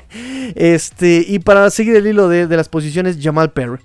este, 0.54 1.24
y 1.26 1.40
para 1.40 1.68
seguir 1.70 1.96
el 1.96 2.06
hilo 2.06 2.28
de, 2.28 2.46
de 2.46 2.56
las 2.56 2.68
posiciones, 2.68 3.18
Jamal 3.20 3.52
Perry. 3.52 3.80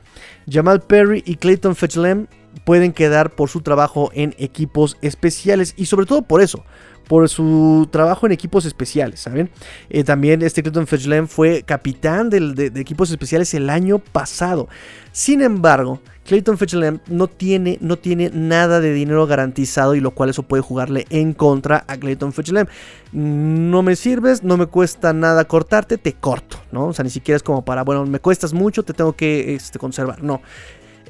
Jamal 0.47 0.81
Perry 0.81 1.23
y 1.25 1.35
Clayton 1.35 1.75
Fetchlem 1.75 2.27
pueden 2.63 2.93
quedar 2.93 3.31
por 3.31 3.49
su 3.49 3.61
trabajo 3.61 4.11
en 4.13 4.35
equipos 4.37 4.97
especiales 5.01 5.73
y 5.77 5.85
sobre 5.85 6.05
todo 6.05 6.21
por 6.21 6.41
eso, 6.41 6.63
por 7.09 7.27
su 7.27 7.89
trabajo 7.89 8.27
en 8.27 8.33
equipos 8.33 8.65
especiales, 8.65 9.21
¿saben? 9.21 9.49
Eh, 9.89 10.03
también 10.03 10.43
este 10.43 10.61
Clayton 10.61 10.85
Fetchlem 10.85 11.25
fue 11.27 11.63
capitán 11.63 12.29
de, 12.29 12.71
equipos 12.75 13.09
especiales 13.09 13.51
el 13.55 13.71
año 13.71 13.97
pasado. 13.97 14.69
Sin 15.11 15.41
embargo, 15.41 16.01
Clayton 16.27 16.59
Fetchlem 16.59 16.99
no 17.07 17.25
tiene, 17.25 17.79
no 17.81 17.97
tiene 17.97 18.29
nada 18.31 18.79
de 18.79 18.93
dinero 18.93 19.25
garantizado 19.25 19.95
y 19.95 20.01
lo 20.01 20.11
cual 20.11 20.29
eso 20.29 20.43
puede 20.43 20.61
jugarle 20.61 21.07
en 21.09 21.33
contra 21.33 21.83
a 21.87 21.97
Clayton 21.97 22.31
Fetchlem. 22.31 22.67
No 23.11 23.81
me 23.81 23.95
sirves, 23.95 24.43
no 24.43 24.55
me 24.57 24.67
cuesta 24.67 25.11
nada 25.11 25.45
cortarte, 25.45 25.97
te 25.97 26.13
corto, 26.13 26.57
¿no? 26.71 26.89
O 26.89 26.93
sea, 26.93 27.01
ni 27.01 27.09
siquiera 27.09 27.37
es 27.37 27.43
como 27.43 27.65
para, 27.65 27.83
bueno, 27.83 28.05
me 28.05 28.19
cuestas 28.19 28.53
mucho, 28.53 28.83
te 28.83 28.93
tengo 28.93 29.13
que 29.13 29.55
este, 29.55 29.79
conservar. 29.79 30.21
No. 30.21 30.43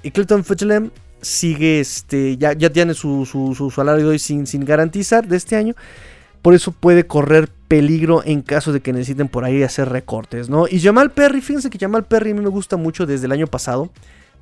Y 0.02 0.12
Clayton 0.12 0.46
Fetchlem 0.46 0.92
sigue, 1.22 1.80
este, 1.80 2.38
ya, 2.38 2.54
ya 2.54 2.70
tiene 2.70 2.94
su, 2.94 3.26
su, 3.26 3.72
salario 3.72 4.06
de 4.06 4.12
hoy 4.12 4.20
sin, 4.20 4.48
sin 4.48 4.66
garantizar 4.66 5.28
de 5.28 5.38
este 5.38 5.56
año. 5.56 5.76
Por 6.42 6.54
eso 6.54 6.72
puede 6.72 7.06
correr 7.06 7.50
peligro 7.68 8.24
en 8.26 8.42
caso 8.42 8.72
de 8.72 8.80
que 8.80 8.94
necesiten 8.94 9.28
por 9.28 9.44
ahí 9.44 9.62
hacer 9.62 9.90
recortes, 9.90 10.50
¿no? 10.50 10.68
Y 10.68 10.80
Jamal 10.80 11.12
Perry, 11.12 11.42
fíjense 11.42 11.70
que 11.70 11.78
Jamal 11.78 12.06
Perry 12.06 12.32
a 12.32 12.36
mí 12.36 12.42
me 12.42 12.50
gusta 12.50 12.78
mucho 12.78 13.06
desde 13.06 13.26
el 13.26 13.34
año 13.34 13.48
pasado 13.48 13.90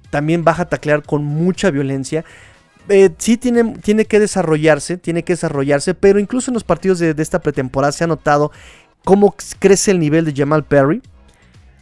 también 0.10 0.44
baja 0.44 0.64
a 0.64 0.70
taclear 0.70 1.04
con 1.04 1.24
mucha 1.24 1.72
violencia. 1.72 2.26
Eh, 2.90 3.10
sí 3.18 3.38
tiene, 3.38 3.76
tiene, 3.82 4.06
que 4.06 4.20
desarrollarse, 4.20 4.98
tiene 4.98 5.24
que 5.24 5.34
desarrollarse, 5.34 5.94
pero 5.94 6.20
incluso 6.20 6.52
en 6.52 6.54
los 6.54 6.64
partidos 6.64 7.00
de, 7.00 7.14
esta 7.18 7.42
pretemporada 7.42 7.92
se 7.92 8.06
ha 8.06 8.08
notado 8.08 8.52
cómo 9.04 9.36
crece 9.60 9.92
el 9.92 10.00
nivel 10.00 10.26
de 10.26 10.34
Jamal 10.34 10.64
Perry. 10.64 11.02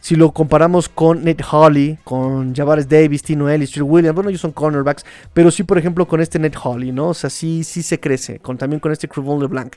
Si 0.06 0.14
lo 0.14 0.30
comparamos 0.30 0.88
con 0.88 1.24
Nate 1.24 1.42
Holly, 1.50 1.98
con 2.04 2.54
Javares 2.54 2.88
Davis, 2.88 3.24
Tino 3.24 3.50
Ellis, 3.50 3.76
Williams, 3.76 4.14
bueno, 4.14 4.30
ellos 4.30 4.40
son 4.40 4.52
cornerbacks, 4.52 5.04
pero 5.34 5.50
sí, 5.50 5.64
por 5.64 5.78
ejemplo, 5.78 6.06
con 6.06 6.20
este 6.20 6.38
Nate 6.38 6.56
Holly, 6.62 6.92
¿no? 6.92 7.08
O 7.08 7.14
sea, 7.14 7.28
sí, 7.28 7.64
sí 7.64 7.82
se 7.82 7.98
crece, 7.98 8.40
también 8.56 8.78
con 8.78 8.92
este 8.92 9.08
Crevon 9.08 9.40
LeBlanc. 9.40 9.74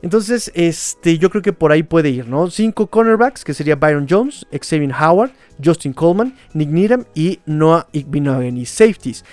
Entonces, 0.00 0.52
este, 0.54 1.18
yo 1.18 1.28
creo 1.28 1.42
que 1.42 1.52
por 1.52 1.72
ahí 1.72 1.82
puede 1.82 2.08
ir, 2.08 2.28
¿no? 2.28 2.48
Cinco 2.52 2.86
cornerbacks, 2.86 3.42
que 3.42 3.52
sería 3.52 3.74
Byron 3.74 4.06
Jones, 4.08 4.46
Xavier 4.52 4.92
Howard, 4.92 5.32
Justin 5.60 5.92
Coleman, 5.92 6.36
Nick 6.54 6.68
Needham 6.68 7.04
y 7.16 7.40
Noah 7.44 7.88
Igbinogheni. 7.90 8.64
Safeties, 8.64 9.24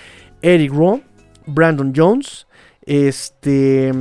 Eric 0.42 0.72
Rowe, 0.72 1.04
Brandon 1.46 1.92
Jones, 1.94 2.48
este, 2.82 3.92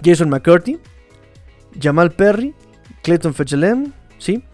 Jason 0.00 0.30
McCurdy, 0.30 0.78
Jamal 1.76 2.12
Perry, 2.12 2.54
Clayton 3.02 3.34
Fetchelem, 3.34 3.92
¿sí? 4.18 4.44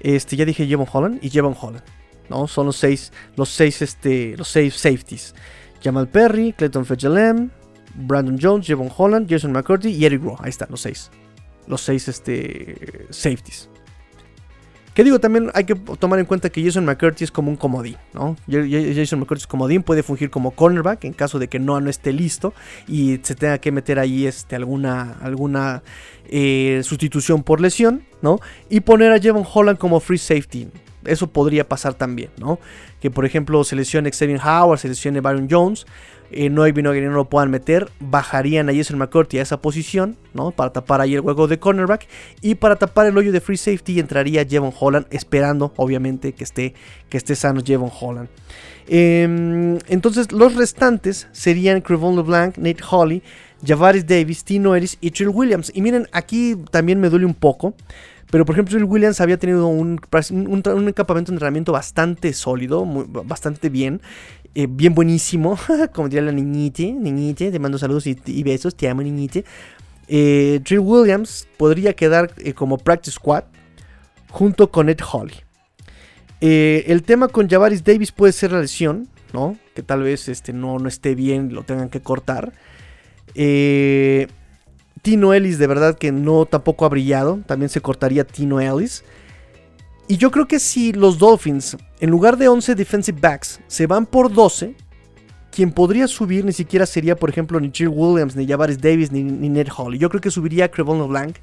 Este, 0.00 0.36
ya 0.36 0.44
dije 0.44 0.66
Jevon 0.66 0.86
Holland 0.90 1.18
y 1.22 1.30
Jevon 1.30 1.56
Holland, 1.58 1.84
¿no? 2.28 2.46
Son 2.46 2.66
los 2.66 2.76
seis, 2.76 3.12
los 3.36 3.48
seis, 3.48 3.82
este, 3.82 4.36
los 4.36 4.48
seis 4.48 4.74
safeties. 4.74 5.34
Jamal 5.82 6.08
Perry, 6.08 6.52
Clayton 6.52 6.84
Fetchelem, 6.84 7.50
Brandon 7.94 8.38
Jones, 8.40 8.66
Jevon 8.66 8.90
Holland, 8.94 9.26
Jason 9.28 9.52
McCurdy 9.52 9.90
y 9.90 10.04
Eric 10.04 10.22
Rowe. 10.22 10.36
Ahí 10.40 10.50
están 10.50 10.68
los 10.70 10.80
seis. 10.80 11.10
Los 11.66 11.80
seis 11.82 12.08
este, 12.08 13.06
safeties. 13.10 13.69
Que 15.00 15.04
digo, 15.04 15.18
también 15.18 15.50
hay 15.54 15.64
que 15.64 15.74
tomar 15.74 16.18
en 16.18 16.26
cuenta 16.26 16.50
que 16.50 16.62
Jason 16.62 16.84
McCurdy 16.84 17.24
es 17.24 17.30
como 17.30 17.50
un 17.50 17.56
comodín, 17.56 17.96
¿no? 18.12 18.36
Jason 18.46 19.18
McCurdy 19.18 19.40
es 19.40 19.46
comodín, 19.46 19.82
puede 19.82 20.02
fungir 20.02 20.28
como 20.28 20.50
cornerback 20.50 21.04
en 21.04 21.14
caso 21.14 21.38
de 21.38 21.48
que 21.48 21.58
no, 21.58 21.80
no 21.80 21.88
esté 21.88 22.12
listo 22.12 22.52
y 22.86 23.18
se 23.22 23.34
tenga 23.34 23.56
que 23.56 23.72
meter 23.72 23.98
ahí 23.98 24.26
este, 24.26 24.56
alguna, 24.56 25.16
alguna 25.22 25.82
eh, 26.26 26.82
sustitución 26.84 27.44
por 27.44 27.62
lesión, 27.62 28.02
¿no? 28.20 28.40
Y 28.68 28.80
poner 28.80 29.10
a 29.10 29.18
Jevon 29.18 29.46
Holland 29.50 29.78
como 29.78 30.00
free 30.00 30.18
safety. 30.18 30.68
Eso 31.04 31.28
podría 31.28 31.68
pasar 31.68 31.94
también, 31.94 32.30
¿no? 32.38 32.58
Que 33.00 33.10
por 33.10 33.24
ejemplo 33.24 33.64
seleccione 33.64 34.10
Xavier 34.10 34.40
Howard, 34.44 34.78
seleccione 34.78 35.20
Byron 35.20 35.48
Jones, 35.50 35.86
eh, 36.32 36.48
no 36.48 36.62
hay 36.62 36.70
vino 36.70 36.92
que 36.92 37.00
no 37.00 37.10
lo 37.10 37.28
puedan 37.28 37.50
meter, 37.50 37.90
bajarían 37.98 38.68
a 38.68 38.74
Jason 38.74 38.98
McCourty 38.98 39.38
a 39.38 39.42
esa 39.42 39.60
posición, 39.60 40.16
¿no? 40.32 40.52
Para 40.52 40.72
tapar 40.72 41.00
ahí 41.00 41.14
el 41.14 41.20
hueco 41.20 41.48
de 41.48 41.58
cornerback 41.58 42.06
y 42.40 42.54
para 42.54 42.76
tapar 42.76 43.06
el 43.06 43.18
hoyo 43.18 43.32
de 43.32 43.40
free 43.40 43.56
safety 43.56 43.98
entraría 43.98 44.44
Jevon 44.44 44.72
Holland, 44.78 45.06
esperando 45.10 45.72
obviamente 45.76 46.32
que 46.32 46.44
esté, 46.44 46.74
que 47.08 47.16
esté 47.16 47.34
sano 47.34 47.62
Jevon 47.64 47.90
Holland. 48.00 48.28
Em, 48.86 49.78
entonces 49.88 50.30
los 50.30 50.54
restantes 50.54 51.28
serían 51.32 51.80
Crevon 51.80 52.16
LeBlanc, 52.16 52.58
Nate 52.58 52.82
Holly, 52.88 53.22
Javaris 53.64 54.06
Davis, 54.06 54.44
Tino 54.44 54.74
Ellis 54.74 54.98
y 55.00 55.10
Trill 55.10 55.28
Williams. 55.28 55.70
Y 55.74 55.82
miren, 55.82 56.08
aquí 56.12 56.56
también 56.70 57.00
me 57.00 57.08
duele 57.08 57.26
un 57.26 57.34
poco. 57.34 57.74
Pero 58.30 58.44
por 58.44 58.54
ejemplo, 58.54 58.72
Trill 58.72 58.84
Williams 58.84 59.20
había 59.20 59.38
tenido 59.38 59.66
un, 59.66 60.00
un, 60.30 60.62
un, 60.64 60.92
campamento 60.92 61.32
de 61.32 61.36
entrenamiento 61.36 61.72
bastante 61.72 62.32
sólido, 62.32 62.84
bastante 63.24 63.68
bien. 63.68 64.00
Eh, 64.54 64.66
bien 64.68 64.94
buenísimo, 64.94 65.58
como 65.92 66.08
diría 66.08 66.22
la 66.22 66.32
niñite, 66.32 66.92
niñite, 66.92 67.50
te 67.50 67.58
mando 67.58 67.78
saludos 67.78 68.06
y, 68.06 68.42
besos, 68.42 68.74
te 68.76 68.88
amo 68.88 69.02
niñite. 69.02 69.44
Eh, 70.08 70.60
Williams 70.70 71.46
podría 71.56 71.92
quedar 71.94 72.32
eh, 72.38 72.52
como 72.52 72.78
practice 72.78 73.14
squad 73.14 73.44
junto 74.28 74.70
con 74.70 74.88
Ed 74.88 74.98
Holly. 75.12 75.34
el 76.40 77.02
tema 77.02 77.28
con 77.28 77.48
Javaris 77.48 77.84
Davis 77.84 78.10
puede 78.12 78.32
ser 78.32 78.52
la 78.52 78.60
lesión, 78.60 79.08
¿no? 79.32 79.56
Que 79.74 79.82
tal 79.82 80.02
vez 80.02 80.28
este, 80.28 80.52
no, 80.52 80.78
no 80.78 80.88
esté 80.88 81.14
bien, 81.14 81.52
lo 81.54 81.62
tengan 81.62 81.88
que 81.88 82.00
cortar. 82.00 82.52
Eh, 83.34 84.26
Tino 85.02 85.32
Ellis, 85.32 85.58
de 85.58 85.66
verdad 85.66 85.98
que 85.98 86.12
no 86.12 86.46
tampoco 86.46 86.84
ha 86.84 86.88
brillado. 86.88 87.40
También 87.46 87.68
se 87.68 87.80
cortaría 87.80 88.24
Tino 88.24 88.60
Ellis. 88.60 89.04
Y 90.08 90.16
yo 90.16 90.30
creo 90.30 90.48
que 90.48 90.58
si 90.58 90.92
los 90.92 91.18
Dolphins, 91.18 91.76
en 92.00 92.10
lugar 92.10 92.36
de 92.36 92.48
11 92.48 92.74
defensive 92.74 93.18
backs, 93.20 93.60
se 93.68 93.86
van 93.86 94.06
por 94.06 94.32
12, 94.32 94.74
quien 95.52 95.72
podría 95.72 96.08
subir 96.08 96.44
ni 96.44 96.52
siquiera 96.52 96.84
sería, 96.84 97.16
por 97.16 97.30
ejemplo, 97.30 97.60
ni 97.60 97.70
Jill 97.72 97.88
Williams, 97.88 98.34
ni 98.34 98.46
Javaris 98.46 98.80
Davis, 98.80 99.12
ni, 99.12 99.22
Ned 99.22 99.68
Hall. 99.76 99.96
Yo 99.96 100.08
creo 100.08 100.20
que 100.20 100.30
subiría 100.30 100.64
a 100.64 100.68
Crevon 100.68 100.98
LeBlanc, 100.98 101.36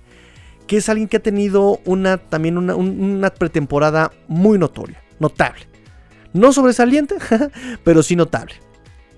que 0.67 0.77
es 0.77 0.89
alguien 0.89 1.07
que 1.07 1.17
ha 1.17 1.21
tenido 1.21 1.79
una, 1.85 2.17
también 2.17 2.57
una, 2.57 2.75
una 2.75 3.29
pretemporada 3.29 4.11
muy 4.27 4.57
notoria, 4.57 5.01
notable. 5.19 5.67
No 6.33 6.51
sobresaliente, 6.51 7.15
pero 7.83 8.03
sí 8.03 8.15
notable. 8.15 8.55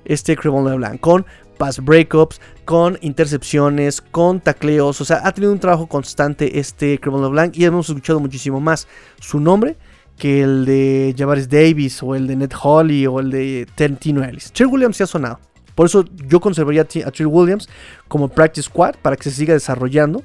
Este 0.09 0.35
Crevon 0.35 0.65
LeBlanc, 0.65 0.99
con 0.99 1.25
pass 1.57 1.79
breakups, 1.81 2.41
con 2.65 2.97
intercepciones, 2.99 4.01
con 4.01 4.41
tacleos. 4.41 4.99
O 4.99 5.05
sea, 5.05 5.21
ha 5.23 5.31
tenido 5.31 5.53
un 5.53 5.59
trabajo 5.59 5.87
constante 5.87 6.59
este 6.59 6.99
Crevon 6.99 7.21
LeBlanc 7.21 7.55
y 7.55 7.63
hemos 7.63 7.87
escuchado 7.87 8.19
muchísimo 8.19 8.59
más 8.59 8.89
su 9.21 9.39
nombre 9.39 9.77
que 10.17 10.41
el 10.41 10.65
de 10.65 11.15
Javaris 11.17 11.47
Davis 11.47 12.03
o 12.03 12.13
el 12.13 12.27
de 12.27 12.35
Ned 12.35 12.51
Holly 12.61 13.07
o 13.07 13.19
el 13.19 13.31
de 13.31 13.65
Tino 13.99 14.23
Ellis. 14.23 14.51
Trill 14.51 14.67
Williams 14.67 14.97
se 14.97 15.03
ha 15.03 15.07
sonado. 15.07 15.39
Por 15.75 15.85
eso 15.85 16.03
yo 16.27 16.41
conservaría 16.41 16.81
a 16.81 17.11
Trill 17.11 17.27
Williams 17.27 17.69
como 18.09 18.27
practice 18.27 18.65
squad 18.65 18.95
para 19.01 19.15
que 19.15 19.23
se 19.23 19.31
siga 19.31 19.53
desarrollando. 19.53 20.21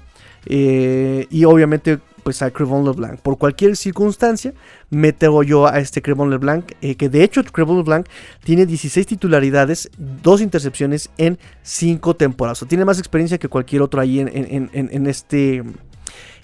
Eh, 0.46 1.26
y 1.30 1.44
obviamente 1.44 2.00
pues 2.24 2.42
a 2.42 2.50
Crevon 2.50 2.84
LeBlanc. 2.84 3.20
Por 3.20 3.38
cualquier 3.38 3.76
circunstancia, 3.76 4.54
meto 4.90 5.42
yo 5.42 5.66
a 5.66 5.78
este 5.78 6.02
Crevon 6.02 6.30
LeBlanc, 6.30 6.72
eh, 6.80 6.96
que 6.96 7.08
de 7.08 7.22
hecho 7.22 7.44
Crevon 7.44 7.76
LeBlanc 7.76 8.06
tiene 8.42 8.66
16 8.66 9.06
titularidades, 9.06 9.90
2 9.98 10.40
intercepciones 10.40 11.10
en 11.18 11.38
5 11.62 12.16
temporadas. 12.16 12.62
O 12.62 12.66
tiene 12.66 12.84
más 12.84 12.98
experiencia 12.98 13.38
que 13.38 13.48
cualquier 13.48 13.82
otro 13.82 14.00
ahí 14.00 14.18
en, 14.20 15.06
este 15.06 15.62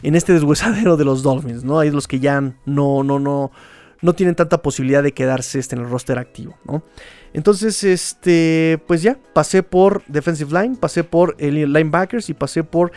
en 0.03 0.15
este 0.15 0.33
deshuesadero 0.33 0.97
de 0.97 1.05
los 1.05 1.23
Dolphins, 1.23 1.65
¿no? 1.65 1.79
Hay 1.79 1.91
los 1.91 2.07
que 2.07 2.21
ya 2.21 2.41
no, 2.65 3.03
no, 3.03 3.19
no, 3.19 3.51
no 4.01 4.15
tienen 4.15 4.35
tanta 4.35 4.63
posibilidad 4.63 5.03
de 5.03 5.13
quedarse 5.13 5.59
este, 5.59 5.77
en 5.77 5.83
el 5.83 5.91
roster 5.91 6.19
activo, 6.19 6.57
¿no? 6.65 6.83
Entonces, 7.33 7.85
este, 7.85 8.83
pues 8.87 9.03
ya, 9.03 9.19
pasé 9.35 9.63
por 9.63 10.03
defensive 10.07 10.61
line, 10.61 10.77
pasé 10.77 11.05
por 11.05 11.41
linebackers 11.41 12.29
y 12.29 12.35
pasé 12.35 12.65
por 12.65 12.93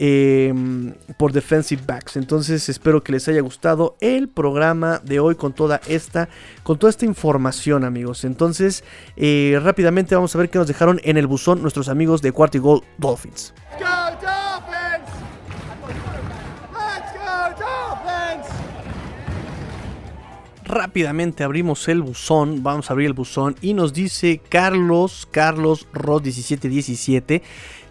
Em, 0.00 0.94
por 1.16 1.32
defensive 1.32 1.82
backs. 1.84 2.16
Entonces 2.16 2.68
espero 2.68 3.02
que 3.02 3.10
les 3.10 3.26
haya 3.26 3.40
gustado 3.40 3.96
el 4.00 4.28
programa 4.28 5.00
de 5.02 5.18
hoy 5.18 5.34
con 5.34 5.52
toda 5.52 5.80
esta, 5.88 6.28
con 6.62 6.78
toda 6.78 6.90
esta 6.90 7.04
información, 7.04 7.82
amigos. 7.82 8.22
Entonces 8.22 8.84
eh, 9.16 9.58
rápidamente 9.60 10.14
vamos 10.14 10.32
a 10.36 10.38
ver 10.38 10.50
qué 10.50 10.58
nos 10.58 10.68
dejaron 10.68 11.00
en 11.02 11.16
el 11.16 11.26
buzón 11.26 11.62
nuestros 11.62 11.88
amigos 11.88 12.22
de 12.22 12.30
Cuarto 12.30 12.58
y 12.58 12.60
Gol 12.60 12.84
Dolphins. 12.96 13.52
rápidamente 20.68 21.44
abrimos 21.44 21.88
el 21.88 22.02
buzón, 22.02 22.62
vamos 22.62 22.90
a 22.90 22.92
abrir 22.92 23.06
el 23.06 23.14
buzón 23.14 23.56
y 23.62 23.72
nos 23.72 23.94
dice 23.94 24.40
Carlos, 24.48 25.26
Carlos 25.30 25.88
Rod 25.92 26.22
1717 26.22 27.42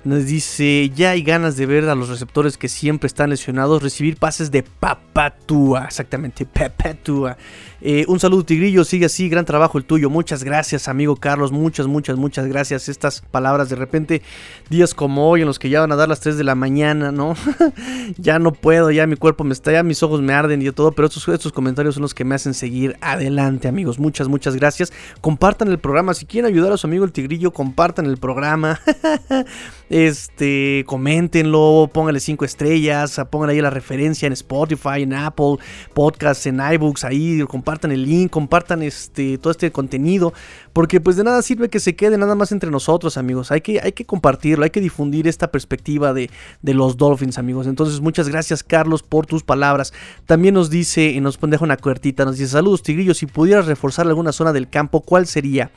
nos 0.07 0.25
dice, 0.25 0.89
ya 0.95 1.11
hay 1.11 1.21
ganas 1.21 1.57
de 1.57 1.65
ver 1.65 1.87
a 1.89 1.95
los 1.95 2.09
receptores 2.09 2.57
que 2.57 2.67
siempre 2.69 3.07
están 3.07 3.29
lesionados 3.29 3.83
recibir 3.83 4.17
pases 4.17 4.49
de 4.51 4.63
papatúa. 4.63 5.85
Exactamente, 5.85 6.45
papatúa. 6.45 7.37
Eh, 7.79 8.05
un 8.07 8.19
saludo 8.19 8.43
Tigrillo, 8.43 8.83
sigue 8.83 9.05
así, 9.05 9.29
gran 9.29 9.45
trabajo 9.45 9.77
el 9.77 9.85
tuyo. 9.85 10.09
Muchas 10.09 10.43
gracias 10.43 10.87
amigo 10.87 11.15
Carlos, 11.15 11.51
muchas, 11.51 11.85
muchas, 11.85 12.17
muchas 12.17 12.47
gracias. 12.47 12.89
Estas 12.89 13.21
palabras 13.21 13.69
de 13.69 13.75
repente, 13.75 14.23
días 14.69 14.95
como 14.95 15.29
hoy 15.29 15.41
en 15.41 15.47
los 15.47 15.59
que 15.59 15.69
ya 15.69 15.81
van 15.81 15.91
a 15.91 15.95
dar 15.95 16.09
las 16.09 16.19
3 16.21 16.37
de 16.37 16.43
la 16.43 16.55
mañana, 16.55 17.11
¿no? 17.11 17.35
ya 18.17 18.39
no 18.39 18.51
puedo, 18.51 18.89
ya 18.89 19.05
mi 19.05 19.15
cuerpo 19.15 19.43
me 19.43 19.53
está, 19.53 19.71
ya 19.71 19.83
mis 19.83 20.01
ojos 20.01 20.21
me 20.21 20.33
arden 20.33 20.61
y 20.61 20.71
todo, 20.71 20.91
pero 20.91 21.07
estos, 21.07 21.27
estos 21.27 21.53
comentarios 21.53 21.95
son 21.95 22.01
los 22.01 22.15
que 22.15 22.25
me 22.25 22.33
hacen 22.33 22.55
seguir 22.55 22.97
adelante 23.01 23.67
amigos. 23.67 23.99
Muchas, 23.99 24.27
muchas 24.27 24.55
gracias. 24.55 24.91
Compartan 25.21 25.67
el 25.67 25.77
programa, 25.77 26.15
si 26.15 26.25
quieren 26.25 26.51
ayudar 26.51 26.73
a 26.73 26.77
su 26.77 26.87
amigo 26.87 27.05
el 27.05 27.11
Tigrillo, 27.11 27.51
compartan 27.51 28.07
el 28.07 28.17
programa. 28.17 28.79
este, 29.89 30.83
coméntenlo, 30.87 31.91
pónganle 31.93 32.19
5 32.19 32.43
estrellas, 32.43 33.21
pongan 33.29 33.51
ahí 33.51 33.61
la 33.61 33.69
referencia 33.69 34.25
en 34.25 34.33
Spotify, 34.33 35.03
en 35.03 35.13
Apple, 35.13 35.57
Podcasts, 35.93 36.47
en 36.47 36.59
iBooks, 36.59 37.03
ahí, 37.03 37.43
compartan 37.47 37.66
el 37.91 38.03
link, 38.03 38.31
compartan 38.31 38.81
este, 38.81 39.37
todo 39.37 39.51
este 39.51 39.71
contenido, 39.71 40.33
porque 40.73 41.01
pues 41.01 41.15
de 41.17 41.23
nada 41.23 41.41
sirve 41.41 41.69
que 41.69 41.79
se 41.79 41.95
quede 41.95 42.17
nada 42.17 42.35
más 42.35 42.51
entre 42.51 42.71
nosotros, 42.71 43.17
amigos. 43.17 43.51
Hay 43.51 43.61
que, 43.61 43.79
hay 43.81 43.91
que 43.91 44.05
compartirlo, 44.05 44.63
hay 44.63 44.69
que 44.69 44.81
difundir 44.81 45.27
esta 45.27 45.51
perspectiva 45.51 46.13
de, 46.13 46.29
de 46.61 46.73
los 46.73 46.97
Dolphins, 46.97 47.37
amigos. 47.37 47.67
Entonces, 47.67 47.99
muchas 47.99 48.29
gracias, 48.29 48.63
Carlos, 48.63 49.03
por 49.03 49.25
tus 49.25 49.43
palabras. 49.43 49.93
También 50.25 50.53
nos 50.53 50.69
dice, 50.69 51.05
y 51.05 51.19
nos 51.19 51.37
deja 51.41 51.63
una 51.63 51.77
cuertita, 51.77 52.25
nos 52.25 52.37
dice, 52.37 52.51
saludos, 52.51 52.83
Tigrillo, 52.83 53.13
si 53.13 53.25
pudieras 53.25 53.65
reforzar 53.65 54.07
alguna 54.07 54.31
zona 54.31 54.53
del 54.53 54.69
campo, 54.69 55.01
¿cuál 55.01 55.27
sería? 55.27 55.71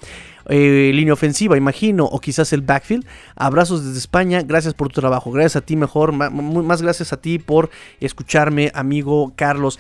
Eh, 0.49 0.91
línea 0.95 1.13
ofensiva, 1.13 1.57
imagino, 1.57 2.07
o 2.07 2.19
quizás 2.19 2.53
el 2.53 2.63
backfield. 2.63 3.07
Abrazos 3.37 3.85
desde 3.85 3.99
España, 3.99 4.43
gracias 4.43 4.75
por 4.75 4.89
tu 4.89 5.01
trabajo, 5.01 5.31
gracias 5.31 5.57
a 5.57 5.61
ti 5.61 5.77
mejor, 5.77 6.13
más 6.13 6.83
gracias 6.83 7.13
a 7.13 7.19
ti 7.19 7.39
por 7.39 7.71
escucharme, 8.01 8.73
amigo 8.75 9.33
Carlos. 9.37 9.79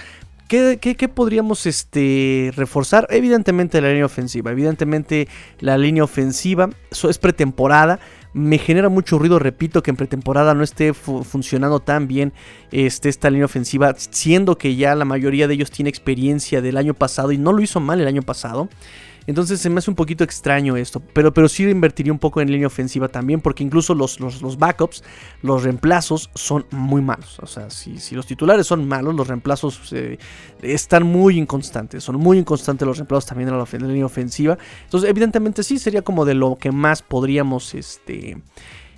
¿Qué, 0.50 1.08
podríamos 1.14 1.64
este, 1.66 2.50
reforzar? 2.56 3.06
Evidentemente 3.10 3.80
la 3.80 3.90
línea 3.90 4.04
ofensiva. 4.04 4.50
Evidentemente 4.50 5.28
la 5.60 5.78
línea 5.78 6.02
ofensiva 6.02 6.70
es 6.90 7.18
pretemporada. 7.18 8.00
Me 8.32 8.58
genera 8.58 8.88
mucho 8.88 9.16
ruido, 9.16 9.38
repito, 9.38 9.80
que 9.80 9.92
en 9.92 9.96
pretemporada 9.96 10.52
no 10.54 10.64
esté 10.64 10.92
funcionando 10.92 11.78
tan 11.78 12.08
bien 12.08 12.32
este, 12.72 13.08
esta 13.08 13.30
línea 13.30 13.44
ofensiva, 13.44 13.94
siendo 13.96 14.58
que 14.58 14.74
ya 14.74 14.96
la 14.96 15.04
mayoría 15.04 15.46
de 15.46 15.54
ellos 15.54 15.70
tiene 15.70 15.88
experiencia 15.88 16.60
del 16.60 16.78
año 16.78 16.94
pasado 16.94 17.30
y 17.30 17.38
no 17.38 17.52
lo 17.52 17.62
hizo 17.62 17.78
mal 17.78 18.00
el 18.00 18.08
año 18.08 18.22
pasado. 18.22 18.68
Entonces 19.26 19.60
se 19.60 19.70
me 19.70 19.78
hace 19.78 19.90
un 19.90 19.96
poquito 19.96 20.24
extraño 20.24 20.76
esto. 20.76 21.00
Pero, 21.12 21.32
pero 21.32 21.48
sí 21.48 21.64
invertiría 21.64 22.12
un 22.12 22.18
poco 22.18 22.40
en 22.40 22.50
línea 22.50 22.66
ofensiva 22.66 23.08
también. 23.08 23.40
Porque 23.40 23.62
incluso 23.62 23.94
los, 23.94 24.20
los, 24.20 24.58
backups, 24.58 25.02
los 25.42 25.62
reemplazos 25.62 26.30
son 26.34 26.66
muy 26.70 27.02
malos. 27.02 27.38
O 27.40 27.46
sea, 27.46 27.70
si, 27.70 27.98
si 27.98 28.14
los 28.14 28.26
titulares 28.26 28.66
son 28.66 28.86
malos, 28.86 29.14
los 29.14 29.28
reemplazos 29.28 29.92
eh, 29.92 30.18
están 30.62 31.04
muy 31.04 31.38
inconstantes. 31.38 32.04
Son 32.04 32.16
muy 32.16 32.38
inconstantes 32.38 32.86
los 32.86 32.98
reemplazos 32.98 33.26
también 33.26 33.48
en 33.48 33.58
la, 33.58 33.64
en 33.70 33.82
la 33.82 33.88
línea 33.88 34.06
ofensiva. 34.06 34.58
Entonces, 34.84 35.08
evidentemente 35.08 35.62
sí 35.62 35.78
sería 35.78 36.02
como 36.02 36.24
de 36.24 36.34
lo 36.34 36.56
que 36.56 36.72
más 36.72 37.02
podríamos. 37.02 37.74
Este 37.74 38.38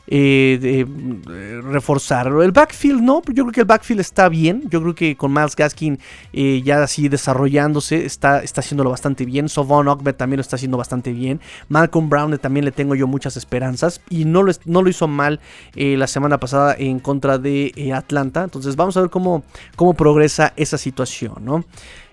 eh, 0.08 0.58
de, 0.60 1.60
reforzar. 1.62 2.26
El 2.26 2.52
backfield 2.52 3.00
no, 3.00 3.22
yo 3.32 3.44
creo 3.44 3.52
que 3.52 3.60
el 3.60 3.66
backfield 3.66 4.00
está 4.00 4.28
bien. 4.28 4.64
Yo 4.68 4.82
creo 4.82 4.94
que 4.94 5.16
con 5.16 5.32
Miles 5.32 5.54
Gaskin 5.54 5.98
eh, 6.32 6.60
ya 6.64 6.82
así 6.82 7.08
desarrollándose 7.08 8.04
está, 8.04 8.42
está 8.42 8.60
haciéndolo 8.60 8.90
bastante 8.90 9.24
bien. 9.24 9.48
Sovon 9.48 9.88
Ogbe 9.88 10.12
también 10.12 10.38
lo 10.38 10.42
está 10.42 10.56
haciendo 10.56 10.76
bastante 10.76 11.12
bien. 11.12 11.40
Malcolm 11.68 12.08
Brown 12.08 12.36
también 12.38 12.64
le 12.64 12.72
tengo 12.72 12.94
yo 12.94 13.06
muchas 13.06 13.36
esperanzas 13.36 14.00
y 14.10 14.24
no 14.24 14.42
lo, 14.42 14.52
no 14.64 14.82
lo 14.82 14.90
hizo 14.90 15.06
mal 15.06 15.40
eh, 15.76 15.96
la 15.96 16.06
semana 16.06 16.38
pasada 16.38 16.74
en 16.78 16.98
contra 16.98 17.38
de 17.38 17.92
Atlanta. 17.94 18.42
Entonces 18.44 18.76
vamos 18.76 18.96
a 18.96 19.02
ver 19.02 19.10
cómo, 19.10 19.44
cómo 19.76 19.94
progresa 19.94 20.52
esa 20.56 20.78
situación, 20.78 21.34
¿no? 21.42 21.64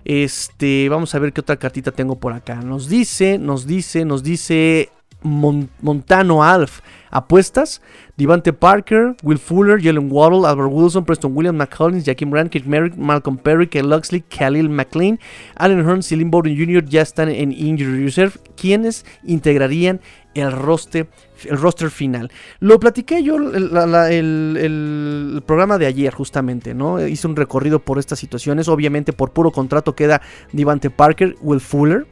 Este, 0.04 0.88
vamos 0.88 1.14
a 1.14 1.18
ver 1.18 1.32
qué 1.32 1.40
otra 1.40 1.56
cartita 1.56 1.92
tengo 1.92 2.16
por 2.16 2.32
acá. 2.32 2.56
Nos 2.56 2.88
dice, 2.88 3.38
nos 3.38 3.66
dice, 3.66 4.04
nos 4.04 4.22
dice 4.22 4.90
Montano 5.22 6.44
Alf. 6.44 6.80
Apuestas: 7.10 7.80
Devante 8.16 8.52
Parker, 8.52 9.16
Will 9.22 9.38
Fuller, 9.38 9.82
Jalen 9.82 10.08
Waddle, 10.10 10.46
Albert 10.46 10.72
Wilson, 10.72 11.04
Preston 11.04 11.34
Williams, 11.34 11.58
McCollins, 11.58 12.04
Jakim 12.04 12.30
Brand, 12.30 12.50
Kirk 12.50 12.66
Merrick, 12.66 12.96
Malcolm 12.96 13.36
Perry, 13.36 13.68
Ken 13.68 13.88
Luxley, 13.88 14.22
Khalil 14.22 14.68
McLean, 14.68 15.18
Allen 15.56 15.84
Hearns 15.84 16.10
y 16.12 16.16
Lynn 16.16 16.30
Bowden 16.30 16.56
Jr. 16.56 16.84
ya 16.84 17.02
están 17.02 17.28
en 17.28 17.52
Injury 17.52 18.04
Reserve, 18.04 18.34
quienes 18.56 19.04
integrarían 19.24 20.00
el 20.34 20.52
roster, 20.52 21.08
el 21.44 21.58
roster 21.58 21.90
final. 21.90 22.30
Lo 22.60 22.78
platiqué 22.78 23.22
yo 23.22 23.36
el, 23.36 25.42
programa 25.46 25.78
de 25.78 25.86
ayer, 25.86 26.12
justamente, 26.12 26.74
¿no? 26.74 27.04
Hice 27.04 27.26
un 27.26 27.36
recorrido 27.36 27.80
por 27.80 27.98
estas 27.98 28.18
situaciones. 28.18 28.68
Obviamente, 28.68 29.12
por 29.12 29.32
puro 29.32 29.50
contrato 29.50 29.94
queda 29.94 30.20
Devante 30.52 30.90
Parker, 30.90 31.36
Will 31.40 31.60
Fuller. 31.60 32.06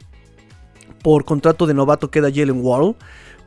Por 1.03 1.23
contrato 1.23 1.65
de 1.65 1.73
novato 1.73 2.11
queda 2.11 2.29
Jalen 2.29 2.59
Waddle. 2.61 2.95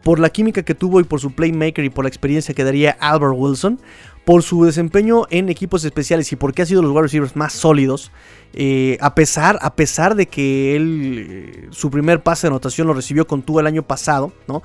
Por 0.03 0.19
la 0.19 0.31
química 0.31 0.63
que 0.63 0.75
tuvo 0.75 1.01
y 1.01 1.05
por 1.05 1.21
su 1.21 1.33
playmaker 1.33 1.85
y 1.85 1.91
por 1.91 2.05
la 2.05 2.09
experiencia 2.09 2.55
que 2.55 2.65
daría 2.65 2.97
Albert 3.01 3.35
Wilson. 3.37 3.81
Por 4.25 4.43
su 4.43 4.65
desempeño 4.65 5.25
en 5.31 5.49
equipos 5.49 5.85
especiales 5.85 6.31
y 6.33 6.37
porque 6.37 6.63
ha 6.63 6.67
sido 6.67 6.81
los 6.81 6.93
wide 6.93 7.03
receivers 7.03 7.35
más 7.35 7.53
sólidos. 7.53 8.13
Eh, 8.53 8.97
a, 9.01 9.15
pesar, 9.15 9.59
a 9.63 9.75
pesar 9.75 10.15
de 10.15 10.27
que 10.27 10.77
él, 10.77 11.27
eh, 11.29 11.69
su 11.71 11.91
primer 11.91 12.23
pase 12.23 12.47
de 12.47 12.49
anotación 12.49 12.87
lo 12.87 12.95
recibió 12.95 13.27
con 13.27 13.43
tú 13.43 13.59
el 13.59 13.67
año 13.67 13.83
pasado, 13.83 14.33
¿no? 14.47 14.63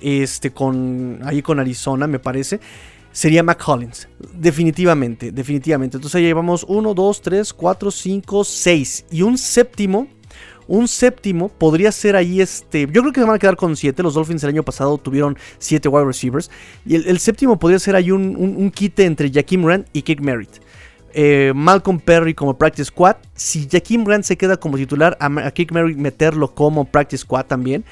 Este, 0.00 0.50
con, 0.50 1.20
ahí 1.24 1.40
con 1.40 1.58
Arizona, 1.60 2.06
me 2.06 2.18
parece 2.18 2.60
sería 3.12 3.42
McCollins. 3.42 4.08
Definitivamente, 4.34 5.30
definitivamente. 5.30 5.98
Entonces 5.98 6.16
ahí 6.16 6.24
llevamos 6.24 6.64
1, 6.66 6.94
2, 6.94 7.22
3, 7.22 7.52
4, 7.52 7.90
5, 7.90 8.44
6. 8.44 9.04
Y 9.10 9.22
un 9.22 9.38
séptimo 9.38 10.08
Un 10.68 10.88
séptimo 10.88 11.48
podría 11.48 11.92
ser 11.92 12.16
ahí 12.16 12.40
este. 12.40 12.86
Yo 12.90 13.02
creo 13.02 13.12
que 13.12 13.20
se 13.20 13.26
van 13.26 13.36
a 13.36 13.38
quedar 13.38 13.56
con 13.56 13.76
siete. 13.76 14.02
Los 14.02 14.14
Dolphins 14.14 14.42
el 14.44 14.50
año 14.50 14.62
pasado 14.62 14.98
tuvieron 14.98 15.36
siete 15.58 15.88
wide 15.88 16.04
receivers. 16.04 16.50
Y 16.86 16.96
el, 16.96 17.18
séptimo 17.18 17.58
podría 17.58 17.78
ser 17.78 17.96
ahí 17.96 18.10
un, 18.10 18.36
un, 18.36 18.70
quite 18.70 19.04
entre 19.04 19.30
Jaquim 19.30 19.66
Rand 19.66 19.86
y 19.92 20.02
Kick 20.02 20.20
Merritt. 20.20 20.60
Eh, 21.14 21.52
Malcolm 21.54 22.00
Perry 22.00 22.34
como 22.34 22.56
practice 22.56 22.86
squad. 22.86 23.16
Si 23.34 23.68
Jaquim 23.70 24.06
Rand 24.06 24.24
se 24.24 24.36
queda 24.36 24.56
como 24.56 24.76
titular, 24.76 25.16
a, 25.20 25.50
Kick 25.50 25.72
Merritt 25.72 25.98
meterlo 25.98 26.54
como 26.54 26.84
practice 26.84 27.22
squad 27.22 27.46
también. 27.46 27.84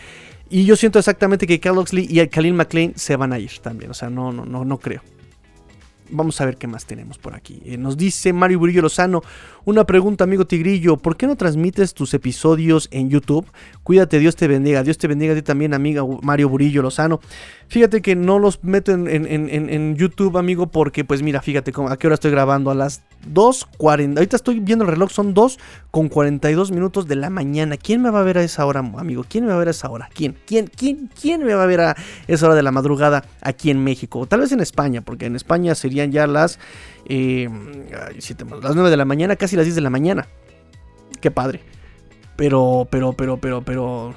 Y 0.49 0.65
yo 0.65 0.75
siento 0.77 0.99
exactamente 0.99 1.47
que 1.47 1.61
Cal 1.61 1.79
Oxley 1.79 2.07
y 2.11 2.27
Khalil 2.27 2.55
McLean 2.55 2.95
se 2.97 3.17
van 3.17 3.33
a 3.33 3.39
ir 3.39 3.53
también. 3.63 3.91
O 3.91 3.95
sea, 3.95 4.11
no, 4.11 4.33
no, 4.33 4.45
no, 4.45 4.65
no 4.65 4.79
creo. 4.79 5.03
Vamos 6.11 6.41
a 6.41 6.45
ver 6.45 6.57
qué 6.57 6.67
más 6.67 6.87
tenemos 6.87 7.19
por 7.19 7.35
aquí. 7.35 7.63
Eh, 7.65 7.77
nos 7.77 7.97
dice 7.97 8.33
Mario 8.33 8.59
Burillo 8.59 8.83
Lozano, 8.83 9.23
una 9.65 9.85
pregunta 9.85 10.25
amigo 10.25 10.47
Tigrillo, 10.47 10.97
¿por 10.97 11.17
qué 11.17 11.27
no 11.27 11.37
transmites 11.37 11.95
tus 11.95 12.15
episodios 12.15 12.89
en 12.91 13.11
YouTube? 13.11 13.47
Cuídate, 13.83 14.19
Dios 14.19 14.37
te 14.37 14.49
bendiga, 14.49 14.83
Dios 14.83 14.99
te 14.99 15.09
bendiga 15.09 15.33
a 15.33 15.37
ti 15.37 15.43
también, 15.43 15.75
amiga 15.75 16.03
Mario 16.23 16.49
Burillo 16.49 16.83
Lozano. 16.83 17.21
Fíjate 17.69 18.03
que 18.03 18.17
no 18.17 18.39
los 18.39 18.65
meto 18.65 18.93
en, 18.93 19.97
YouTube, 19.97 20.37
amigo, 20.37 20.67
porque 20.67 21.05
pues 21.05 21.23
mira, 21.23 21.41
fíjate 21.41 21.73
a 21.89 21.97
qué 21.97 22.07
hora 22.07 22.15
estoy 22.15 22.31
grabando, 22.31 22.71
a 22.71 22.75
las 22.75 23.03
2.40, 23.27 24.17
ahorita 24.17 24.37
estoy 24.37 24.61
viendo 24.61 24.85
el 24.85 24.91
reloj, 24.91 25.11
son 25.11 25.35
2 25.35 25.59
con 25.91 26.09
42 26.09 26.71
minutos 26.71 27.07
de 27.07 27.17
la 27.17 27.31
mañana. 27.31 27.77
¿Quién 27.77 28.03
me 28.03 28.11
va 28.11 28.21
a 28.21 28.23
ver 28.23 28.39
a 28.39 28.43
esa 28.43 28.65
hora, 28.67 28.81
amigo? 28.81 29.25
¿Quién 29.29 29.45
me 29.45 29.51
va 29.51 29.57
a 29.57 29.59
ver 29.59 29.69
a 29.69 29.73
esa 29.73 29.91
hora? 29.91 30.09
¿Quién? 30.15 30.37
¿Quién? 30.47 30.67
¿Quién? 30.69 31.11
¿Quién 31.21 31.45
me 31.45 31.55
va 31.55 31.65
a 31.65 31.67
ver 31.67 31.81
a 31.81 31.97
esa 32.27 32.47
hora 32.47 32.55
de 32.55 32.63
la 32.63 32.73
madrugada 32.73 33.25
aquí 33.41 33.71
en 33.71 33.83
México? 33.83 34.27
Tal 34.27 34.41
vez 34.41 34.53
en 34.53 34.61
España, 34.61 35.03
porque 35.03 35.27
en 35.27 35.37
España 35.37 35.75
serían 35.75 36.13
ya 36.13 36.27
las, 36.27 36.59
eh, 37.07 37.49
las 38.63 38.75
9 38.75 38.91
de 38.91 38.97
la 38.97 39.05
mañana, 39.05 39.37
casi 39.37 39.57
las 39.57 39.67
10 39.67 39.75
de 39.77 39.83
la 39.83 39.91
mañana. 39.91 40.29
Qué 41.21 41.31
padre. 41.31 41.61
Pero, 42.37 42.89
pero, 42.91 43.13
pero, 43.13 43.39
pero, 43.39 43.63
pero 43.63 44.15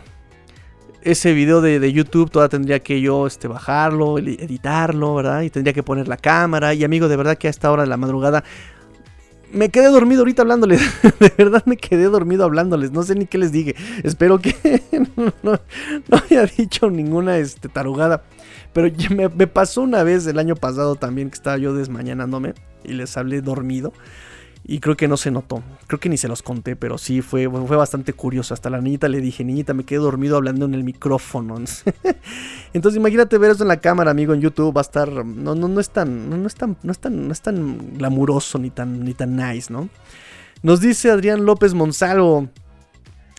ese 1.03 1.33
video 1.33 1.61
de, 1.61 1.91
YouTube 1.91 2.31
todavía 2.31 2.49
tendría 2.49 2.79
que 2.79 3.01
yo 3.01 3.27
este, 3.27 3.47
bajarlo, 3.47 4.17
editarlo, 4.17 5.15
¿verdad? 5.15 5.41
Y 5.41 5.49
tendría 5.49 5.73
que 5.73 5.83
poner 5.83 6.07
la 6.07 6.17
cámara. 6.17 6.73
Y 6.73 6.83
amigo, 6.83 7.07
de 7.07 7.17
verdad 7.17 7.37
que 7.37 7.47
a 7.47 7.49
esta 7.49 7.71
hora 7.71 7.83
de 7.83 7.89
la 7.89 7.97
madrugada 7.97 8.43
me 9.53 9.69
quedé 9.69 9.87
dormido 9.87 10.21
ahorita 10.21 10.41
hablándoles. 10.41 10.81
de 11.19 11.33
verdad 11.37 11.63
me 11.65 11.77
quedé 11.77 12.05
dormido 12.05 12.43
hablándoles. 12.43 12.91
No 12.91 13.03
sé 13.03 13.15
ni 13.15 13.25
qué 13.25 13.37
les 13.37 13.51
dije. 13.51 13.75
Espero 14.03 14.39
que 14.39 14.55
no, 15.43 15.59
haya 16.29 16.45
dicho 16.45 16.89
ninguna 16.89 17.37
este, 17.37 17.69
tarugada. 17.69 18.23
Pero 18.73 18.89
me, 19.15 19.29
me 19.29 19.47
pasó 19.47 19.81
una 19.81 20.03
vez 20.03 20.25
el 20.25 20.39
año 20.39 20.55
pasado 20.55 20.95
también 20.95 21.29
que 21.29 21.35
estaba 21.35 21.57
yo 21.57 21.73
desmañanándome 21.73 22.55
y 22.83 22.93
les 22.93 23.15
hablé 23.15 23.41
dormido. 23.41 23.93
Y 24.65 24.79
creo 24.79 24.95
que 24.95 25.09
no 25.09 25.17
se 25.17 25.29
notó. 25.29 25.61
Creo 25.87 25.99
que 25.99 26.07
ni 26.07 26.17
se 26.17 26.29
los 26.29 26.41
conté, 26.41 26.77
pero 26.77 26.97
sí 26.97 27.21
fue, 27.21 27.49
fue 27.49 27.75
bastante 27.75 28.13
curioso. 28.13 28.53
Hasta 28.53 28.69
la 28.69 28.79
niñita 28.79 29.09
le 29.09 29.19
dije, 29.19 29.43
niñita, 29.43 29.73
me 29.73 29.83
quedé 29.83 29.99
dormido 29.99 30.37
hablando 30.37 30.65
en 30.65 30.73
el 30.73 30.85
micrófono. 30.85 31.55
Entonces 32.73 32.97
imagínate 32.97 33.37
ver 33.37 33.51
eso 33.51 33.63
en 33.63 33.67
la 33.67 33.81
cámara, 33.81 34.11
amigo, 34.11 34.33
en 34.33 34.39
YouTube. 34.39 34.75
Va 34.75 34.79
a 34.79 34.83
estar. 34.83 35.09
No, 35.25 35.53
no, 35.53 35.67
no 35.67 35.79
es 35.81 35.89
tan. 35.89 36.29
No, 36.29 36.47
es 36.47 36.55
tan. 36.55 36.77
No 36.81 36.91
es 36.93 36.99
tan. 36.99 37.27
No 37.27 37.33
es 37.33 37.41
tan 37.41 37.97
glamuroso 37.97 38.57
ni 38.57 38.69
tan, 38.69 39.03
ni 39.03 39.13
tan 39.13 39.35
nice, 39.35 39.71
¿no? 39.71 39.89
Nos 40.61 40.79
dice 40.79 41.11
Adrián 41.11 41.45
López 41.45 41.73
Monsalvo. 41.73 42.47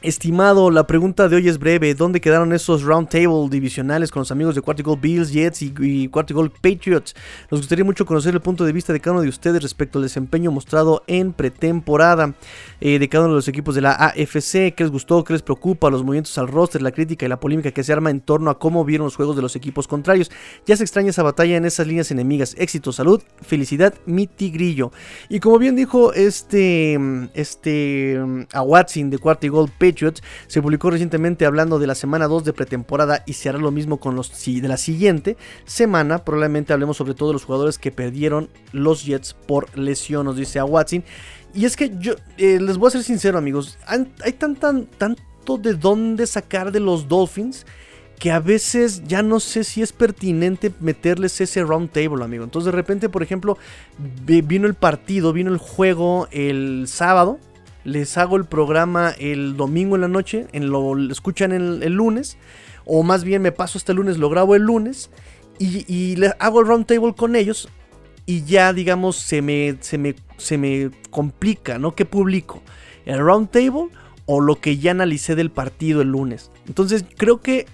Estimado, 0.05 0.71
la 0.71 0.87
pregunta 0.87 1.31
de 1.31 1.37
hoy 1.37 1.49
es 1.49 1.59
breve. 1.59 1.95
¿Dónde 1.95 2.21
quedaron 2.21 2.53
esos 2.53 2.83
roundtable 2.83 3.49
divisionales 3.49 4.11
con 4.11 4.21
los 4.21 4.31
amigos 4.31 4.55
de 4.55 4.61
Quarticle 4.61 4.97
Bills, 5.01 5.33
Jets 5.33 5.63
y, 5.63 5.73
y 5.81 6.09
Quarticle 6.09 6.51
Patriots? 6.51 7.17
Nos 7.51 7.61
gustaría 7.61 7.87
mucho 7.87 8.05
conocer 8.05 8.35
el 8.35 8.43
punto 8.43 8.67
de 8.67 8.73
vista 8.73 8.93
de 8.93 9.01
cada 9.01 9.13
uno 9.13 9.23
de 9.23 9.31
ustedes 9.31 9.63
respecto 9.63 9.99
al 9.99 10.03
desempeño 10.03 10.51
mostrado 10.51 11.05
en 11.07 11.33
pretemporada 11.33 12.35
eh, 12.83 12.99
de 12.99 13.09
cada 13.09 13.25
uno 13.25 13.33
de 13.33 13.39
los 13.39 13.49
equipos 13.49 13.75
de 13.75 13.81
la 13.81 13.93
AFC. 13.93 14.75
¿Qué 14.75 14.81
les 14.81 14.91
gustó? 14.91 15.25
¿Qué 15.25 15.33
les 15.33 15.41
preocupa? 15.41 15.89
Los 15.89 16.03
movimientos 16.03 16.37
al 16.37 16.49
roster, 16.49 16.83
la 16.83 16.93
crítica 16.93 17.25
y 17.25 17.31
la 17.31 17.41
polémica 17.41 17.71
que 17.71 17.83
se 17.83 17.95
arma 17.95 18.11
en 18.11 18.21
torno 18.21 18.51
a 18.51 18.59
cómo 18.59 18.85
vieron 18.85 19.07
los 19.07 19.17
juegos 19.17 19.37
de 19.37 19.41
los 19.41 19.57
equipos 19.57 19.89
contrarios. 19.89 20.31
Ya 20.67 20.77
se 20.77 20.85
extraña 20.85 21.09
esa 21.09 21.23
batalla 21.23 21.57
en 21.57 21.65
esas 21.65 21.87
líneas 21.87 22.11
enemigas. 22.11 22.55
Éxito, 22.59 22.93
salud, 22.93 23.23
felicidad, 23.41 23.95
mi 24.05 24.27
tigrillo. 24.27 24.93
Y 25.31 25.41
como 25.41 25.59
bien 25.59 25.77
dijo 25.77 26.13
este, 26.13 27.01
este, 27.33 28.21
a 28.53 28.61
Watson 28.61 29.09
de 29.09 29.17
Quarticle 29.17 29.73
Patriots, 29.79 29.94
se 30.47 30.63
publicó 30.63 30.91
recientemente 30.91 31.47
hablando 31.47 31.79
de 31.79 31.87
la 31.87 31.95
semana 31.95 32.29
2 32.29 32.45
de 32.45 32.53
pretemporada 32.53 33.23
y 33.27 33.35
se 33.35 33.49
hará 33.49 33.59
lo 33.59 33.71
mismo 33.71 33.99
con 33.99 34.17
los 34.17 34.33
de 34.45 34.69
la 34.69 34.77
siguiente 34.77 35.37
semana. 35.65 36.25
Probablemente 36.25 36.73
hablemos 36.73 36.97
sobre 36.97 37.15
todo 37.15 37.31
de 37.31 37.35
los 37.35 37.45
jugadores 37.45 37.79
que 37.79 37.91
perdieron 37.91 38.49
los 38.73 39.05
Jets 39.05 39.35
por 39.35 39.77
lesión, 39.77 40.27
nos 40.27 40.37
dice 40.37 40.59
a 40.59 40.65
Watson. 40.65 41.05
Y 41.55 41.65
es 41.65 41.77
que 41.77 41.93
yo 41.99 42.15
eh, 42.37 42.59
les 42.61 42.79
voy 42.79 42.89
a 42.89 42.91
ser 42.91 43.05
sincero, 43.05 43.39
amigos. 43.39 43.79
Hay 43.87 44.33
tan, 44.33 44.57
tanto 44.57 45.59
de 45.59 45.75
dónde 45.75 46.27
sacar 46.27 46.73
de 46.73 46.81
los 46.81 47.09
Dolphins 47.09 47.65
que 48.19 48.31
a 48.31 48.41
veces 48.41 49.03
ya 49.07 49.23
no 49.23 49.41
sé 49.41 49.65
si 49.65 49.83
es 49.83 49.93
pertinente 49.93 50.73
meterles 50.81 51.41
ese 51.41 51.63
round 51.63 51.91
table, 51.91 52.25
amigo. 52.25 52.45
Entonces 52.45 52.67
de 52.67 52.73
repente, 52.73 53.09
por 53.09 53.23
ejemplo, 53.23 53.59
vino 53.99 54.67
el 54.67 54.75
partido, 54.75 55.33
vino 55.33 55.53
el 55.53 55.59
juego 55.59 56.29
el 56.31 56.87
sábado 56.89 57.39
les 57.85 58.17
hago 58.17 58.37
el 58.37 58.47
programa 58.47 59.15
el 59.19 59.57
domingo 59.57 59.95
en 59.95 60.01
la 60.01 60.09
noche, 60.09 60.47
en 60.53 60.71
lo, 60.71 60.99
escuchan 61.11 61.53
el, 61.53 61.93
lunes, 61.93 62.39
o 62.85 63.03
más 63.03 63.25
bien 63.25 63.43
me 63.43 63.53
paso 63.53 63.79
el 63.87 63.97
lunes, 63.97 64.19
lo 64.19 64.31
grabo 64.31 64.55
el 64.55 64.63
lunes, 64.63 65.11
y, 65.59 66.17
le 66.17 66.33
hago 66.41 66.61
el 66.61 66.67
roundtable 66.67 67.15
con 67.15 67.37
ellos, 67.37 67.69
y 68.27 68.43
ya 68.45 68.73
digamos 68.73 69.17
se 69.17 69.43
me, 69.43 69.77
se 69.81 69.99
me, 69.99 70.15
se 70.39 70.59
me 70.59 70.91
complica, 71.11 71.79
¿no? 71.79 71.95
¿Qué 71.95 72.05
publico? 72.05 72.63
¿El 73.05 73.19
roundtable 73.19 73.89
o 74.27 74.41
lo 74.41 74.57
que 74.57 74.79
ya 74.79 74.93
analicé 74.93 75.35
del 75.35 75.51
partido 75.51 76.01
el 76.01 76.09
lunes? 76.09 76.51
Entonces 76.67 77.05
creo 77.17 77.41
que 77.41 77.67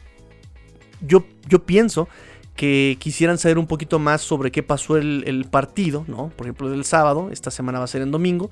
yo, 1.00 1.24
yo 1.48 1.64
pienso 1.64 2.08
que 2.56 2.96
quisieran 2.98 3.38
saber 3.38 3.58
un 3.58 3.66
poquito 3.66 3.98
más 3.98 4.20
sobre 4.20 4.50
qué 4.50 4.62
pasó 4.62 4.96
el, 4.96 5.22
el 5.26 5.44
partido, 5.46 6.04
¿no? 6.08 6.30
Por 6.36 6.46
ejemplo, 6.46 6.68
del 6.68 6.84
sábado, 6.84 7.30
esta 7.32 7.50
semana 7.50 7.78
va 7.78 7.84
a 7.84 7.88
ser 7.88 8.02
en 8.02 8.10
domingo. 8.10 8.50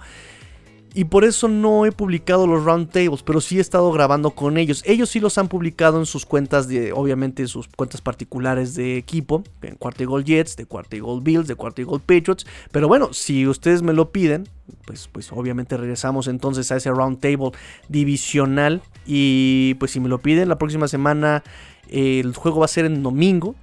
Y 0.95 1.05
por 1.05 1.25
eso 1.25 1.49
no 1.49 1.85
he 1.87 1.93
publicado 1.93 2.47
los 2.47 2.65
roundtables, 2.65 3.23
pero 3.23 3.41
sí 3.41 3.59
he 3.59 3.61
estado 3.61 3.93
grabando 3.93 4.31
con 4.31 4.57
ellos. 4.57 4.83
Ellos 4.87 5.11
sí 5.11 5.21
los 5.21 5.37
han 5.39 5.49
publicado 5.49 5.99
en 5.99 6.07
sus 6.07 6.25
cuentas 6.25 6.67
de, 6.67 6.93
obviamente, 6.93 7.47
sus 7.47 7.69
cuentas 7.69 8.01
particulares 8.01 8.75
de 8.75 8.97
equipo, 8.97 9.45
en 9.63 9.77
Cuarta 9.77 10.05
Gold 10.05 10.25
Jets, 10.25 10.57
de 10.57 10.67
Cuarta 10.67 10.97
Gold 10.99 11.23
Bills, 11.23 11.47
de 11.47 11.55
Cuarta 11.55 11.83
Gold 11.83 12.03
Patriots. 12.03 12.47
Pero 12.73 12.89
bueno, 12.89 13.13
si 13.13 13.47
ustedes 13.47 13.83
me 13.83 13.93
lo 13.93 14.13
piden, 14.13 14.49
pues, 14.87 15.09
pues 15.09 15.31
obviamente 15.31 15.77
regresamos 15.77 16.27
entonces 16.27 16.73
a 16.73 16.77
ese 16.77 16.91
roundtable 16.91 17.53
divisional. 17.89 18.83
Y 19.07 19.75
pues 19.75 19.91
si 19.91 20.01
me 20.01 20.09
lo 20.09 20.19
piden, 20.19 20.49
la 20.49 20.59
próxima 20.59 20.89
semana 20.89 21.45
el 21.89 22.35
juego 22.35 22.61
va 22.61 22.65
a 22.65 22.69
ser 22.69 22.87
en 22.87 23.03
domingo. 23.03 23.55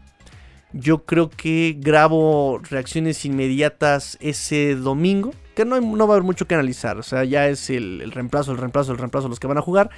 Yo 0.73 1.05
creo 1.05 1.29
que 1.29 1.75
grabo 1.79 2.59
reacciones 2.69 3.25
inmediatas 3.25 4.17
ese 4.21 4.75
domingo 4.75 5.31
que 5.55 5.65
no, 5.65 5.79
no, 5.79 6.07
va 6.07 6.13
a 6.13 6.17
haber 6.17 6.25
mucho 6.25 6.47
que 6.47 6.55
analizar. 6.55 6.97
O 6.97 7.03
sea, 7.03 7.23
ya 7.23 7.47
es 7.47 7.69
el, 7.69 8.11
reemplazo, 8.11 8.51
el 8.51 8.57
reemplazo, 8.57 8.91
el 8.91 8.97
reemplazo, 8.97 9.27
los 9.27 9.39
que 9.39 9.47
van 9.47 9.57
a 9.57 9.61
jugar. 9.61 9.89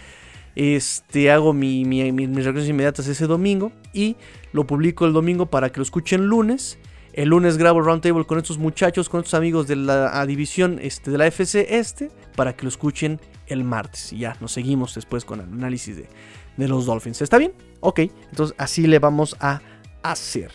Este, 0.55 1.29
hago 1.29 1.53
mi, 1.53 1.85
mis 1.85 2.43
reacciones 2.45 2.69
inmediatas 2.69 3.07
ese 3.07 3.27
domingo 3.27 3.71
y 3.93 4.15
lo 4.53 4.65
publico 4.65 5.05
el 5.05 5.13
domingo 5.13 5.47
para 5.47 5.71
que 5.71 5.77
lo 5.77 5.83
escuchen 5.83 6.27
lunes. 6.27 6.79
El 7.13 7.29
lunes 7.29 7.57
grabo 7.57 7.79
el 7.79 7.85
roundtable 7.85 8.25
con 8.25 8.37
estos 8.37 8.57
muchachos, 8.57 9.09
con 9.09 9.19
estos 9.21 9.33
amigos 9.33 9.67
de 9.67 9.75
la 9.75 10.25
división 10.25 10.79
este, 10.81 11.11
de 11.11 11.17
la 11.17 11.27
FC 11.27 11.77
Este, 11.77 12.11
para 12.35 12.55
que 12.55 12.63
lo 12.63 12.69
escuchen 12.69 13.19
el 13.47 13.63
martes. 13.63 14.13
Y 14.13 14.19
ya, 14.19 14.37
nos 14.39 14.51
seguimos 14.51 14.93
después 14.93 15.25
con 15.25 15.39
el 15.39 15.47
análisis 15.47 15.97
de, 15.97 16.07
de 16.57 16.67
los 16.67 16.85
Dolphins. 16.85 17.21
¿Está 17.21 17.37
bien? 17.37 17.53
Ok, 17.79 17.99
entonces 18.29 18.55
así 18.59 18.85
le 18.85 18.99
vamos 18.99 19.35
a 19.39 19.61
hacer. 20.03 20.51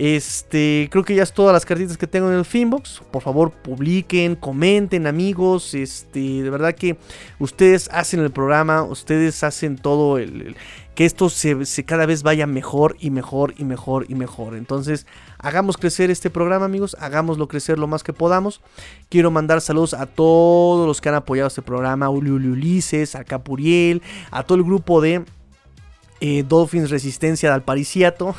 Este, 0.00 0.88
creo 0.90 1.04
que 1.04 1.14
ya 1.14 1.22
es 1.22 1.34
todas 1.34 1.52
las 1.52 1.66
cartitas 1.66 1.98
que 1.98 2.06
tengo 2.06 2.30
en 2.30 2.38
el 2.38 2.46
Finbox. 2.46 3.02
Por 3.10 3.20
favor, 3.20 3.50
publiquen, 3.50 4.34
comenten, 4.34 5.06
amigos. 5.06 5.74
Este, 5.74 6.42
de 6.42 6.48
verdad 6.48 6.74
que 6.74 6.96
ustedes 7.38 7.90
hacen 7.92 8.20
el 8.20 8.30
programa, 8.30 8.82
ustedes 8.82 9.44
hacen 9.44 9.76
todo 9.76 10.16
el, 10.16 10.56
que 10.94 11.04
esto 11.04 11.28
se, 11.28 11.84
cada 11.84 12.06
vez 12.06 12.22
vaya 12.22 12.46
mejor 12.46 12.96
y 12.98 13.10
mejor 13.10 13.52
y 13.58 13.64
mejor 13.64 14.06
y 14.08 14.14
mejor. 14.14 14.56
Entonces, 14.56 15.06
hagamos 15.36 15.76
crecer 15.76 16.10
este 16.10 16.30
programa, 16.30 16.64
amigos. 16.64 16.96
Hagámoslo 16.98 17.46
crecer 17.46 17.78
lo 17.78 17.86
más 17.86 18.02
que 18.02 18.14
podamos. 18.14 18.62
Quiero 19.10 19.30
mandar 19.30 19.60
saludos 19.60 19.92
a 19.92 20.06
todos 20.06 20.86
los 20.86 21.02
que 21.02 21.10
han 21.10 21.14
apoyado 21.16 21.48
este 21.48 21.60
programa: 21.60 22.06
a 22.06 22.08
Ulises, 22.08 23.14
a 23.16 23.24
Capuriel, 23.24 24.00
a 24.30 24.44
todo 24.44 24.56
el 24.56 24.64
grupo 24.64 25.02
de 25.02 25.26
eh, 26.20 26.44
Dolphins 26.46 26.90
Resistencia 26.90 27.48
de 27.48 27.54
Alpariciato. 27.54 28.34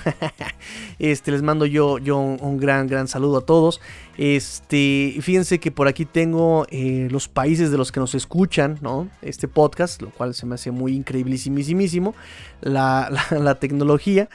este, 1.00 1.32
les 1.32 1.42
mando 1.42 1.66
yo, 1.66 1.98
yo 1.98 2.18
un, 2.18 2.58
gran, 2.58 2.88
gran 2.88 3.08
saludo 3.08 3.38
a 3.38 3.42
todos. 3.42 3.82
Este, 4.18 5.18
fíjense 5.22 5.60
que 5.60 5.72
por 5.72 5.88
aquí 5.88 6.06
tengo 6.06 6.66
eh, 6.70 7.08
los 7.12 7.28
países 7.28 7.72
de 7.72 7.78
los 7.78 7.92
que 7.92 8.00
nos 8.00 8.14
escuchan, 8.16 8.78
¿no? 8.82 9.10
Este 9.22 9.48
podcast, 9.48 10.02
lo 10.02 10.12
cual 10.12 10.34
se 10.34 10.46
me 10.46 10.56
hace 10.56 10.72
muy 10.72 10.94
increíblísimísimo. 10.94 12.14
La, 12.62 13.10
la, 13.32 13.40
la 13.40 13.56
tecnología. 13.56 14.30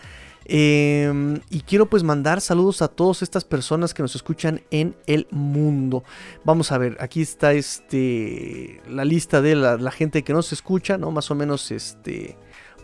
Em, 0.48 1.40
y 1.50 1.62
quiero 1.62 1.86
pues 1.86 2.04
mandar 2.04 2.40
saludos 2.40 2.80
a 2.80 2.86
todas 2.86 3.22
estas 3.22 3.44
personas 3.44 3.94
que 3.94 4.02
nos 4.02 4.14
escuchan 4.14 4.62
en 4.70 4.94
el 5.08 5.26
mundo. 5.32 6.04
Vamos 6.44 6.70
a 6.70 6.78
ver, 6.78 6.96
aquí 7.00 7.20
está 7.20 7.52
este 7.52 8.80
la 8.88 9.04
lista 9.04 9.42
de 9.42 9.56
la, 9.56 9.76
la 9.76 9.90
gente 9.90 10.22
que 10.22 10.32
nos 10.32 10.52
escucha, 10.52 10.98
¿no? 10.98 11.10
Más 11.10 11.32
o 11.32 11.34
menos 11.34 11.72
este 11.72 12.36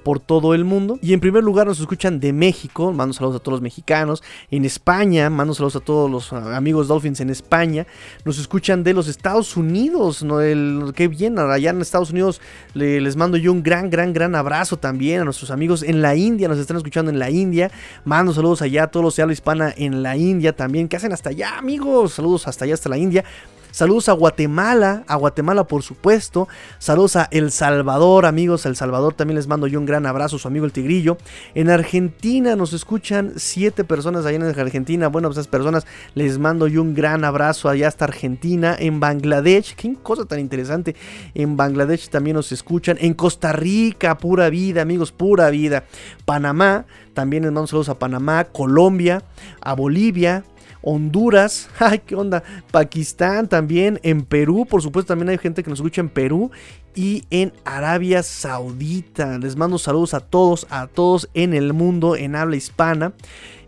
por 0.03 0.21
todo 0.21 0.55
el 0.55 0.65
mundo. 0.65 0.99
Y 1.03 1.13
en 1.13 1.21
primer 1.21 1.43
lugar 1.45 1.67
nos 1.67 1.81
escuchan 1.81 2.21
de 2.21 2.33
México, 2.33 2.93
mando 2.93 3.15
saludos 3.15 3.37
a 3.37 3.39
todos 3.39 3.55
los 3.55 3.63
mexicanos. 3.63 4.23
En 4.51 4.65
España, 4.65 5.31
mando 5.31 5.55
saludos 5.55 5.77
a 5.77 5.81
todos 5.81 6.11
los 6.11 6.33
amigos 6.33 6.89
Dolphins 6.89 7.21
en 7.21 7.31
España. 7.31 7.87
Nos 8.25 8.39
escuchan 8.39 8.85
de 8.85 8.95
los 8.95 9.09
Estados 9.09 9.57
Unidos, 9.57 10.23
¿no? 10.23 10.41
El, 10.41 10.93
qué 10.95 11.09
bien, 11.09 11.39
allá 11.39 11.71
en 11.71 11.81
Estados 11.81 12.11
Unidos 12.11 12.41
les 12.75 13.17
mando 13.17 13.37
yo 13.37 13.53
un 13.53 13.63
gran, 13.63 13.91
gran, 13.91 14.13
gran 14.13 14.35
abrazo 14.35 14.77
también 14.77 15.21
a 15.21 15.25
nuestros 15.25 15.51
amigos 15.51 15.83
en 15.83 16.03
la 16.03 16.17
India, 16.17 16.49
nos 16.49 16.59
están 16.59 16.77
escuchando 16.77 17.11
en 17.11 17.19
la 17.19 17.31
India. 17.31 17.71
Mando 18.05 18.33
saludos 18.33 18.63
allá 18.63 18.85
a 18.85 18.87
todos 18.89 19.05
los 19.05 19.17
de 19.17 19.23
habla 19.23 19.33
hispana 19.33 19.73
en 19.77 20.03
la 20.03 20.17
India 20.17 20.55
también. 20.55 20.89
¿Qué 20.89 20.97
hacen 20.97 21.13
hasta 21.13 21.31
allá, 21.31 21.59
amigos? 21.59 22.15
Saludos 22.15 22.49
hasta 22.49 22.65
allá, 22.65 22.75
hasta 22.75 22.89
la 22.89 22.99
India. 22.99 23.25
Saludos 23.73 24.11
a 24.11 24.13
Guatemala, 24.13 25.03
a 25.07 25.17
Guatemala 25.17 25.65
por 25.65 25.83
supuesto. 25.83 26.47
Saludos 26.79 27.17
a 27.17 27.29
El 27.31 27.51
Salvador, 27.51 28.27
amigos. 28.27 28.67
El 28.67 28.77
Salvador 28.77 29.15
también 29.15 29.37
les 29.37 29.47
mando 29.47 29.67
yo 29.67 29.81
un 29.81 29.87
gran 29.87 30.05
abrazo, 30.05 30.39
su 30.39 30.47
amigo 30.47 30.67
el 30.67 30.73
Tigrillo. 30.73 31.17
En 31.55 31.71
Argentina 31.71 32.55
nos 32.55 32.75
escuchan 32.75 33.33
siete 33.37 33.83
personas 33.83 34.27
allá 34.27 34.37
en 34.37 34.43
Argentina. 34.43 35.09
Bueno, 35.09 35.29
pues 35.29 35.39
esas 35.39 35.49
personas 35.49 35.87
les 36.15 36.39
mando 36.39 36.67
yo 36.69 36.83
un 36.83 36.93
gran 36.95 37.25
abrazo 37.25 37.71
allá 37.71 37.89
hasta 37.89 38.05
Argentina. 38.05 38.77
En 38.79 39.01
Bangladesh, 39.01 39.75
qué 39.75 39.97
cosa 40.03 40.27
tan 40.27 40.39
interesante. 40.39 40.95
En 41.33 41.57
Bangladesh 41.57 42.11
también 42.11 42.37
nos 42.37 42.53
escuchan. 42.53 42.99
En 43.01 43.15
Costa 43.15 43.55
Rica, 43.55 44.19
pura 44.19 44.51
vida, 44.51 44.83
amigos, 44.83 45.13
pura 45.13 45.49
vida. 45.49 45.85
Panamá, 46.27 46.85
también 47.15 47.45
les 47.45 47.53
mando 47.53 47.69
saludos 47.69 47.89
a 47.89 47.99
Panamá, 47.99 48.45
Colombia, 48.45 49.23
a 49.63 49.73
Bolivia, 49.75 50.45
Honduras, 50.83 51.69
ay, 51.79 52.01
qué 52.05 52.15
onda, 52.15 52.43
Pakistán 52.71 53.49
también, 53.49 54.01
en 54.03 54.23
Perú, 54.23 54.67
por 54.69 54.83
supuesto 54.83 55.09
también 55.09 55.31
hay 55.31 55.39
gente 55.39 55.63
que 55.63 55.71
nos 55.71 55.79
escucha 55.79 56.01
en 56.01 56.09
Perú 56.09 56.51
y 56.95 57.25
en 57.31 57.53
Arabia 57.65 58.23
Saudita. 58.23 59.39
Les 59.39 59.57
mando 59.57 59.79
saludos 59.79 60.15
a 60.15 60.21
todos, 60.21 60.67
a 60.71 60.87
todos 60.87 61.29
en 61.35 61.55
el 61.55 61.73
mundo 61.73 62.17
en 62.17 62.37
habla 62.37 62.57
hispana. 62.57 63.13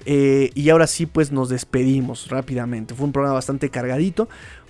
Eh, 0.06 0.50
y 0.54 0.68
ahora 0.68 0.86
sí, 0.86 1.06
pues 1.06 1.32
nos 1.32 1.48
despedimos 1.48 2.28
rápidamente. 2.28 2.94
Fue 2.94 3.06
un 3.06 3.12
programa 3.12 3.34
bastante 3.34 3.70
cargadito. 3.70 4.28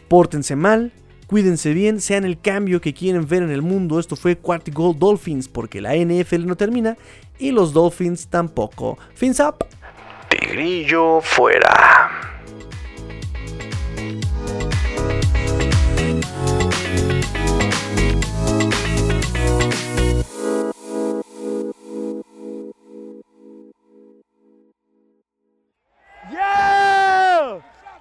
Pórtense 0.08 0.54
mal, 0.54 0.92
cuídense 1.26 1.72
bien, 1.72 2.00
sean 2.00 2.24
el 2.24 2.40
cambio 2.40 2.80
que 2.80 2.94
quieren 2.94 3.26
ver 3.26 3.42
en 3.42 3.50
el 3.50 3.62
mundo. 3.62 3.98
Esto 3.98 4.16
fue 4.16 4.36
Quarty 4.36 4.70
Gold 4.70 4.98
Dolphins, 4.98 5.48
porque 5.48 5.80
la 5.80 5.96
NFL 5.96 6.46
no 6.46 6.56
termina 6.56 6.96
y 7.38 7.50
los 7.50 7.72
Dolphins 7.72 8.28
tampoco. 8.28 8.98
Fins 9.14 9.40
up. 9.40 9.64
Tigrillo 10.28 11.20
fuera. 11.20 12.13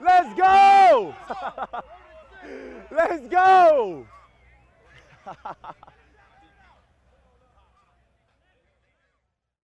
Let's 0.03 0.33
go! 0.33 1.15
Let's 2.91 3.27
go! 3.29 4.05